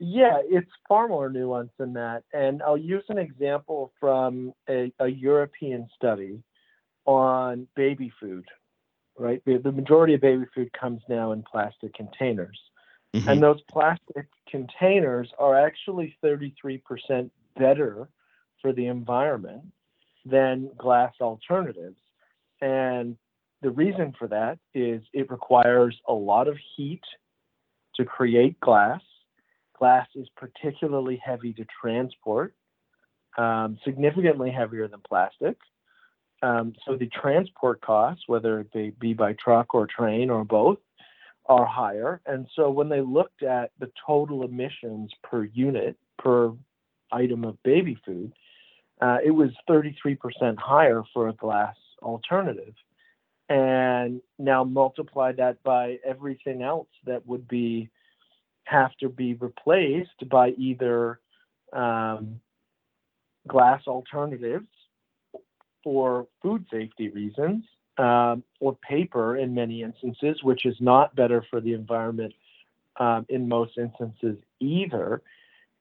Yeah, 0.00 0.40
it's 0.42 0.70
far 0.88 1.06
more 1.06 1.30
nuanced 1.30 1.70
than 1.78 1.92
that. 1.92 2.24
And 2.34 2.60
I'll 2.60 2.76
use 2.76 3.04
an 3.08 3.18
example 3.18 3.92
from 4.00 4.52
a, 4.68 4.92
a 4.98 5.06
European 5.06 5.88
study 5.94 6.42
on 7.04 7.68
baby 7.76 8.12
food. 8.18 8.46
Right, 9.16 9.40
the 9.46 9.72
majority 9.72 10.14
of 10.14 10.20
baby 10.20 10.44
food 10.52 10.72
comes 10.72 11.02
now 11.08 11.30
in 11.30 11.44
plastic 11.44 11.94
containers. 11.94 12.58
Mm-hmm. 13.16 13.28
And 13.28 13.42
those 13.42 13.60
plastic 13.70 14.28
containers 14.48 15.30
are 15.38 15.58
actually 15.58 16.16
33% 16.22 17.30
better 17.58 18.08
for 18.60 18.72
the 18.72 18.86
environment 18.86 19.62
than 20.26 20.70
glass 20.76 21.14
alternatives. 21.20 21.96
And 22.60 23.16
the 23.62 23.70
reason 23.70 24.14
for 24.18 24.28
that 24.28 24.58
is 24.74 25.02
it 25.14 25.30
requires 25.30 25.96
a 26.06 26.12
lot 26.12 26.46
of 26.46 26.58
heat 26.76 27.02
to 27.96 28.04
create 28.04 28.60
glass. 28.60 29.00
glass 29.78 30.08
is 30.14 30.28
particularly 30.36 31.20
heavy 31.24 31.54
to 31.54 31.64
transport, 31.80 32.54
um, 33.38 33.78
significantly 33.84 34.50
heavier 34.50 34.88
than 34.88 35.00
plastic. 35.08 35.56
Um, 36.42 36.74
so 36.86 36.96
the 36.96 37.06
transport 37.06 37.80
costs, 37.80 38.24
whether 38.26 38.66
they 38.74 38.90
be 38.90 39.14
by 39.14 39.34
truck 39.42 39.74
or 39.74 39.86
train 39.86 40.28
or 40.28 40.44
both, 40.44 40.78
are 41.48 41.66
higher. 41.66 42.20
And 42.26 42.46
so 42.54 42.70
when 42.70 42.88
they 42.88 43.00
looked 43.00 43.42
at 43.42 43.70
the 43.78 43.90
total 44.06 44.44
emissions 44.44 45.12
per 45.22 45.44
unit 45.44 45.96
per 46.18 46.52
item 47.12 47.44
of 47.44 47.62
baby 47.62 47.96
food, 48.04 48.32
uh, 49.00 49.18
it 49.24 49.30
was 49.30 49.50
33% 49.68 50.18
higher 50.58 51.02
for 51.12 51.28
a 51.28 51.32
glass 51.34 51.76
alternative. 52.02 52.74
And 53.48 54.20
now 54.38 54.64
multiply 54.64 55.32
that 55.32 55.62
by 55.62 55.98
everything 56.04 56.62
else 56.62 56.88
that 57.04 57.26
would 57.26 57.46
be 57.46 57.90
have 58.64 58.90
to 58.98 59.08
be 59.08 59.34
replaced 59.34 60.28
by 60.28 60.48
either 60.58 61.20
um, 61.72 62.40
glass 63.46 63.82
alternatives 63.86 64.66
for 65.84 66.26
food 66.42 66.66
safety 66.72 67.08
reasons 67.10 67.62
um, 67.98 68.42
or 68.60 68.76
paper 68.76 69.36
in 69.36 69.54
many 69.54 69.82
instances, 69.82 70.42
which 70.42 70.66
is 70.66 70.76
not 70.80 71.14
better 71.16 71.44
for 71.50 71.60
the 71.60 71.72
environment 71.72 72.32
um, 72.98 73.26
in 73.28 73.48
most 73.48 73.78
instances 73.78 74.36
either. 74.60 75.22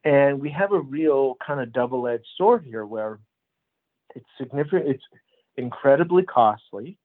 And 0.03 0.39
we 0.39 0.49
have 0.51 0.71
a 0.71 0.79
real 0.79 1.35
kind 1.45 1.59
of 1.59 1.73
double 1.73 2.07
edged 2.07 2.27
sword 2.37 2.63
here 2.63 2.85
where 2.85 3.19
it's 4.15 4.25
significant, 4.37 4.87
it's 4.87 5.03
incredibly 5.57 6.23
costly. 6.23 6.97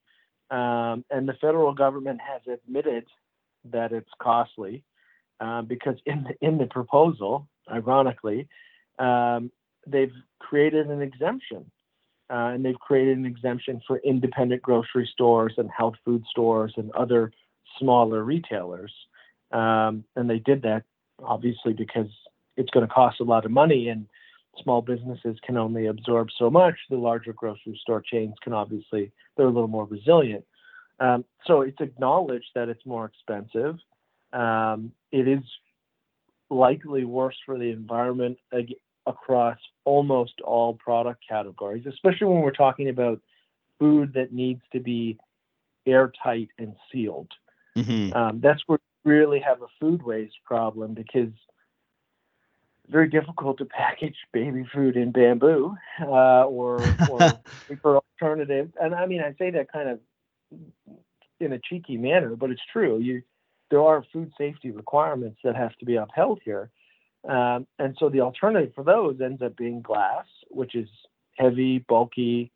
Um, 0.51 1.05
and 1.11 1.29
the 1.29 1.37
federal 1.41 1.73
government 1.73 2.21
has 2.21 2.43
admitted 2.53 3.07
that 3.67 3.93
it's 3.93 4.11
costly 4.21 4.83
uh, 5.41 5.63
because 5.63 5.97
in 6.07 6.25
the, 6.25 6.47
in 6.47 6.59
the 6.59 6.67
proposal, 6.67 7.49
ironically, 7.71 8.49
um, 8.99 9.51
they've 9.87 10.13
created 10.39 10.89
an 10.89 11.03
exemption. 11.03 11.71
Uh, 12.31 12.53
and 12.55 12.65
they've 12.65 12.79
created 12.79 13.19
an 13.19 13.27
exemption 13.27 13.81
for 13.87 13.99
independent 13.99 14.63
grocery 14.63 15.09
stores 15.13 15.55
and 15.57 15.69
health 15.77 15.95
food 16.05 16.25
stores 16.31 16.73
and 16.77 16.91
other 16.93 17.33
smaller 17.79 18.23
retailers. 18.23 18.93
Um, 19.51 20.05
and 20.15 20.31
they 20.31 20.39
did 20.39 20.63
that 20.63 20.85
obviously 21.23 21.73
because 21.73 22.09
it's 22.57 22.71
going 22.71 22.87
to 22.87 22.93
cost 22.93 23.21
a 23.21 23.25
lot 23.25 23.45
of 23.45 23.51
money 23.51 23.89
and 23.89 24.07
small 24.63 24.83
businesses 24.83 25.37
can 25.45 25.57
only 25.57 25.87
absorb 25.87 26.29
so 26.39 26.51
much. 26.51 26.75
The 26.89 26.97
larger 26.97 27.33
grocery 27.33 27.79
store 27.81 28.03
chains 28.03 28.35
can 28.43 28.53
obviously, 28.53 29.13
they're 29.37 29.47
a 29.47 29.51
little 29.51 29.69
more 29.69 29.87
resilient. 29.87 30.45
Um, 30.99 31.25
so 31.47 31.63
it's 31.63 31.81
acknowledged 31.81 32.49
that 32.55 32.69
it's 32.69 32.85
more 32.85 33.07
expensive. 33.07 33.77
Um, 34.33 34.93
it 35.13 35.27
is 35.27 35.43
likely 36.51 37.05
worse 37.05 37.37
for 37.47 37.59
the 37.59 37.71
environment 37.71 38.39
across 39.07 39.59
almost 39.85 40.41
all 40.43 40.75
product 40.75 41.23
categories, 41.27 41.87
especially 41.87 42.27
when 42.27 42.43
we're 42.43 42.51
talking 42.51 42.89
about 42.89 43.21
food 43.79 44.13
that 44.15 44.33
needs 44.33 44.63
to 44.73 44.81
be 44.81 45.19
airtight 45.87 46.49
and 46.59 46.75
sealed. 46.93 47.31
Mm-hmm. 47.77 48.17
Um, 48.17 48.41
that's 48.41 48.63
where 48.67 48.79
we 49.05 49.13
really 49.13 49.41
have 49.41 49.63
a 49.63 49.67
food 49.81 50.03
waste 50.03 50.37
problem 50.45 50.95
because 50.95 51.29
it's 52.85 52.93
very 52.93 53.09
difficult 53.09 53.59
to 53.59 53.65
package 53.67 54.17
baby 54.33 54.67
food 54.73 54.97
in 54.97 55.13
bamboo 55.13 55.75
uh, 56.03 56.45
or 56.45 56.83
or 57.09 57.21
for 57.83 57.97
alternative. 57.97 58.71
And 58.81 58.95
I 58.95 59.07
mean, 59.07 59.21
I 59.21 59.35
say 59.39 59.51
that 59.51 59.73
kind 59.73 59.89
of 59.89 60.01
in 61.39 61.53
a 61.53 61.59
cheeky 61.59 61.97
manner, 61.97 62.37
but 62.37 62.51
it's 62.51 62.63
true. 62.73 62.99
You 62.99 63.23
there 63.71 63.83
are 63.83 64.05
food 64.13 64.33
safety 64.37 64.71
requirements 64.71 65.39
that 65.45 65.57
have 65.57 65.77
to 65.77 65.85
be 65.85 65.97
upheld 65.97 66.41
here. 66.45 66.71
Um, 67.29 67.67
and 67.79 67.97
so 67.99 68.09
the 68.09 68.21
alternative 68.21 68.73
for 68.75 68.85
those 68.85 69.21
ends 69.21 69.43
up 69.43 69.57
being 69.57 69.83
glass, 69.83 70.25
which 70.49 70.75
is 70.75 70.89
heavy, 71.37 71.79
bulky, 71.79 72.51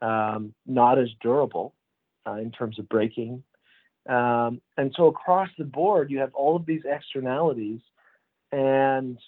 um, 0.00 0.54
not 0.66 0.98
as 0.98 1.08
durable 1.20 1.74
uh, 2.26 2.34
in 2.34 2.50
terms 2.50 2.78
of 2.78 2.88
breaking. 2.88 3.42
Um, 4.08 4.60
and 4.76 4.92
so 4.96 5.06
across 5.06 5.48
the 5.56 5.64
board, 5.64 6.10
you 6.10 6.18
have 6.18 6.34
all 6.34 6.56
of 6.56 6.66
these 6.66 6.82
externalities. 6.84 7.80
And 8.50 9.18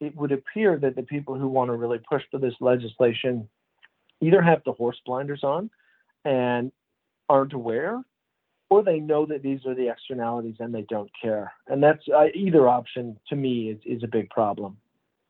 it 0.00 0.16
would 0.16 0.32
appear 0.32 0.78
that 0.78 0.96
the 0.96 1.02
people 1.02 1.38
who 1.38 1.48
want 1.48 1.68
to 1.68 1.74
really 1.74 1.98
push 1.98 2.22
for 2.30 2.38
this 2.38 2.54
legislation 2.60 3.48
either 4.20 4.40
have 4.40 4.62
the 4.64 4.72
horse 4.72 5.00
blinders 5.04 5.42
on 5.42 5.70
and 6.24 6.72
aren't 7.28 7.52
aware 7.52 8.02
or 8.70 8.82
they 8.82 9.00
know 9.00 9.26
that 9.26 9.42
these 9.42 9.66
are 9.66 9.74
the 9.74 9.90
externalities 9.90 10.56
and 10.60 10.74
they 10.74 10.86
don't 10.88 11.10
care. 11.20 11.52
And 11.66 11.82
that's 11.82 12.02
uh, 12.14 12.26
either 12.34 12.68
option 12.68 13.18
to 13.28 13.36
me 13.36 13.70
is, 13.70 13.80
is 13.84 14.02
a 14.04 14.06
big 14.08 14.30
problem. 14.30 14.76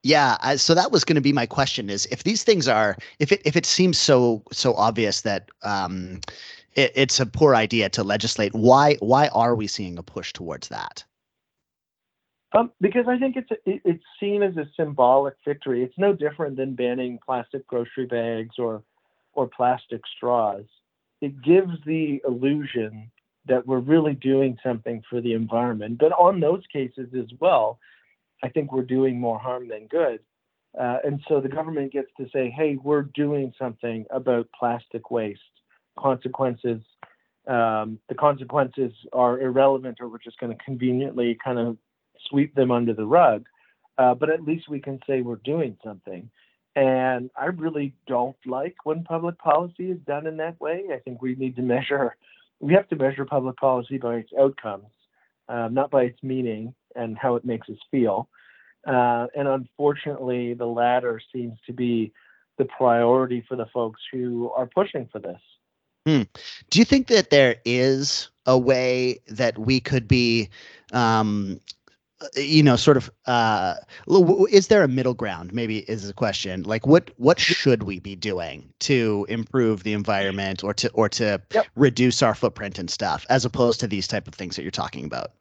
Yeah, 0.03 0.37
I, 0.41 0.57
so 0.57 0.75
that 0.75 0.93
was 0.93 1.05
going 1.05 1.17
to 1.17 1.21
be 1.21 1.33
my 1.33 1.45
question: 1.47 1.91
is 1.91 2.07
if 2.07 2.25
these 2.25 2.43
things 2.43 2.69
are, 2.69 2.97
if 3.19 3.33
it 3.33 3.43
if 3.45 3.55
it 3.55 3.67
seems 3.67 3.99
so 3.99 4.43
so 4.51 4.75
obvious 4.75 5.23
that 5.23 5.51
um, 5.63 6.21
it, 6.75 6.93
it's 6.95 7.21
a 7.21 7.27
poor 7.27 7.55
idea 7.55 7.91
to 7.91 8.03
legislate, 8.03 8.55
why 8.55 8.95
why 9.01 9.29
are 9.29 9.55
we 9.55 9.67
seeing 9.67 9.99
a 9.99 10.03
push 10.03 10.33
towards 10.33 10.69
that? 10.69 11.05
Um, 12.53 12.73
because 12.81 13.07
I 13.09 13.19
think 13.19 13.37
it's 13.37 13.51
a, 13.51 13.71
it, 13.71 13.83
it's 13.85 14.05
seen 14.19 14.43
as 14.43 14.57
a 14.57 14.65
symbolic 14.75 15.35
victory. 15.47 15.85
It's 15.85 15.99
no 15.99 16.15
different 16.15 16.57
than 16.57 16.75
banning 16.75 17.19
plastic 17.25 17.67
grocery 17.67 18.07
bags 18.07 18.55
or 18.59 18.83
or 19.35 19.49
plastic 19.49 20.01
straws. 20.17 20.65
It 21.21 21.43
gives 21.43 21.73
the 21.85 22.23
illusion 22.27 23.11
that 23.51 23.67
we're 23.67 23.81
really 23.81 24.15
doing 24.15 24.57
something 24.63 25.03
for 25.11 25.21
the 25.21 25.35
environment. 25.35 25.99
But 25.99 26.13
on 26.13 26.41
those 26.41 26.63
cases 26.73 27.09
as 27.19 27.27
well, 27.41 27.79
I 28.43 28.49
think 28.49 28.73
we're 28.73 28.83
doing 28.83 29.21
more 29.21 29.39
harm 29.39 29.69
than 29.69 29.89
good. 29.89 30.21
Uh, 30.81 30.99
and 31.05 31.21
so 31.29 31.41
the 31.41 31.49
government 31.49 31.93
gets 31.93 32.09
to 32.17 32.29
say, 32.33 32.49
hey, 32.49 32.79
we're 32.83 33.03
doing 33.03 33.53
something 33.59 34.07
about 34.11 34.49
plastic 34.57 35.11
waste. 35.11 35.41
Consequences, 35.99 36.81
um, 37.49 37.99
the 38.09 38.15
consequences 38.15 38.93
are 39.13 39.41
irrelevant, 39.41 39.99
or 40.01 40.09
we're 40.09 40.19
just 40.19 40.39
going 40.39 40.57
to 40.57 40.65
conveniently 40.65 41.37
kind 41.43 41.59
of 41.59 41.77
sweep 42.29 42.55
them 42.55 42.71
under 42.71 42.95
the 42.95 43.05
rug. 43.05 43.47
Uh, 43.99 44.15
but 44.15 44.31
at 44.31 44.45
least 44.45 44.69
we 44.69 44.81
can 44.81 45.01
say 45.09 45.23
we're 45.23 45.37
doing 45.37 45.77
something. 45.85 46.31
And 46.77 47.31
I 47.37 47.47
really 47.47 47.95
don't 48.07 48.37
like 48.47 48.77
when 48.85 49.03
public 49.03 49.39
policy 49.39 49.91
is 49.91 49.99
done 50.07 50.29
in 50.29 50.37
that 50.37 50.61
way. 50.61 50.85
I 50.95 50.99
think 51.01 51.21
we 51.21 51.35
need 51.35 51.57
to 51.57 51.63
measure 51.77 52.17
we 52.61 52.75
have 52.75 52.89
to 52.89 52.97
measure 52.97 53.25
public 53.25 53.57
policy 53.57 53.99
by 53.99 54.17
its 54.17 54.31
outcomes, 54.39 54.87
uh, 55.49 55.69
not 55.71 55.91
by 55.91 56.05
its 56.05 56.23
meaning 56.23 56.75
and 56.95 57.17
how 57.19 57.37
it 57.37 57.45
makes 57.45 57.69
us 57.69 57.79
feel. 57.91 58.29
Uh, 58.87 59.27
and 59.35 59.49
unfortunately, 59.49 60.55
the 60.55 60.67
latter 60.67 61.21
seems 61.33 61.55
to 61.67 61.73
be 61.73 62.13
the 62.59 62.65
priority 62.67 63.45
for 63.49 63.57
the 63.57 63.67
folks 63.73 64.01
who 64.13 64.51
are 64.51 64.67
pushing 64.67 65.09
for 65.11 65.19
this. 65.19 65.41
Hmm. 66.07 66.23
Do 66.71 66.79
you 66.79 66.85
think 66.85 67.09
that 67.09 67.31
there 67.31 67.57
is 67.65 68.31
a 68.47 68.59
way 68.59 69.21
that 69.29 69.59
we 69.59 69.81
could 69.81 70.09
be 70.09 70.49
um, 70.93 71.61
you 72.37 72.63
know 72.63 72.77
sort 72.77 72.97
of 72.97 73.11
uh 73.27 73.75
is 74.51 74.69
there 74.69 74.83
a 74.83 74.89
middle 74.89 75.15
ground 75.15 75.53
maybe 75.53 75.79
is 75.81 76.07
the 76.07 76.13
question. 76.13 76.63
Like 76.65 76.87
what 76.87 77.11
what 77.17 77.39
should 77.39 77.85
we 77.85 77.99
be 77.99 78.17
doing 78.17 78.73
to 78.81 79.27
improve 79.29 79.83
the 79.83 79.93
environment 79.93 80.63
or 80.63 80.75
to 80.75 80.91
or 80.91 81.09
to 81.11 81.41
yep. 81.53 81.67
reduce 81.77 82.23
our 82.23 82.35
footprint 82.35 82.79
and 82.79 82.91
stuff 82.91 83.25
as 83.31 83.45
opposed 83.45 83.81
to 83.81 83.87
these 83.87 84.07
type 84.07 84.29
of 84.29 84.35
things 84.35 84.57
that 84.57 84.63
you're 84.63 84.71
talking 84.71 85.05
about? 85.05 85.33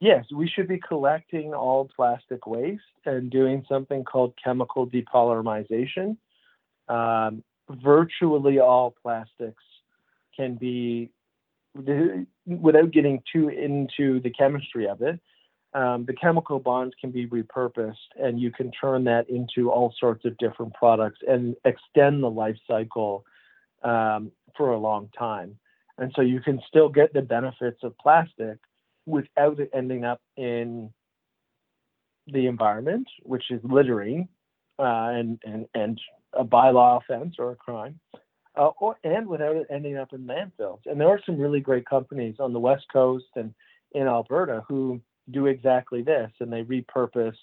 Yes 0.00 0.24
we 0.34 0.48
should 0.48 0.68
be 0.68 0.78
collecting 0.78 1.54
all 1.54 1.88
plastic 1.94 2.46
waste 2.46 2.82
and 3.04 3.30
doing 3.30 3.64
something 3.68 4.04
called 4.04 4.34
chemical 4.42 4.86
depolymerization. 4.86 6.16
Um, 6.88 7.42
virtually 7.70 8.58
all 8.58 8.94
plastics 9.02 9.62
can 10.34 10.54
be 10.56 11.10
without 12.46 12.90
getting 12.90 13.22
too 13.32 13.48
into 13.48 14.20
the 14.20 14.30
chemistry 14.30 14.88
of 14.88 15.02
it 15.02 15.20
um, 15.74 16.04
the 16.06 16.14
chemical 16.14 16.58
bonds 16.58 16.94
can 17.00 17.10
be 17.10 17.26
repurposed 17.26 17.96
and 18.20 18.40
you 18.40 18.50
can 18.50 18.70
turn 18.72 19.04
that 19.04 19.28
into 19.28 19.70
all 19.70 19.94
sorts 19.98 20.24
of 20.24 20.36
different 20.38 20.72
products 20.74 21.18
and 21.26 21.54
extend 21.64 22.22
the 22.22 22.30
life 22.30 22.56
cycle 22.66 23.24
um, 23.82 24.32
for 24.56 24.72
a 24.72 24.78
long 24.78 25.10
time. 25.18 25.58
And 25.98 26.12
so 26.16 26.22
you 26.22 26.40
can 26.40 26.60
still 26.68 26.88
get 26.88 27.12
the 27.12 27.22
benefits 27.22 27.80
of 27.82 27.96
plastic 27.98 28.58
without 29.04 29.58
it 29.58 29.70
ending 29.74 30.04
up 30.04 30.20
in 30.36 30.90
the 32.26 32.46
environment, 32.46 33.08
which 33.22 33.50
is 33.50 33.60
littering 33.64 34.28
uh, 34.78 35.10
and, 35.12 35.38
and, 35.44 35.66
and 35.74 36.00
a 36.34 36.44
bylaw 36.44 37.00
offense 37.02 37.36
or 37.38 37.52
a 37.52 37.56
crime, 37.56 37.98
uh, 38.56 38.70
or, 38.80 38.96
and 39.04 39.26
without 39.26 39.56
it 39.56 39.66
ending 39.70 39.96
up 39.96 40.12
in 40.12 40.26
landfills. 40.26 40.80
And 40.86 41.00
there 41.00 41.08
are 41.08 41.20
some 41.26 41.38
really 41.38 41.60
great 41.60 41.86
companies 41.86 42.36
on 42.38 42.52
the 42.52 42.60
West 42.60 42.86
Coast 42.92 43.26
and 43.36 43.52
in 43.92 44.06
Alberta 44.06 44.64
who 44.68 45.00
do 45.30 45.46
exactly 45.46 46.02
this, 46.02 46.30
and 46.40 46.52
they 46.52 46.62
repurpose 46.62 47.36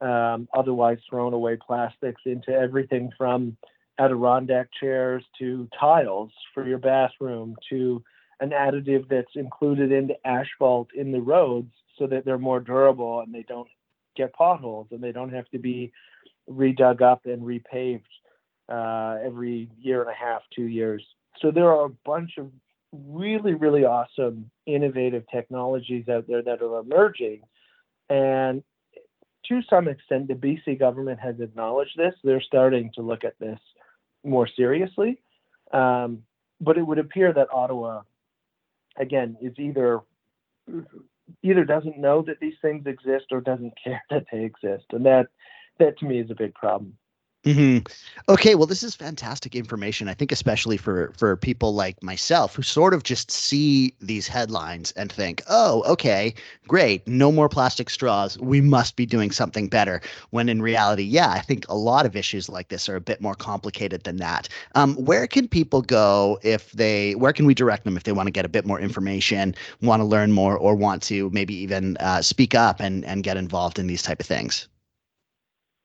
um, 0.00 0.48
otherwise 0.54 0.98
thrown 1.08 1.32
away 1.32 1.56
plastics 1.56 2.20
into 2.26 2.50
everything 2.50 3.10
from 3.16 3.56
Adirondack 3.98 4.68
chairs 4.78 5.24
to 5.38 5.68
tiles 5.78 6.30
for 6.52 6.66
your 6.66 6.78
bathroom 6.78 7.56
to 7.70 8.02
an 8.40 8.50
additive 8.50 9.08
that's 9.08 9.34
included 9.34 9.92
into 9.92 10.14
asphalt 10.26 10.88
in 10.94 11.12
the 11.12 11.20
roads 11.20 11.72
so 11.98 12.06
that 12.06 12.24
they're 12.24 12.38
more 12.38 12.60
durable 12.60 13.20
and 13.20 13.34
they 13.34 13.44
don't 13.48 13.68
get 14.16 14.34
potholes 14.34 14.88
and 14.90 15.02
they 15.02 15.12
don't 15.12 15.32
have 15.32 15.48
to 15.48 15.58
be 15.58 15.92
redug 16.50 17.00
up 17.00 17.24
and 17.24 17.42
repaved 17.42 18.02
uh, 18.68 19.16
every 19.24 19.70
year 19.78 20.02
and 20.02 20.10
a 20.10 20.14
half, 20.14 20.42
two 20.54 20.66
years. 20.66 21.04
So 21.40 21.50
there 21.50 21.70
are 21.70 21.86
a 21.86 21.94
bunch 22.04 22.32
of 22.38 22.50
really, 22.92 23.54
really 23.54 23.84
awesome, 23.84 24.50
innovative 24.66 25.24
technologies 25.32 26.08
out 26.08 26.26
there 26.26 26.42
that 26.42 26.62
are 26.62 26.78
emerging. 26.78 27.42
And 28.08 28.62
to 29.48 29.60
some 29.70 29.88
extent, 29.88 30.28
the 30.28 30.34
BC 30.34 30.78
government 30.78 31.20
has 31.20 31.36
acknowledged 31.40 31.96
this. 31.96 32.14
They're 32.24 32.40
starting 32.40 32.90
to 32.94 33.02
look 33.02 33.24
at 33.24 33.38
this 33.38 33.58
more 34.24 34.48
seriously. 34.48 35.20
Um, 35.72 36.22
but 36.60 36.78
it 36.78 36.86
would 36.86 36.98
appear 36.98 37.32
that 37.32 37.48
Ottawa, 37.52 38.02
again, 38.98 39.36
is 39.40 39.52
either 39.58 40.00
either 41.42 41.64
doesn't 41.64 41.98
know 41.98 42.22
that 42.22 42.40
these 42.40 42.54
things 42.62 42.86
exist 42.86 43.26
or 43.30 43.40
doesn't 43.40 43.74
care 43.82 44.02
that 44.10 44.26
they 44.32 44.44
exist, 44.44 44.84
and 44.92 45.04
that 45.06 45.26
that 45.78 45.98
to 45.98 46.06
me 46.06 46.20
is 46.20 46.30
a 46.30 46.34
big 46.34 46.54
problem. 46.54 46.96
Mm-hmm. 47.46 47.86
Okay, 48.28 48.56
well, 48.56 48.66
this 48.66 48.82
is 48.82 48.96
fantastic 48.96 49.54
information. 49.54 50.08
I 50.08 50.14
think, 50.14 50.32
especially 50.32 50.76
for 50.76 51.12
for 51.16 51.36
people 51.36 51.72
like 51.74 52.02
myself, 52.02 52.56
who 52.56 52.62
sort 52.62 52.92
of 52.92 53.04
just 53.04 53.30
see 53.30 53.94
these 54.00 54.26
headlines 54.26 54.90
and 54.96 55.12
think, 55.12 55.42
"Oh, 55.48 55.84
okay, 55.84 56.34
great, 56.66 57.06
no 57.06 57.30
more 57.30 57.48
plastic 57.48 57.88
straws. 57.88 58.36
We 58.40 58.60
must 58.60 58.96
be 58.96 59.06
doing 59.06 59.30
something 59.30 59.68
better." 59.68 60.00
When 60.30 60.48
in 60.48 60.60
reality, 60.60 61.04
yeah, 61.04 61.30
I 61.30 61.40
think 61.40 61.64
a 61.68 61.76
lot 61.76 62.04
of 62.04 62.16
issues 62.16 62.48
like 62.48 62.66
this 62.68 62.88
are 62.88 62.96
a 62.96 63.00
bit 63.00 63.20
more 63.20 63.36
complicated 63.36 64.02
than 64.02 64.16
that. 64.16 64.48
Um, 64.74 64.96
where 64.96 65.28
can 65.28 65.46
people 65.46 65.82
go 65.82 66.40
if 66.42 66.72
they? 66.72 67.14
Where 67.14 67.32
can 67.32 67.46
we 67.46 67.54
direct 67.54 67.84
them 67.84 67.96
if 67.96 68.02
they 68.02 68.12
want 68.12 68.26
to 68.26 68.32
get 68.32 68.44
a 68.44 68.48
bit 68.48 68.66
more 68.66 68.80
information, 68.80 69.54
want 69.82 70.00
to 70.00 70.04
learn 70.04 70.32
more, 70.32 70.58
or 70.58 70.74
want 70.74 71.00
to 71.04 71.30
maybe 71.30 71.54
even 71.54 71.96
uh, 71.98 72.22
speak 72.22 72.56
up 72.56 72.80
and 72.80 73.04
and 73.04 73.22
get 73.22 73.36
involved 73.36 73.78
in 73.78 73.86
these 73.86 74.02
type 74.02 74.18
of 74.18 74.26
things? 74.26 74.66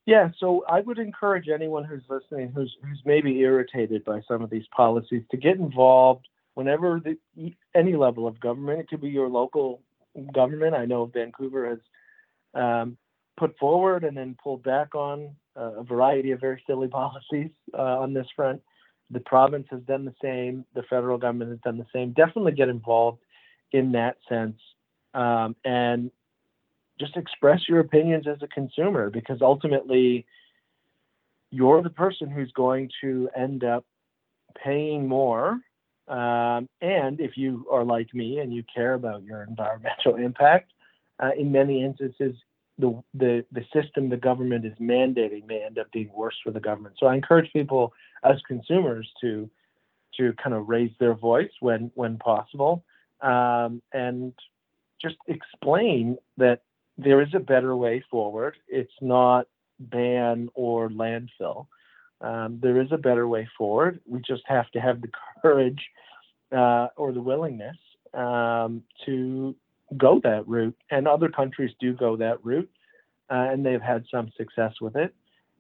Yeah, 0.06 0.30
so 0.40 0.66
I 0.68 0.82
would 0.82 0.98
encourage 0.98 1.48
anyone 1.48 1.84
who's 1.84 2.04
listening 2.10 2.52
who's 2.54 2.76
who's 2.84 3.02
maybe 3.06 3.40
irritated 3.40 4.04
by 4.04 4.22
some 4.28 4.42
of 4.42 4.50
these 4.50 4.66
policies 4.76 5.24
to 5.32 5.38
get 5.38 5.58
involved 5.58 6.28
whenever 6.56 7.00
the, 7.00 7.54
any 7.76 7.96
level 7.96 8.28
of 8.28 8.40
government. 8.40 8.80
It 8.80 8.90
could 8.90 9.02
be 9.02 9.10
your 9.10 9.30
local 9.30 9.82
government. 10.34 10.76
I 10.76 10.86
know 10.86 11.06
Vancouver 11.06 11.70
has 11.70 11.80
um, 12.54 12.98
put 13.38 13.58
forward 13.58 14.04
and 14.04 14.18
then 14.18 14.36
pulled 14.42 14.64
back 14.64 14.96
on 14.96 15.36
uh, 15.56 15.80
a 15.80 15.84
variety 15.84 16.32
of 16.32 16.40
very 16.40 16.62
silly 16.68 16.88
policies 17.00 17.52
uh, 17.78 18.00
on 18.00 18.14
this 18.14 18.28
front. 18.36 18.62
The 19.12 19.20
province 19.20 19.68
has 19.72 19.82
done 19.82 20.06
the 20.06 20.16
same. 20.22 20.66
The 20.74 20.84
federal 20.84 21.18
government 21.18 21.52
has 21.52 21.60
done 21.60 21.78
the 21.78 21.88
same. 21.94 22.14
Definitely 22.14 22.54
get 22.54 22.70
involved 22.70 23.20
in 23.72 23.92
that 23.92 24.18
sense. 24.28 24.58
Um, 25.14 25.56
and 25.66 26.12
just 27.02 27.18
express 27.18 27.68
your 27.68 27.80
opinions 27.80 28.28
as 28.28 28.38
a 28.42 28.48
consumer 28.48 29.10
because 29.10 29.40
ultimately 29.42 30.26
you're 31.50 31.82
the 31.82 31.90
person 31.90 32.30
who's 32.30 32.52
going 32.54 32.90
to 33.02 33.30
end 33.36 33.64
up 33.64 33.84
paying 34.64 35.08
more. 35.08 35.60
Um, 36.08 36.70
and 36.82 37.20
if 37.20 37.36
you 37.36 37.66
are 37.72 37.84
like 37.84 38.14
me 38.14 38.40
and 38.40 38.54
you 38.54 38.64
care 38.74 38.94
about 38.94 39.24
your 39.24 39.44
environmental 39.44 40.16
impact, 40.16 40.72
uh, 41.22 41.32
in 41.38 41.52
many 41.52 41.84
instances, 41.84 42.36
the, 42.78 43.02
the, 43.14 43.46
the 43.52 43.64
system 43.74 44.10
the 44.10 44.18
government 44.18 44.66
is 44.66 44.74
mandating 44.80 45.46
may 45.46 45.64
end 45.64 45.78
up 45.78 45.92
being 45.92 46.12
worse 46.16 46.36
for 46.44 46.52
the 46.52 46.60
government. 46.60 46.96
So 47.00 47.08
I 47.08 47.16
encourage 47.16 47.52
people 47.52 47.94
as 48.24 48.38
consumers 48.48 49.10
to 49.22 49.50
to 50.18 50.34
kind 50.44 50.54
of 50.54 50.68
raise 50.68 50.92
their 51.00 51.14
voice 51.14 51.52
when 51.62 51.90
when 51.96 52.18
possible 52.18 52.84
um, 53.22 53.82
and 53.94 54.34
just 55.02 55.16
explain 55.28 56.18
that 56.38 56.62
there 57.04 57.22
is 57.22 57.34
a 57.34 57.40
better 57.40 57.76
way 57.76 58.04
forward. 58.10 58.58
It's 58.68 58.94
not 59.02 59.48
ban 59.80 60.50
or 60.54 60.90
landfill. 60.90 61.68
Um, 62.22 62.60
there 62.62 62.80
is 62.80 62.92
a 62.92 62.98
better 62.98 63.28
way 63.28 63.50
forward. 63.58 64.00
We 64.06 64.20
just 64.20 64.44
have 64.46 64.70
to 64.72 64.80
have 64.80 65.02
the 65.02 65.10
courage 65.42 65.82
uh, 66.52 66.88
or 66.96 67.12
the 67.12 67.22
willingness 67.22 67.78
um, 68.14 68.84
to 69.06 69.56
go 69.98 70.20
that 70.24 70.48
route. 70.48 70.78
And 70.92 71.08
other 71.08 71.30
countries 71.30 71.72
do 71.80 71.94
go 71.94 72.16
that 72.18 72.44
route, 72.46 72.70
uh, 73.30 73.48
and 73.52 73.66
they've 73.66 73.82
had 73.82 74.06
some 74.12 74.32
success 74.38 74.74
with 74.80 74.96
it. 74.96 75.14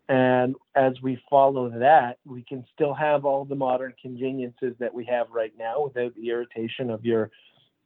And 0.07 0.55
as 0.75 0.93
we 1.01 1.21
follow 1.29 1.69
that, 1.69 2.17
we 2.25 2.43
can 2.43 2.65
still 2.73 2.93
have 2.93 3.25
all 3.25 3.45
the 3.45 3.55
modern 3.55 3.93
conveniences 3.99 4.75
that 4.79 4.93
we 4.93 5.05
have 5.05 5.27
right 5.31 5.53
now 5.57 5.83
without 5.85 6.13
the 6.15 6.29
irritation 6.29 6.89
of 6.89 7.05
your 7.05 7.31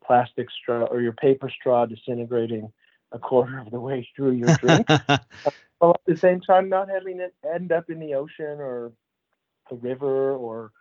plastic 0.06 0.48
straw 0.52 0.86
or 0.86 1.02
your 1.02 1.14
paper 1.14 1.50
straw 1.50 1.86
disintegrating 1.86 2.72
a 3.16 3.20
quarter 3.20 3.58
of 3.60 3.72
the 3.72 3.80
way 3.80 4.08
through 4.16 4.34
your 4.34 4.56
drink, 4.62 4.88
while 5.80 5.92
at 5.92 6.06
the 6.06 6.18
same 6.18 6.42
time 6.42 6.70
not 6.70 6.90
having 6.90 7.20
it 7.20 7.34
end 7.54 7.72
up 7.72 7.90
in 7.90 8.00
the 8.00 8.14
ocean 8.14 8.60
or 8.60 8.92
a 9.72 9.76
river 9.76 10.34
or 10.34 10.72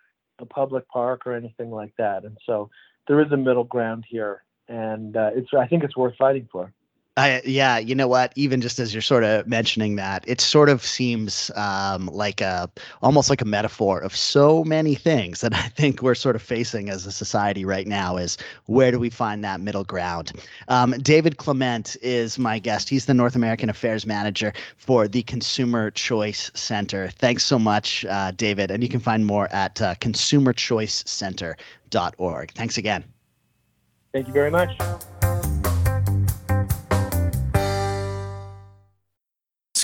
a 0.41 0.45
public 0.45 0.87
park 0.89 1.27
or 1.27 1.35
anything 1.35 1.71
like 1.71 1.95
that. 1.97 2.25
And 2.25 2.37
so 2.45 2.69
there 3.07 3.21
is 3.21 3.31
a 3.33 3.37
middle 3.37 3.65
ground 3.65 4.05
here, 4.09 4.43
and 4.69 5.17
uh, 5.17 5.31
it's 5.35 5.49
I 5.57 5.67
think 5.67 5.85
it's 5.85 5.97
worth 5.97 6.17
fighting 6.17 6.49
for. 6.51 6.73
I, 7.17 7.43
yeah, 7.45 7.79
you 7.79 7.95
know 7.95 8.09
what? 8.09 8.33
Even 8.35 8.61
just 8.61 8.81
as 8.81 8.93
you're 8.93 9.01
sort 9.01 9.23
of 9.23 9.47
mentioning 9.47 9.95
that, 9.97 10.25
it 10.27 10.41
sort 10.41 10.69
of 10.69 10.85
seems 10.85 11.49
um, 11.55 12.09
like 12.09 12.41
a 12.41 12.69
almost 13.03 13.31
like 13.31 13.41
a 13.41 13.45
metaphor 13.45 14.01
of 14.01 14.17
so 14.17 14.65
many 14.65 14.97
things 14.97 15.41
that 15.41 15.55
I 15.59 15.69
think 15.69 16.03
we're 16.03 16.17
sort 16.17 16.35
of 16.35 16.43
facing 16.43 16.91
as 16.91 17.07
a 17.07 17.13
society 17.13 17.65
right 17.65 17.87
now. 17.87 18.17
Is 18.17 18.37
where 18.67 18.91
do 18.91 18.99
we 18.99 19.11
find 19.11 19.45
that 19.45 19.61
middle 19.61 19.85
ground? 19.85 20.33
Um, 20.67 20.91
David 21.03 21.37
Clement 21.37 21.97
is 22.03 22.37
my 22.37 22.59
guest. 22.59 22.89
He's 22.89 23.07
the 23.07 23.15
North 23.15 23.37
American 23.37 23.71
Affairs 23.71 24.05
Manager 24.07 24.53
for 24.77 25.07
the 25.07 25.23
Consumer 25.23 25.93
Choice 25.93 26.51
Center. 26.55 27.11
Thanks 27.11 27.45
so 27.45 27.61
much, 27.61 28.05
uh, 28.07 28.33
David. 28.33 28.73
And 28.73 28.83
you 28.83 28.89
can 28.89 28.99
find 28.99 29.25
more 29.25 29.47
at 29.53 29.81
uh, 29.81 29.95
consumerchoicecenter.org. 29.97 32.53
Thanks 32.55 32.77
again. 32.77 33.05
Thank 34.13 34.27
you 34.27 34.33
very 34.33 34.51
much. 34.51 34.77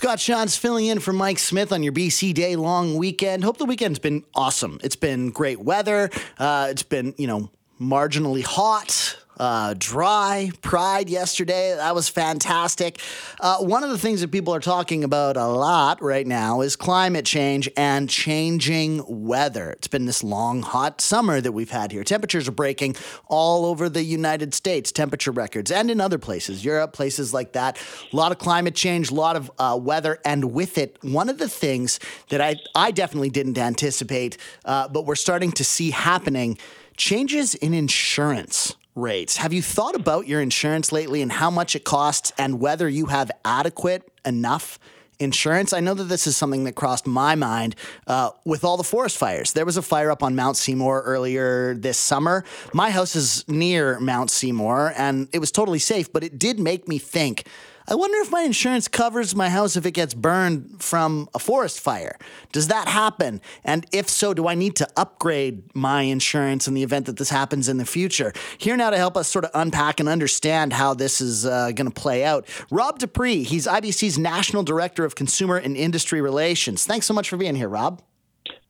Scott 0.00 0.16
Shantz 0.16 0.58
filling 0.58 0.86
in 0.86 0.98
for 0.98 1.12
Mike 1.12 1.38
Smith 1.38 1.72
on 1.72 1.82
your 1.82 1.92
BC 1.92 2.32
Day 2.32 2.56
long 2.56 2.96
weekend. 2.96 3.44
Hope 3.44 3.58
the 3.58 3.66
weekend's 3.66 3.98
been 3.98 4.24
awesome. 4.34 4.80
It's 4.82 4.96
been 4.96 5.28
great 5.28 5.60
weather. 5.60 6.08
Uh, 6.38 6.68
it's 6.70 6.82
been, 6.82 7.12
you 7.18 7.26
know, 7.26 7.50
marginally 7.78 8.42
hot 8.42 9.18
uh, 9.40 9.74
dry 9.78 10.50
pride 10.60 11.08
yesterday. 11.08 11.74
That 11.74 11.94
was 11.94 12.10
fantastic. 12.10 13.00
Uh, 13.40 13.56
one 13.58 13.82
of 13.82 13.88
the 13.88 13.96
things 13.96 14.20
that 14.20 14.30
people 14.30 14.54
are 14.54 14.60
talking 14.60 15.02
about 15.02 15.38
a 15.38 15.46
lot 15.46 16.02
right 16.02 16.26
now 16.26 16.60
is 16.60 16.76
climate 16.76 17.24
change 17.24 17.68
and 17.74 18.08
changing 18.08 19.02
weather. 19.08 19.70
It's 19.70 19.88
been 19.88 20.04
this 20.04 20.22
long, 20.22 20.60
hot 20.60 21.00
summer 21.00 21.40
that 21.40 21.52
we've 21.52 21.70
had 21.70 21.90
here. 21.90 22.04
Temperatures 22.04 22.48
are 22.48 22.52
breaking 22.52 22.96
all 23.28 23.64
over 23.64 23.88
the 23.88 24.04
United 24.04 24.52
States, 24.52 24.92
temperature 24.92 25.32
records, 25.32 25.70
and 25.70 25.90
in 25.90 26.02
other 26.02 26.18
places, 26.18 26.62
Europe, 26.62 26.92
places 26.92 27.32
like 27.32 27.52
that. 27.52 27.78
A 28.12 28.16
lot 28.16 28.32
of 28.32 28.38
climate 28.38 28.74
change, 28.74 29.10
a 29.10 29.14
lot 29.14 29.36
of 29.36 29.50
uh, 29.58 29.78
weather, 29.80 30.18
and 30.22 30.52
with 30.52 30.76
it, 30.76 30.98
one 31.00 31.30
of 31.30 31.38
the 31.38 31.48
things 31.48 31.98
that 32.28 32.42
I, 32.42 32.56
I 32.74 32.90
definitely 32.90 33.30
didn't 33.30 33.56
anticipate, 33.56 34.36
uh, 34.66 34.88
but 34.88 35.06
we're 35.06 35.14
starting 35.14 35.50
to 35.52 35.64
see 35.64 35.92
happening 35.92 36.58
changes 36.98 37.54
in 37.54 37.72
insurance 37.72 38.74
rates. 39.00 39.38
Have 39.38 39.52
you 39.52 39.62
thought 39.62 39.94
about 39.94 40.26
your 40.26 40.40
insurance 40.40 40.92
lately 40.92 41.22
and 41.22 41.32
how 41.32 41.50
much 41.50 41.74
it 41.74 41.84
costs 41.84 42.32
and 42.38 42.60
whether 42.60 42.88
you 42.88 43.06
have 43.06 43.30
adequate 43.44 44.08
enough 44.24 44.78
insurance? 45.18 45.72
I 45.72 45.80
know 45.80 45.94
that 45.94 46.04
this 46.04 46.26
is 46.26 46.36
something 46.36 46.64
that 46.64 46.74
crossed 46.74 47.06
my 47.06 47.34
mind 47.34 47.76
uh, 48.06 48.30
with 48.44 48.64
all 48.64 48.76
the 48.76 48.84
forest 48.84 49.16
fires. 49.16 49.52
There 49.52 49.64
was 49.64 49.76
a 49.76 49.82
fire 49.82 50.10
up 50.10 50.22
on 50.22 50.36
Mount 50.36 50.56
Seymour 50.56 51.02
earlier 51.02 51.74
this 51.74 51.98
summer. 51.98 52.44
My 52.72 52.90
house 52.90 53.16
is 53.16 53.46
near 53.48 53.98
Mount 54.00 54.30
Seymour 54.30 54.92
and 54.96 55.28
it 55.32 55.38
was 55.38 55.50
totally 55.50 55.78
safe, 55.78 56.12
but 56.12 56.22
it 56.22 56.38
did 56.38 56.60
make 56.60 56.86
me 56.86 56.98
think 56.98 57.46
I 57.90 57.96
wonder 57.96 58.18
if 58.20 58.30
my 58.30 58.42
insurance 58.42 58.86
covers 58.86 59.34
my 59.34 59.48
house 59.48 59.74
if 59.74 59.84
it 59.84 59.90
gets 59.90 60.14
burned 60.14 60.80
from 60.80 61.28
a 61.34 61.40
forest 61.40 61.80
fire. 61.80 62.16
Does 62.52 62.68
that 62.68 62.86
happen? 62.86 63.40
And 63.64 63.84
if 63.90 64.08
so, 64.08 64.32
do 64.32 64.46
I 64.46 64.54
need 64.54 64.76
to 64.76 64.88
upgrade 64.96 65.74
my 65.74 66.02
insurance 66.02 66.68
in 66.68 66.74
the 66.74 66.84
event 66.84 67.06
that 67.06 67.16
this 67.16 67.30
happens 67.30 67.68
in 67.68 67.78
the 67.78 67.84
future? 67.84 68.32
Here 68.58 68.76
now 68.76 68.90
to 68.90 68.96
help 68.96 69.16
us 69.16 69.26
sort 69.26 69.44
of 69.44 69.50
unpack 69.54 69.98
and 69.98 70.08
understand 70.08 70.72
how 70.72 70.94
this 70.94 71.20
is 71.20 71.44
uh, 71.44 71.72
going 71.72 71.90
to 71.90 72.00
play 72.00 72.22
out, 72.24 72.46
Rob 72.70 73.00
de 73.00 73.08
Pruis. 73.08 73.46
He's 73.46 73.66
IBC's 73.66 74.18
National 74.18 74.62
Director 74.62 75.04
of 75.04 75.16
Consumer 75.16 75.56
and 75.56 75.76
Industry 75.76 76.20
Relations. 76.20 76.84
Thanks 76.84 77.06
so 77.06 77.14
much 77.14 77.28
for 77.28 77.38
being 77.38 77.56
here, 77.56 77.68
Rob. 77.68 78.02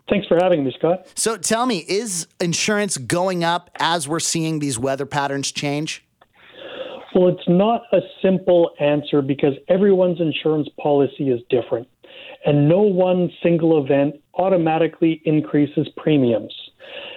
Thanks 0.08 0.28
for 0.28 0.38
having 0.40 0.64
me, 0.64 0.74
Scott. 0.78 1.06
So 1.14 1.36
tell 1.36 1.66
me, 1.66 1.84
is 1.86 2.26
insurance 2.40 2.96
going 2.96 3.44
up 3.44 3.70
as 3.78 4.08
we're 4.08 4.18
seeing 4.18 4.60
these 4.60 4.78
weather 4.78 5.04
patterns 5.04 5.52
change? 5.52 6.06
Well, 7.14 7.28
it's 7.28 7.48
not 7.48 7.82
a 7.92 8.00
simple 8.22 8.70
answer 8.78 9.20
because 9.20 9.54
everyone's 9.68 10.20
insurance 10.20 10.68
policy 10.80 11.30
is 11.30 11.40
different, 11.50 11.88
and 12.46 12.68
no 12.68 12.82
one 12.82 13.30
single 13.42 13.82
event 13.82 14.14
automatically 14.34 15.20
increases 15.24 15.88
premiums. 15.96 16.54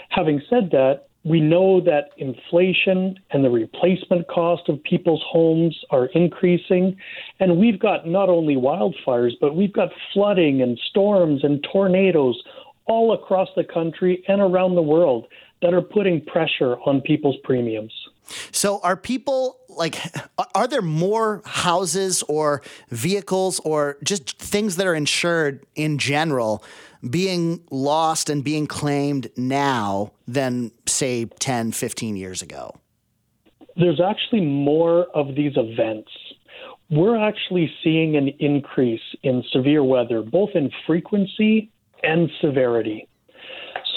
Having 0.09 0.41
said 0.49 0.69
that, 0.71 1.07
we 1.25 1.39
know 1.39 1.79
that 1.81 2.09
inflation 2.17 3.15
and 3.31 3.43
the 3.45 3.49
replacement 3.49 4.27
cost 4.27 4.67
of 4.67 4.83
people's 4.83 5.23
homes 5.25 5.77
are 5.89 6.07
increasing. 6.07 6.97
And 7.39 7.57
we've 7.57 7.79
got 7.79 8.05
not 8.05 8.27
only 8.27 8.55
wildfires, 8.55 9.31
but 9.39 9.55
we've 9.55 9.71
got 9.71 9.89
flooding 10.13 10.61
and 10.61 10.77
storms 10.89 11.43
and 11.43 11.65
tornadoes 11.71 12.41
all 12.87 13.13
across 13.13 13.47
the 13.55 13.63
country 13.63 14.23
and 14.27 14.41
around 14.41 14.75
the 14.75 14.81
world 14.81 15.27
that 15.61 15.73
are 15.73 15.81
putting 15.81 16.19
pressure 16.25 16.75
on 16.85 16.99
people's 16.99 17.37
premiums. 17.45 17.93
So, 18.51 18.79
are 18.81 18.95
people 18.95 19.59
like, 19.69 19.97
are 20.55 20.67
there 20.67 20.81
more 20.81 21.41
houses 21.45 22.23
or 22.23 22.61
vehicles 22.89 23.59
or 23.61 23.97
just 24.03 24.37
things 24.39 24.75
that 24.77 24.87
are 24.87 24.95
insured 24.95 25.65
in 25.75 25.97
general 25.97 26.63
being 27.09 27.63
lost 27.69 28.29
and 28.29 28.43
being 28.43 28.67
claimed 28.67 29.29
now 29.35 30.11
than, 30.27 30.71
say, 30.87 31.25
10, 31.25 31.71
15 31.71 32.15
years 32.15 32.41
ago? 32.41 32.75
There's 33.75 33.99
actually 33.99 34.41
more 34.41 35.07
of 35.15 35.35
these 35.35 35.53
events. 35.55 36.11
We're 36.89 37.17
actually 37.17 37.71
seeing 37.83 38.15
an 38.15 38.29
increase 38.39 39.01
in 39.23 39.43
severe 39.51 39.83
weather, 39.83 40.21
both 40.21 40.51
in 40.53 40.69
frequency 40.85 41.71
and 42.03 42.29
severity. 42.39 43.07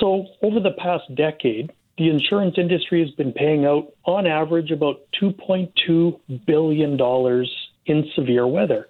So, 0.01 0.27
over 0.43 0.61
the 0.61 0.72
past 0.79 1.14
decade, 1.14 1.72
the 1.99 2.11
insurance 2.11 2.57
industry 2.59 3.01
has 3.01 3.11
been 3.12 3.32
paying 3.32 3.64
out, 3.64 3.92
on 4.05 4.26
average, 4.26 4.70
about 4.70 5.01
$2.2 5.20 6.20
billion 6.47 7.47
in 7.86 8.11
severe 8.14 8.47
weather. 8.47 8.88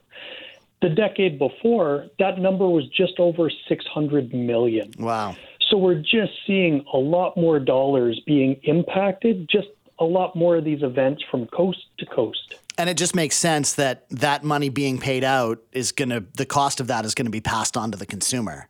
The 0.82 0.88
decade 0.90 1.38
before, 1.38 2.07
that 2.18 2.38
number 2.38 2.68
was 2.68 2.86
just 2.88 3.18
over 3.18 3.50
600 3.68 4.34
million. 4.34 4.92
Wow. 4.98 5.36
So 5.70 5.76
we're 5.78 6.00
just 6.00 6.32
seeing 6.46 6.84
a 6.92 6.98
lot 6.98 7.36
more 7.36 7.59
dollars 7.59 8.20
being 8.26 8.61
impacted, 8.64 9.48
just 9.48 9.68
a 9.98 10.04
lot 10.04 10.36
more 10.36 10.57
of 10.57 10.64
these 10.64 10.82
events 10.82 11.22
from 11.30 11.46
coast 11.46 11.86
to 11.98 12.07
coast. 12.07 12.57
And 12.78 12.90
it 12.90 12.96
just 12.96 13.14
makes 13.14 13.36
sense 13.36 13.74
that 13.74 14.09
that 14.11 14.44
money 14.44 14.68
being 14.68 14.98
paid 14.98 15.24
out 15.24 15.59
is 15.72 15.92
going 15.92 16.11
to, 16.11 16.24
the 16.34 16.44
cost 16.44 16.80
of 16.80 16.88
that 16.88 17.04
is 17.04 17.14
going 17.14 17.26
to 17.26 17.30
be 17.30 17.40
passed 17.40 17.76
on 17.76 17.90
to 17.92 17.98
the 17.98 18.07
consumer. 18.07 18.68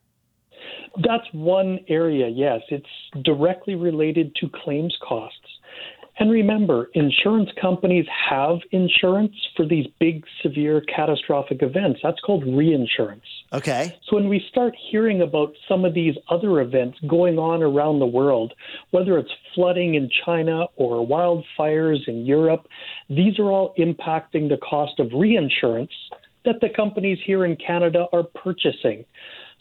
That's 1.02 1.26
one 1.32 1.80
area, 1.88 2.28
yes. 2.28 2.62
It's 2.68 3.24
directly 3.24 3.74
related 3.74 4.34
to 4.36 4.48
claims 4.48 4.96
costs. 5.06 5.38
And 6.18 6.30
remember, 6.30 6.88
insurance 6.94 7.50
companies 7.60 8.06
have 8.30 8.60
insurance 8.70 9.34
for 9.54 9.66
these 9.66 9.86
big, 10.00 10.24
severe, 10.42 10.80
catastrophic 10.80 11.62
events. 11.62 12.00
That's 12.02 12.20
called 12.20 12.44
reinsurance. 12.46 13.24
Okay. 13.52 13.94
So 14.08 14.16
when 14.16 14.28
we 14.28 14.42
start 14.48 14.74
hearing 14.90 15.20
about 15.20 15.52
some 15.68 15.84
of 15.84 15.92
these 15.92 16.14
other 16.30 16.60
events 16.60 16.98
going 17.06 17.38
on 17.38 17.62
around 17.62 17.98
the 17.98 18.06
world, 18.06 18.54
whether 18.92 19.18
it's 19.18 19.30
flooding 19.54 19.94
in 19.94 20.08
China 20.24 20.64
or 20.76 21.06
wildfires 21.06 22.08
in 22.08 22.24
Europe, 22.24 22.66
these 23.10 23.38
are 23.38 23.50
all 23.50 23.74
impacting 23.78 24.48
the 24.48 24.58
cost 24.58 24.98
of 24.98 25.08
reinsurance 25.12 25.92
that 26.46 26.60
the 26.62 26.68
companies 26.74 27.18
here 27.26 27.44
in 27.44 27.56
Canada 27.56 28.06
are 28.12 28.22
purchasing. 28.22 29.04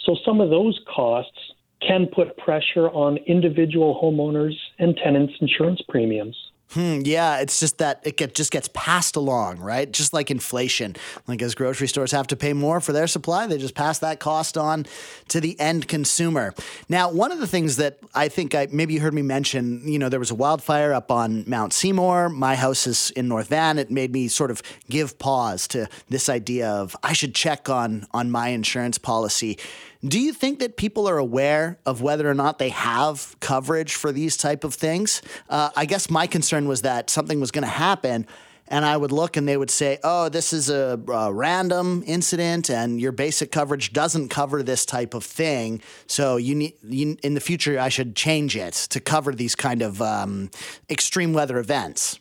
So 0.06 0.16
some 0.24 0.40
of 0.40 0.50
those 0.50 0.80
costs 0.94 1.38
can 1.82 2.08
put 2.08 2.38
pressure 2.38 2.90
on 2.90 3.18
individual 3.18 4.00
homeowners 4.02 4.56
and 4.80 4.96
tenants' 4.98 5.34
insurance 5.42 5.82
premiums. 5.88 6.36
Hmm, 6.72 7.02
yeah, 7.06 7.38
it's 7.40 7.60
just 7.60 7.78
that 7.78 8.02
it 8.04 8.18
get, 8.18 8.34
just 8.34 8.52
gets 8.52 8.68
passed 8.74 9.16
along, 9.16 9.60
right? 9.60 9.90
Just 9.90 10.14
like 10.14 10.32
inflation. 10.32 10.96
Like 11.28 11.42
as 11.42 11.54
grocery 11.54 11.88
stores 11.88 12.12
have 12.12 12.26
to 12.28 12.36
pay 12.36 12.54
more 12.54 12.82
for 12.82 12.92
their 12.92 13.06
supply, 13.06 13.46
they 13.46 13.60
just 13.60 13.76
pass 13.76 14.00
that 14.00 14.20
cost 14.20 14.58
on 14.58 14.86
to 15.28 15.40
the 15.40 15.58
end 15.60 15.88
consumer. 15.88 16.56
Now, 16.90 17.12
one 17.12 17.32
of 17.32 17.40
the 17.40 17.48
things 17.48 17.78
that 17.78 18.00
I 18.16 18.30
think 18.30 18.56
I 18.56 18.68
maybe 18.72 18.96
you 18.96 19.00
heard 19.00 19.14
me 19.14 19.22
mention, 19.22 19.88
you 19.88 20.00
know, 20.00 20.10
there 20.10 20.20
was 20.20 20.32
a 20.32 20.36
wildfire 20.36 20.92
up 20.92 21.12
on 21.12 21.44
Mount 21.48 21.72
Seymour. 21.72 22.30
My 22.30 22.56
house 22.56 22.88
is 22.88 23.12
in 23.12 23.28
North 23.28 23.48
Van. 23.50 23.78
It 23.78 23.92
made 23.92 24.12
me 24.12 24.28
sort 24.28 24.50
of 24.50 24.64
give 24.90 25.20
pause 25.20 25.68
to 25.70 25.88
this 26.10 26.30
idea 26.30 26.68
of 26.68 26.96
I 27.04 27.14
should 27.14 27.36
check 27.36 27.70
on 27.70 28.08
on 28.12 28.32
my 28.32 28.50
insurance 28.50 28.98
policy. 28.98 29.60
Do 30.06 30.20
you 30.20 30.34
think 30.34 30.60
that 30.60 30.78
people 30.78 31.08
are 31.10 31.18
aware 31.18 31.80
of 31.86 32.02
whether 32.02 32.30
or 32.30 32.36
not 32.36 32.60
they 32.60 32.70
have 32.70 33.36
coverage 33.40 33.96
for 33.96 34.12
these 34.12 34.38
type 34.38 34.64
of 34.64 34.74
things? 34.76 35.22
Uh, 35.50 35.70
I 35.76 35.86
guess 35.86 36.10
my 36.12 36.28
concern 36.28 36.68
was 36.68 36.84
that 36.84 37.10
something 37.10 37.40
was 37.40 37.50
going 37.50 37.64
to 37.64 37.68
happen, 37.68 38.28
and 38.68 38.86
I 38.86 38.98
would 38.98 39.12
look 39.12 39.36
and 39.36 39.48
they 39.48 39.58
would 39.58 39.72
say, 39.72 39.98
"Oh, 40.04 40.30
this 40.30 40.54
is 40.54 40.70
a, 40.70 41.00
a, 41.08 41.34
random 41.34 42.04
incident, 42.06 42.70
and 42.70 43.02
your 43.02 43.14
basic 43.14 43.52
coverage 43.52 43.94
doesn't 43.94 44.30
cover 44.30 44.62
this 44.62 44.86
type 44.86 45.16
of 45.16 45.24
thing. 45.24 45.82
So 46.06 46.38
you 46.38 46.54
need 46.54 46.74
you, 46.84 47.18
in 47.24 47.34
the 47.34 47.42
future, 47.42 47.80
I 47.80 47.90
should 47.90 48.16
change 48.16 48.56
it 48.56 48.74
to 48.92 49.00
cover 49.00 49.32
these 49.32 49.56
kind 49.56 49.82
of 49.82 50.02
um, 50.02 50.52
extreme 50.90 51.34
weather 51.34 51.58
events." 51.58 52.20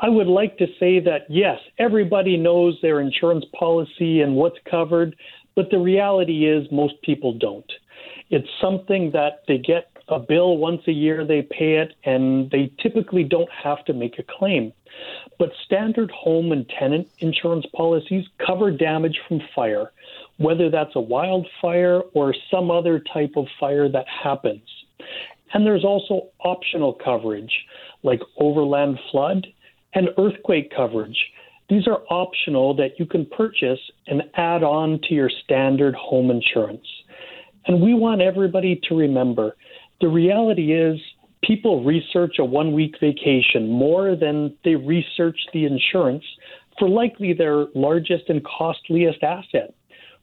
I 0.00 0.08
would 0.08 0.26
like 0.26 0.58
to 0.58 0.66
say 0.80 0.98
that 1.00 1.26
yes, 1.28 1.58
everybody 1.78 2.36
knows 2.36 2.78
their 2.82 3.00
insurance 3.00 3.44
policy 3.58 4.22
and 4.22 4.34
what's 4.34 4.58
covered, 4.68 5.14
but 5.56 5.70
the 5.70 5.78
reality 5.78 6.46
is, 6.48 6.66
most 6.70 6.94
people 7.02 7.32
don't. 7.32 7.70
It's 8.30 8.48
something 8.60 9.10
that 9.12 9.42
they 9.46 9.58
get 9.58 9.90
a 10.08 10.18
bill 10.18 10.58
once 10.58 10.82
a 10.86 10.92
year, 10.92 11.24
they 11.24 11.42
pay 11.42 11.76
it, 11.76 11.94
and 12.04 12.50
they 12.50 12.70
typically 12.82 13.24
don't 13.24 13.48
have 13.50 13.84
to 13.86 13.92
make 13.92 14.18
a 14.18 14.24
claim. 14.38 14.72
But 15.38 15.50
standard 15.64 16.10
home 16.10 16.52
and 16.52 16.68
tenant 16.78 17.08
insurance 17.18 17.66
policies 17.74 18.24
cover 18.44 18.70
damage 18.70 19.18
from 19.26 19.40
fire, 19.54 19.92
whether 20.36 20.70
that's 20.70 20.94
a 20.94 21.00
wildfire 21.00 22.00
or 22.12 22.34
some 22.50 22.70
other 22.70 23.02
type 23.12 23.32
of 23.36 23.46
fire 23.58 23.88
that 23.88 24.06
happens. 24.08 24.62
And 25.52 25.64
there's 25.64 25.84
also 25.84 26.28
optional 26.40 26.92
coverage 26.92 27.52
like 28.02 28.20
overland 28.38 28.98
flood 29.10 29.46
and 29.94 30.08
earthquake 30.18 30.72
coverage 30.74 31.16
these 31.68 31.86
are 31.86 32.02
optional 32.10 32.74
that 32.76 32.98
you 32.98 33.06
can 33.06 33.26
purchase 33.26 33.80
and 34.06 34.22
add 34.34 34.62
on 34.62 35.00
to 35.08 35.14
your 35.14 35.30
standard 35.44 35.94
home 35.94 36.30
insurance. 36.30 36.86
And 37.66 37.80
we 37.80 37.94
want 37.94 38.20
everybody 38.20 38.80
to 38.88 38.94
remember 38.94 39.56
the 40.00 40.08
reality 40.08 40.72
is 40.72 41.00
people 41.42 41.84
research 41.84 42.36
a 42.38 42.44
one 42.44 42.72
week 42.72 42.96
vacation 43.00 43.70
more 43.70 44.16
than 44.16 44.54
they 44.64 44.74
research 44.74 45.38
the 45.52 45.64
insurance 45.64 46.24
for 46.78 46.88
likely 46.88 47.32
their 47.32 47.66
largest 47.74 48.24
and 48.28 48.44
costliest 48.44 49.22
asset. 49.22 49.74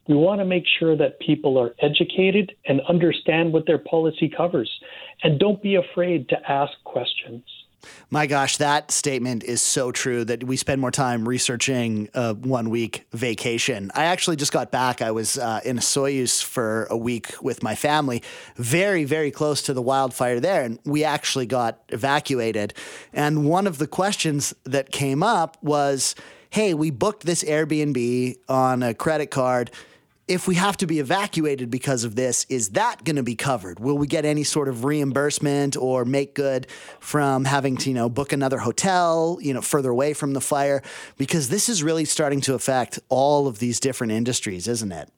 We 0.08 0.16
want 0.16 0.42
to 0.42 0.46
make 0.46 0.66
sure 0.80 0.98
that 0.98 1.20
people 1.20 1.58
are 1.58 1.74
educated 1.82 2.52
and 2.66 2.82
understand 2.90 3.54
what 3.54 3.66
their 3.66 3.78
policy 3.78 4.32
covers. 4.36 4.70
And 5.24 5.40
don't 5.40 5.62
be 5.62 5.76
afraid 5.76 6.28
to 6.30 6.52
ask 6.52 6.74
questions. 6.84 7.44
My 8.10 8.28
gosh, 8.28 8.58
that 8.58 8.92
statement 8.92 9.44
is 9.44 9.62
so 9.62 9.92
true 9.92 10.26
that 10.26 10.44
we 10.44 10.58
spend 10.58 10.82
more 10.82 10.92
time 10.92 11.28
researching 11.28 12.10
a 12.14 12.34
one 12.34 12.70
week 12.70 13.06
vacation. 13.12 13.92
I 13.96 14.06
actually 14.06 14.36
just 14.36 14.52
got 14.52 14.72
back. 14.72 15.02
I 15.02 15.12
was 15.12 15.38
uh, 15.38 15.62
in 15.64 15.78
Osoyoos 15.78 16.44
for 16.44 16.88
a 16.90 16.98
week 16.98 17.34
with 17.42 17.64
my 17.64 17.76
family, 17.76 18.22
very, 18.56 19.04
very 19.04 19.32
close 19.32 19.62
to 19.64 19.74
the 19.74 19.82
wildfire 19.82 20.40
there. 20.40 20.64
And 20.64 20.80
we 20.86 21.04
actually 21.04 21.46
got 21.46 21.80
evacuated. 21.90 22.74
And 23.14 23.46
one 23.46 23.68
of 23.68 23.78
the 23.78 23.88
questions 23.88 24.54
that 24.64 24.92
came 24.92 25.24
up 25.24 25.58
was, 25.62 26.16
Hey, 26.50 26.74
we 26.74 26.92
booked 26.92 27.26
this 27.26 27.44
Airbnb 27.46 28.36
on 28.50 28.84
a 28.84 28.94
credit 28.94 29.32
card 29.32 29.72
if 30.32 30.48
we 30.48 30.56
have 30.56 30.78
to 30.78 30.88
be 30.88 31.00
evacuated 31.00 31.70
because 31.70 32.06
of 32.06 32.16
this, 32.16 32.46
is 32.48 32.70
that 32.70 33.04
going 33.04 33.18
to 33.18 33.24
be 33.24 33.36
covered? 33.36 33.82
Will 33.82 33.98
we 33.98 34.08
get 34.08 34.24
any 34.24 34.46
sort 34.46 34.70
of 34.70 34.86
reimbursement 34.86 35.76
or 35.76 36.06
make 36.06 36.36
good 36.36 36.68
from 37.02 37.44
having 37.44 37.76
to, 37.76 37.90
you 37.90 37.94
know, 37.94 38.08
book 38.08 38.32
another 38.32 38.60
hotel, 38.60 39.38
you 39.42 39.54
know, 39.54 39.60
further 39.60 39.90
away 39.90 40.14
from 40.14 40.32
the 40.32 40.40
fire? 40.40 40.82
Because 41.18 41.50
this 41.50 41.68
is 41.68 41.84
really 41.84 42.06
starting 42.06 42.40
to 42.42 42.54
affect 42.54 42.98
all 43.10 43.46
of 43.46 43.60
these 43.60 43.82
different 43.82 44.14
industries, 44.14 44.70
isn't 44.70 44.94
it? 44.94 45.10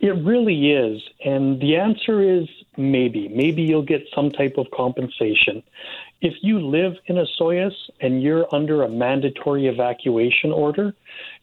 It 0.00 0.14
really 0.24 0.72
is. 0.72 1.02
And 1.22 1.60
the 1.60 1.76
answer 1.76 2.22
is 2.22 2.48
maybe. 2.78 3.28
Maybe 3.28 3.60
you'll 3.60 3.82
get 3.82 4.02
some 4.14 4.30
type 4.30 4.56
of 4.56 4.66
compensation. 4.70 5.62
If 6.22 6.34
you 6.40 6.58
live 6.58 6.94
in 7.06 7.16
Osoyoos 7.16 7.74
and 8.00 8.22
you're 8.22 8.46
under 8.54 8.82
a 8.82 8.88
mandatory 8.88 9.66
evacuation 9.66 10.52
order, 10.52 10.94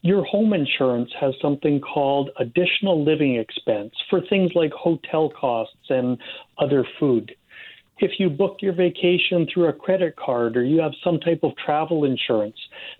your 0.02 0.24
home 0.24 0.54
insurance 0.54 1.10
has 1.20 1.34
something 1.42 1.82
called 1.82 2.30
additional 2.40 3.04
living 3.04 3.36
expense 3.36 3.94
for 4.10 4.22
things 4.30 4.52
like 4.56 4.72
hotel 4.72 5.30
costs 5.30 5.90
and 5.90 6.18
other 6.58 6.86
food. 7.00 7.34
If 8.02 8.12
you 8.18 8.30
book 8.30 8.58
your 8.62 8.72
vacation 8.72 9.46
through 9.54 9.68
a 9.68 9.74
credit 9.74 10.16
card 10.16 10.56
or 10.56 10.64
you 10.64 10.80
have 10.80 10.94
some 11.04 11.20
type 11.20 11.42
of 11.44 11.52
travel 11.58 12.06
insurance, 12.06 12.56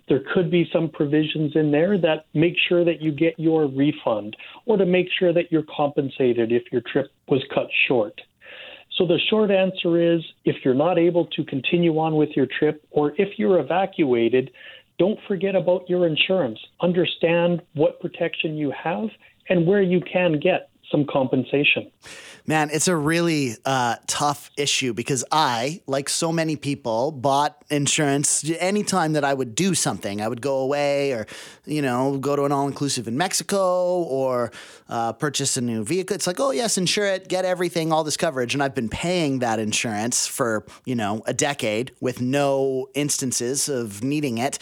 there 0.08 0.22
could 0.34 0.50
be 0.50 0.68
some 0.70 0.90
provisions 0.90 1.52
in 1.54 1.70
there 1.70 1.96
that 1.96 2.26
make 2.34 2.54
sure 2.68 2.84
that 2.84 3.00
you 3.00 3.10
get 3.10 3.38
your 3.38 3.66
refund 3.66 4.36
or 4.66 4.76
to 4.76 4.84
make 4.84 5.06
sure 5.18 5.32
that 5.32 5.50
you're 5.50 5.64
compensated 5.74 6.52
if 6.52 6.64
your 6.70 6.82
trip 6.92 7.06
was 7.28 7.42
cut 7.54 7.68
short. 7.88 8.20
So 8.98 9.06
the 9.06 9.18
short 9.30 9.50
answer 9.50 10.14
is 10.14 10.20
if 10.44 10.56
you're 10.62 10.74
not 10.74 10.98
able 10.98 11.24
to 11.28 11.44
continue 11.44 11.98
on 11.98 12.16
with 12.16 12.30
your 12.36 12.46
trip 12.58 12.84
or 12.90 13.14
if 13.16 13.38
you're 13.38 13.58
evacuated, 13.58 14.50
don't 15.00 15.18
forget 15.26 15.56
about 15.56 15.88
your 15.88 16.06
insurance. 16.06 16.58
Understand 16.82 17.62
what 17.72 17.98
protection 18.00 18.54
you 18.54 18.70
have 18.84 19.08
and 19.48 19.66
where 19.66 19.80
you 19.80 20.02
can 20.12 20.38
get 20.38 20.68
some 20.90 21.06
compensation. 21.06 21.90
Man, 22.46 22.70
it's 22.72 22.88
a 22.88 22.96
really 22.96 23.54
uh, 23.64 23.96
tough 24.06 24.50
issue 24.56 24.92
because 24.92 25.24
I, 25.30 25.82
like 25.86 26.08
so 26.08 26.32
many 26.32 26.56
people, 26.56 27.12
bought 27.12 27.62
insurance 27.70 28.50
anytime 28.58 29.12
that 29.12 29.24
I 29.24 29.34
would 29.34 29.54
do 29.54 29.74
something. 29.74 30.20
I 30.20 30.26
would 30.26 30.40
go 30.40 30.58
away 30.58 31.12
or, 31.12 31.26
you 31.64 31.82
know, 31.82 32.18
go 32.18 32.34
to 32.34 32.44
an 32.44 32.52
all 32.52 32.66
inclusive 32.66 33.06
in 33.06 33.16
Mexico 33.16 34.02
or 34.02 34.50
uh, 34.88 35.12
purchase 35.12 35.56
a 35.56 35.60
new 35.60 35.84
vehicle. 35.84 36.14
It's 36.14 36.26
like, 36.26 36.40
oh, 36.40 36.50
yes, 36.50 36.76
insure 36.78 37.06
it, 37.06 37.28
get 37.28 37.44
everything, 37.44 37.92
all 37.92 38.04
this 38.04 38.16
coverage. 38.16 38.54
And 38.54 38.62
I've 38.62 38.74
been 38.74 38.88
paying 38.88 39.40
that 39.40 39.58
insurance 39.60 40.26
for, 40.26 40.66
you 40.84 40.96
know, 40.96 41.22
a 41.26 41.34
decade 41.34 41.92
with 42.00 42.20
no 42.20 42.88
instances 42.94 43.68
of 43.68 44.02
needing 44.02 44.38
it. 44.38 44.58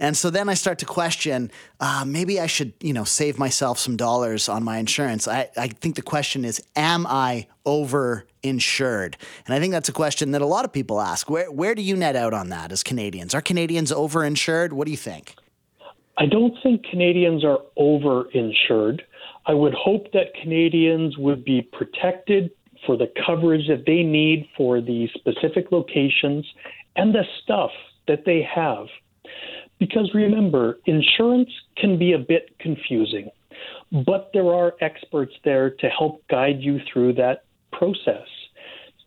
And 0.00 0.16
so 0.16 0.30
then 0.30 0.48
I 0.48 0.54
start 0.54 0.78
to 0.78 0.86
question 0.86 1.50
uh, 1.78 2.04
maybe 2.06 2.40
I 2.40 2.46
should, 2.46 2.72
you 2.80 2.94
know, 2.94 3.04
save 3.04 3.38
myself 3.38 3.78
some 3.78 3.96
dollars 3.96 4.48
on 4.48 4.64
my 4.64 4.78
insurance. 4.78 5.28
I, 5.28 5.50
I 5.56 5.68
think 5.68 5.94
the 5.94 6.02
question 6.02 6.44
is, 6.44 6.60
am 6.74 7.06
I 7.06 7.46
over 7.66 8.26
insured? 8.42 9.18
And 9.46 9.54
I 9.54 9.60
think 9.60 9.72
that's 9.72 9.90
a 9.90 9.92
question 9.92 10.30
that 10.30 10.40
a 10.40 10.46
lot 10.46 10.64
of 10.64 10.72
people 10.72 11.00
ask. 11.00 11.28
Where, 11.28 11.52
where 11.52 11.74
do 11.74 11.82
you 11.82 11.94
net 11.96 12.16
out 12.16 12.32
on 12.32 12.48
that 12.48 12.72
as 12.72 12.82
Canadians? 12.82 13.34
Are 13.34 13.42
Canadians 13.42 13.92
over 13.92 14.24
insured? 14.24 14.72
What 14.72 14.86
do 14.86 14.90
you 14.90 14.96
think? 14.96 15.34
I 16.16 16.26
don't 16.26 16.54
think 16.62 16.84
Canadians 16.84 17.44
are 17.44 17.58
over 17.76 18.30
insured. 18.30 19.02
I 19.46 19.52
would 19.52 19.74
hope 19.74 20.12
that 20.12 20.34
Canadians 20.40 21.18
would 21.18 21.44
be 21.44 21.62
protected 21.62 22.50
for 22.86 22.96
the 22.96 23.10
coverage 23.26 23.68
that 23.68 23.84
they 23.86 24.02
need 24.02 24.48
for 24.56 24.80
the 24.80 25.08
specific 25.14 25.70
locations 25.70 26.46
and 26.96 27.14
the 27.14 27.24
stuff 27.42 27.70
that 28.08 28.24
they 28.24 28.42
have. 28.42 28.86
Because 29.80 30.10
remember, 30.14 30.78
insurance 30.86 31.50
can 31.76 31.98
be 31.98 32.12
a 32.12 32.18
bit 32.18 32.50
confusing, 32.60 33.30
but 34.06 34.30
there 34.32 34.52
are 34.52 34.74
experts 34.80 35.32
there 35.44 35.70
to 35.70 35.88
help 35.88 36.22
guide 36.28 36.60
you 36.60 36.78
through 36.92 37.14
that 37.14 37.44
process. 37.72 38.28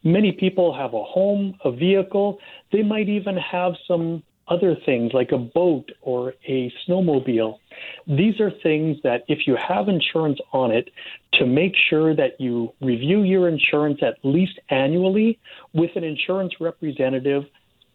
Many 0.03 0.33
people 0.33 0.75
have 0.75 0.93
a 0.93 1.03
home, 1.03 1.55
a 1.63 1.71
vehicle, 1.71 2.39
they 2.73 2.83
might 2.83 3.07
even 3.07 3.37
have 3.37 3.73
some 3.87 4.23
other 4.49 4.75
things 4.85 5.11
like 5.13 5.31
a 5.31 5.37
boat 5.37 5.89
or 6.01 6.33
a 6.49 6.71
snowmobile. 6.85 7.59
These 8.07 8.41
are 8.41 8.51
things 8.61 8.97
that, 9.03 9.23
if 9.27 9.47
you 9.47 9.55
have 9.55 9.87
insurance 9.87 10.39
on 10.51 10.71
it, 10.71 10.89
to 11.35 11.45
make 11.45 11.73
sure 11.89 12.13
that 12.15 12.39
you 12.39 12.73
review 12.81 13.23
your 13.23 13.47
insurance 13.47 13.99
at 14.01 14.17
least 14.23 14.59
annually 14.69 15.39
with 15.73 15.91
an 15.95 16.03
insurance 16.03 16.53
representative 16.59 17.43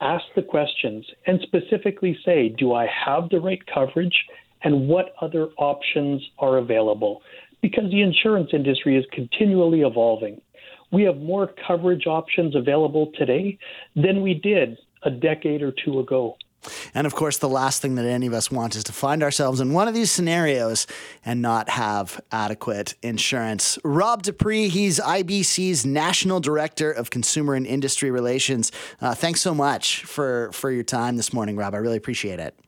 ask 0.01 0.25
the 0.37 0.43
questions 0.43 1.05
and 1.27 1.41
specifically 1.43 2.19
say, 2.25 2.49
do 2.51 2.73
I 2.73 2.87
have 2.87 3.29
the 3.31 3.41
right 3.41 3.61
coverage 3.73 4.17
and 4.63 4.89
what 4.89 5.15
other 5.21 5.49
options 5.59 6.23
are 6.39 6.59
available? 6.59 7.23
Because 7.63 7.91
the 7.91 8.03
insurance 8.03 8.51
industry 8.53 8.97
is 8.97 9.05
continually 9.13 9.83
evolving. 9.83 10.41
We 10.93 11.03
have 11.03 11.19
more 11.19 11.51
coverage 11.67 12.07
options 12.07 12.55
available 12.55 13.11
today 13.19 13.59
than 13.95 14.23
we 14.23 14.35
did 14.35 14.79
a 15.03 15.11
decade 15.11 15.63
or 15.63 15.73
two 15.85 16.01
ago. 16.01 16.37
And 16.95 17.07
of 17.07 17.15
course, 17.15 17.39
the 17.39 17.49
last 17.49 17.81
thing 17.83 17.95
that 17.95 18.05
any 18.05 18.27
of 18.27 18.33
us 18.33 18.51
want 18.51 18.77
is 18.77 18.85
to 18.85 18.93
find 18.93 19.23
ourselves 19.23 19.61
in 19.61 19.73
one 19.73 19.89
of 19.89 19.95
these 19.95 20.11
scenarios 20.11 20.87
and 21.25 21.41
not 21.41 21.69
have 21.71 22.21
adequate 22.33 22.95
insurance. 23.03 23.79
Rob 23.85 24.23
de 24.23 24.33
Pruis, 24.33 24.71
he's 24.71 24.99
IBC's 24.99 25.87
National 25.87 26.41
Director 26.41 26.91
of 26.91 27.11
Consumer 27.11 27.55
and 27.55 27.67
Industry 27.67 28.11
Relations. 28.11 28.73
Uh, 29.01 29.15
thanks 29.15 29.41
so 29.41 29.55
much 29.55 30.05
for, 30.05 30.51
for 30.53 30.71
your 30.71 30.85
time 30.85 31.17
this 31.17 31.33
morning, 31.33 31.57
Rob. 31.57 31.75
I 31.75 31.79
really 31.79 31.97
appreciate 31.97 32.41
it. 32.41 32.59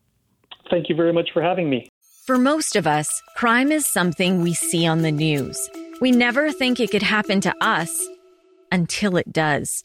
Thank 0.70 0.88
you 0.88 0.94
very 0.94 1.12
much 1.12 1.30
for 1.32 1.42
having 1.42 1.68
me. 1.68 1.90
For 2.26 2.38
most 2.38 2.76
of 2.76 2.86
us, 2.86 3.08
crime 3.34 3.72
is 3.72 3.90
something 3.92 4.42
we 4.42 4.54
see 4.54 4.86
on 4.86 5.02
the 5.02 5.10
news. 5.10 5.68
We 6.00 6.12
never 6.12 6.52
think 6.52 6.78
it 6.78 6.90
could 6.90 7.02
happen 7.02 7.40
to 7.40 7.54
us 7.60 8.08
until 8.70 9.16
it 9.16 9.32
does. 9.32 9.84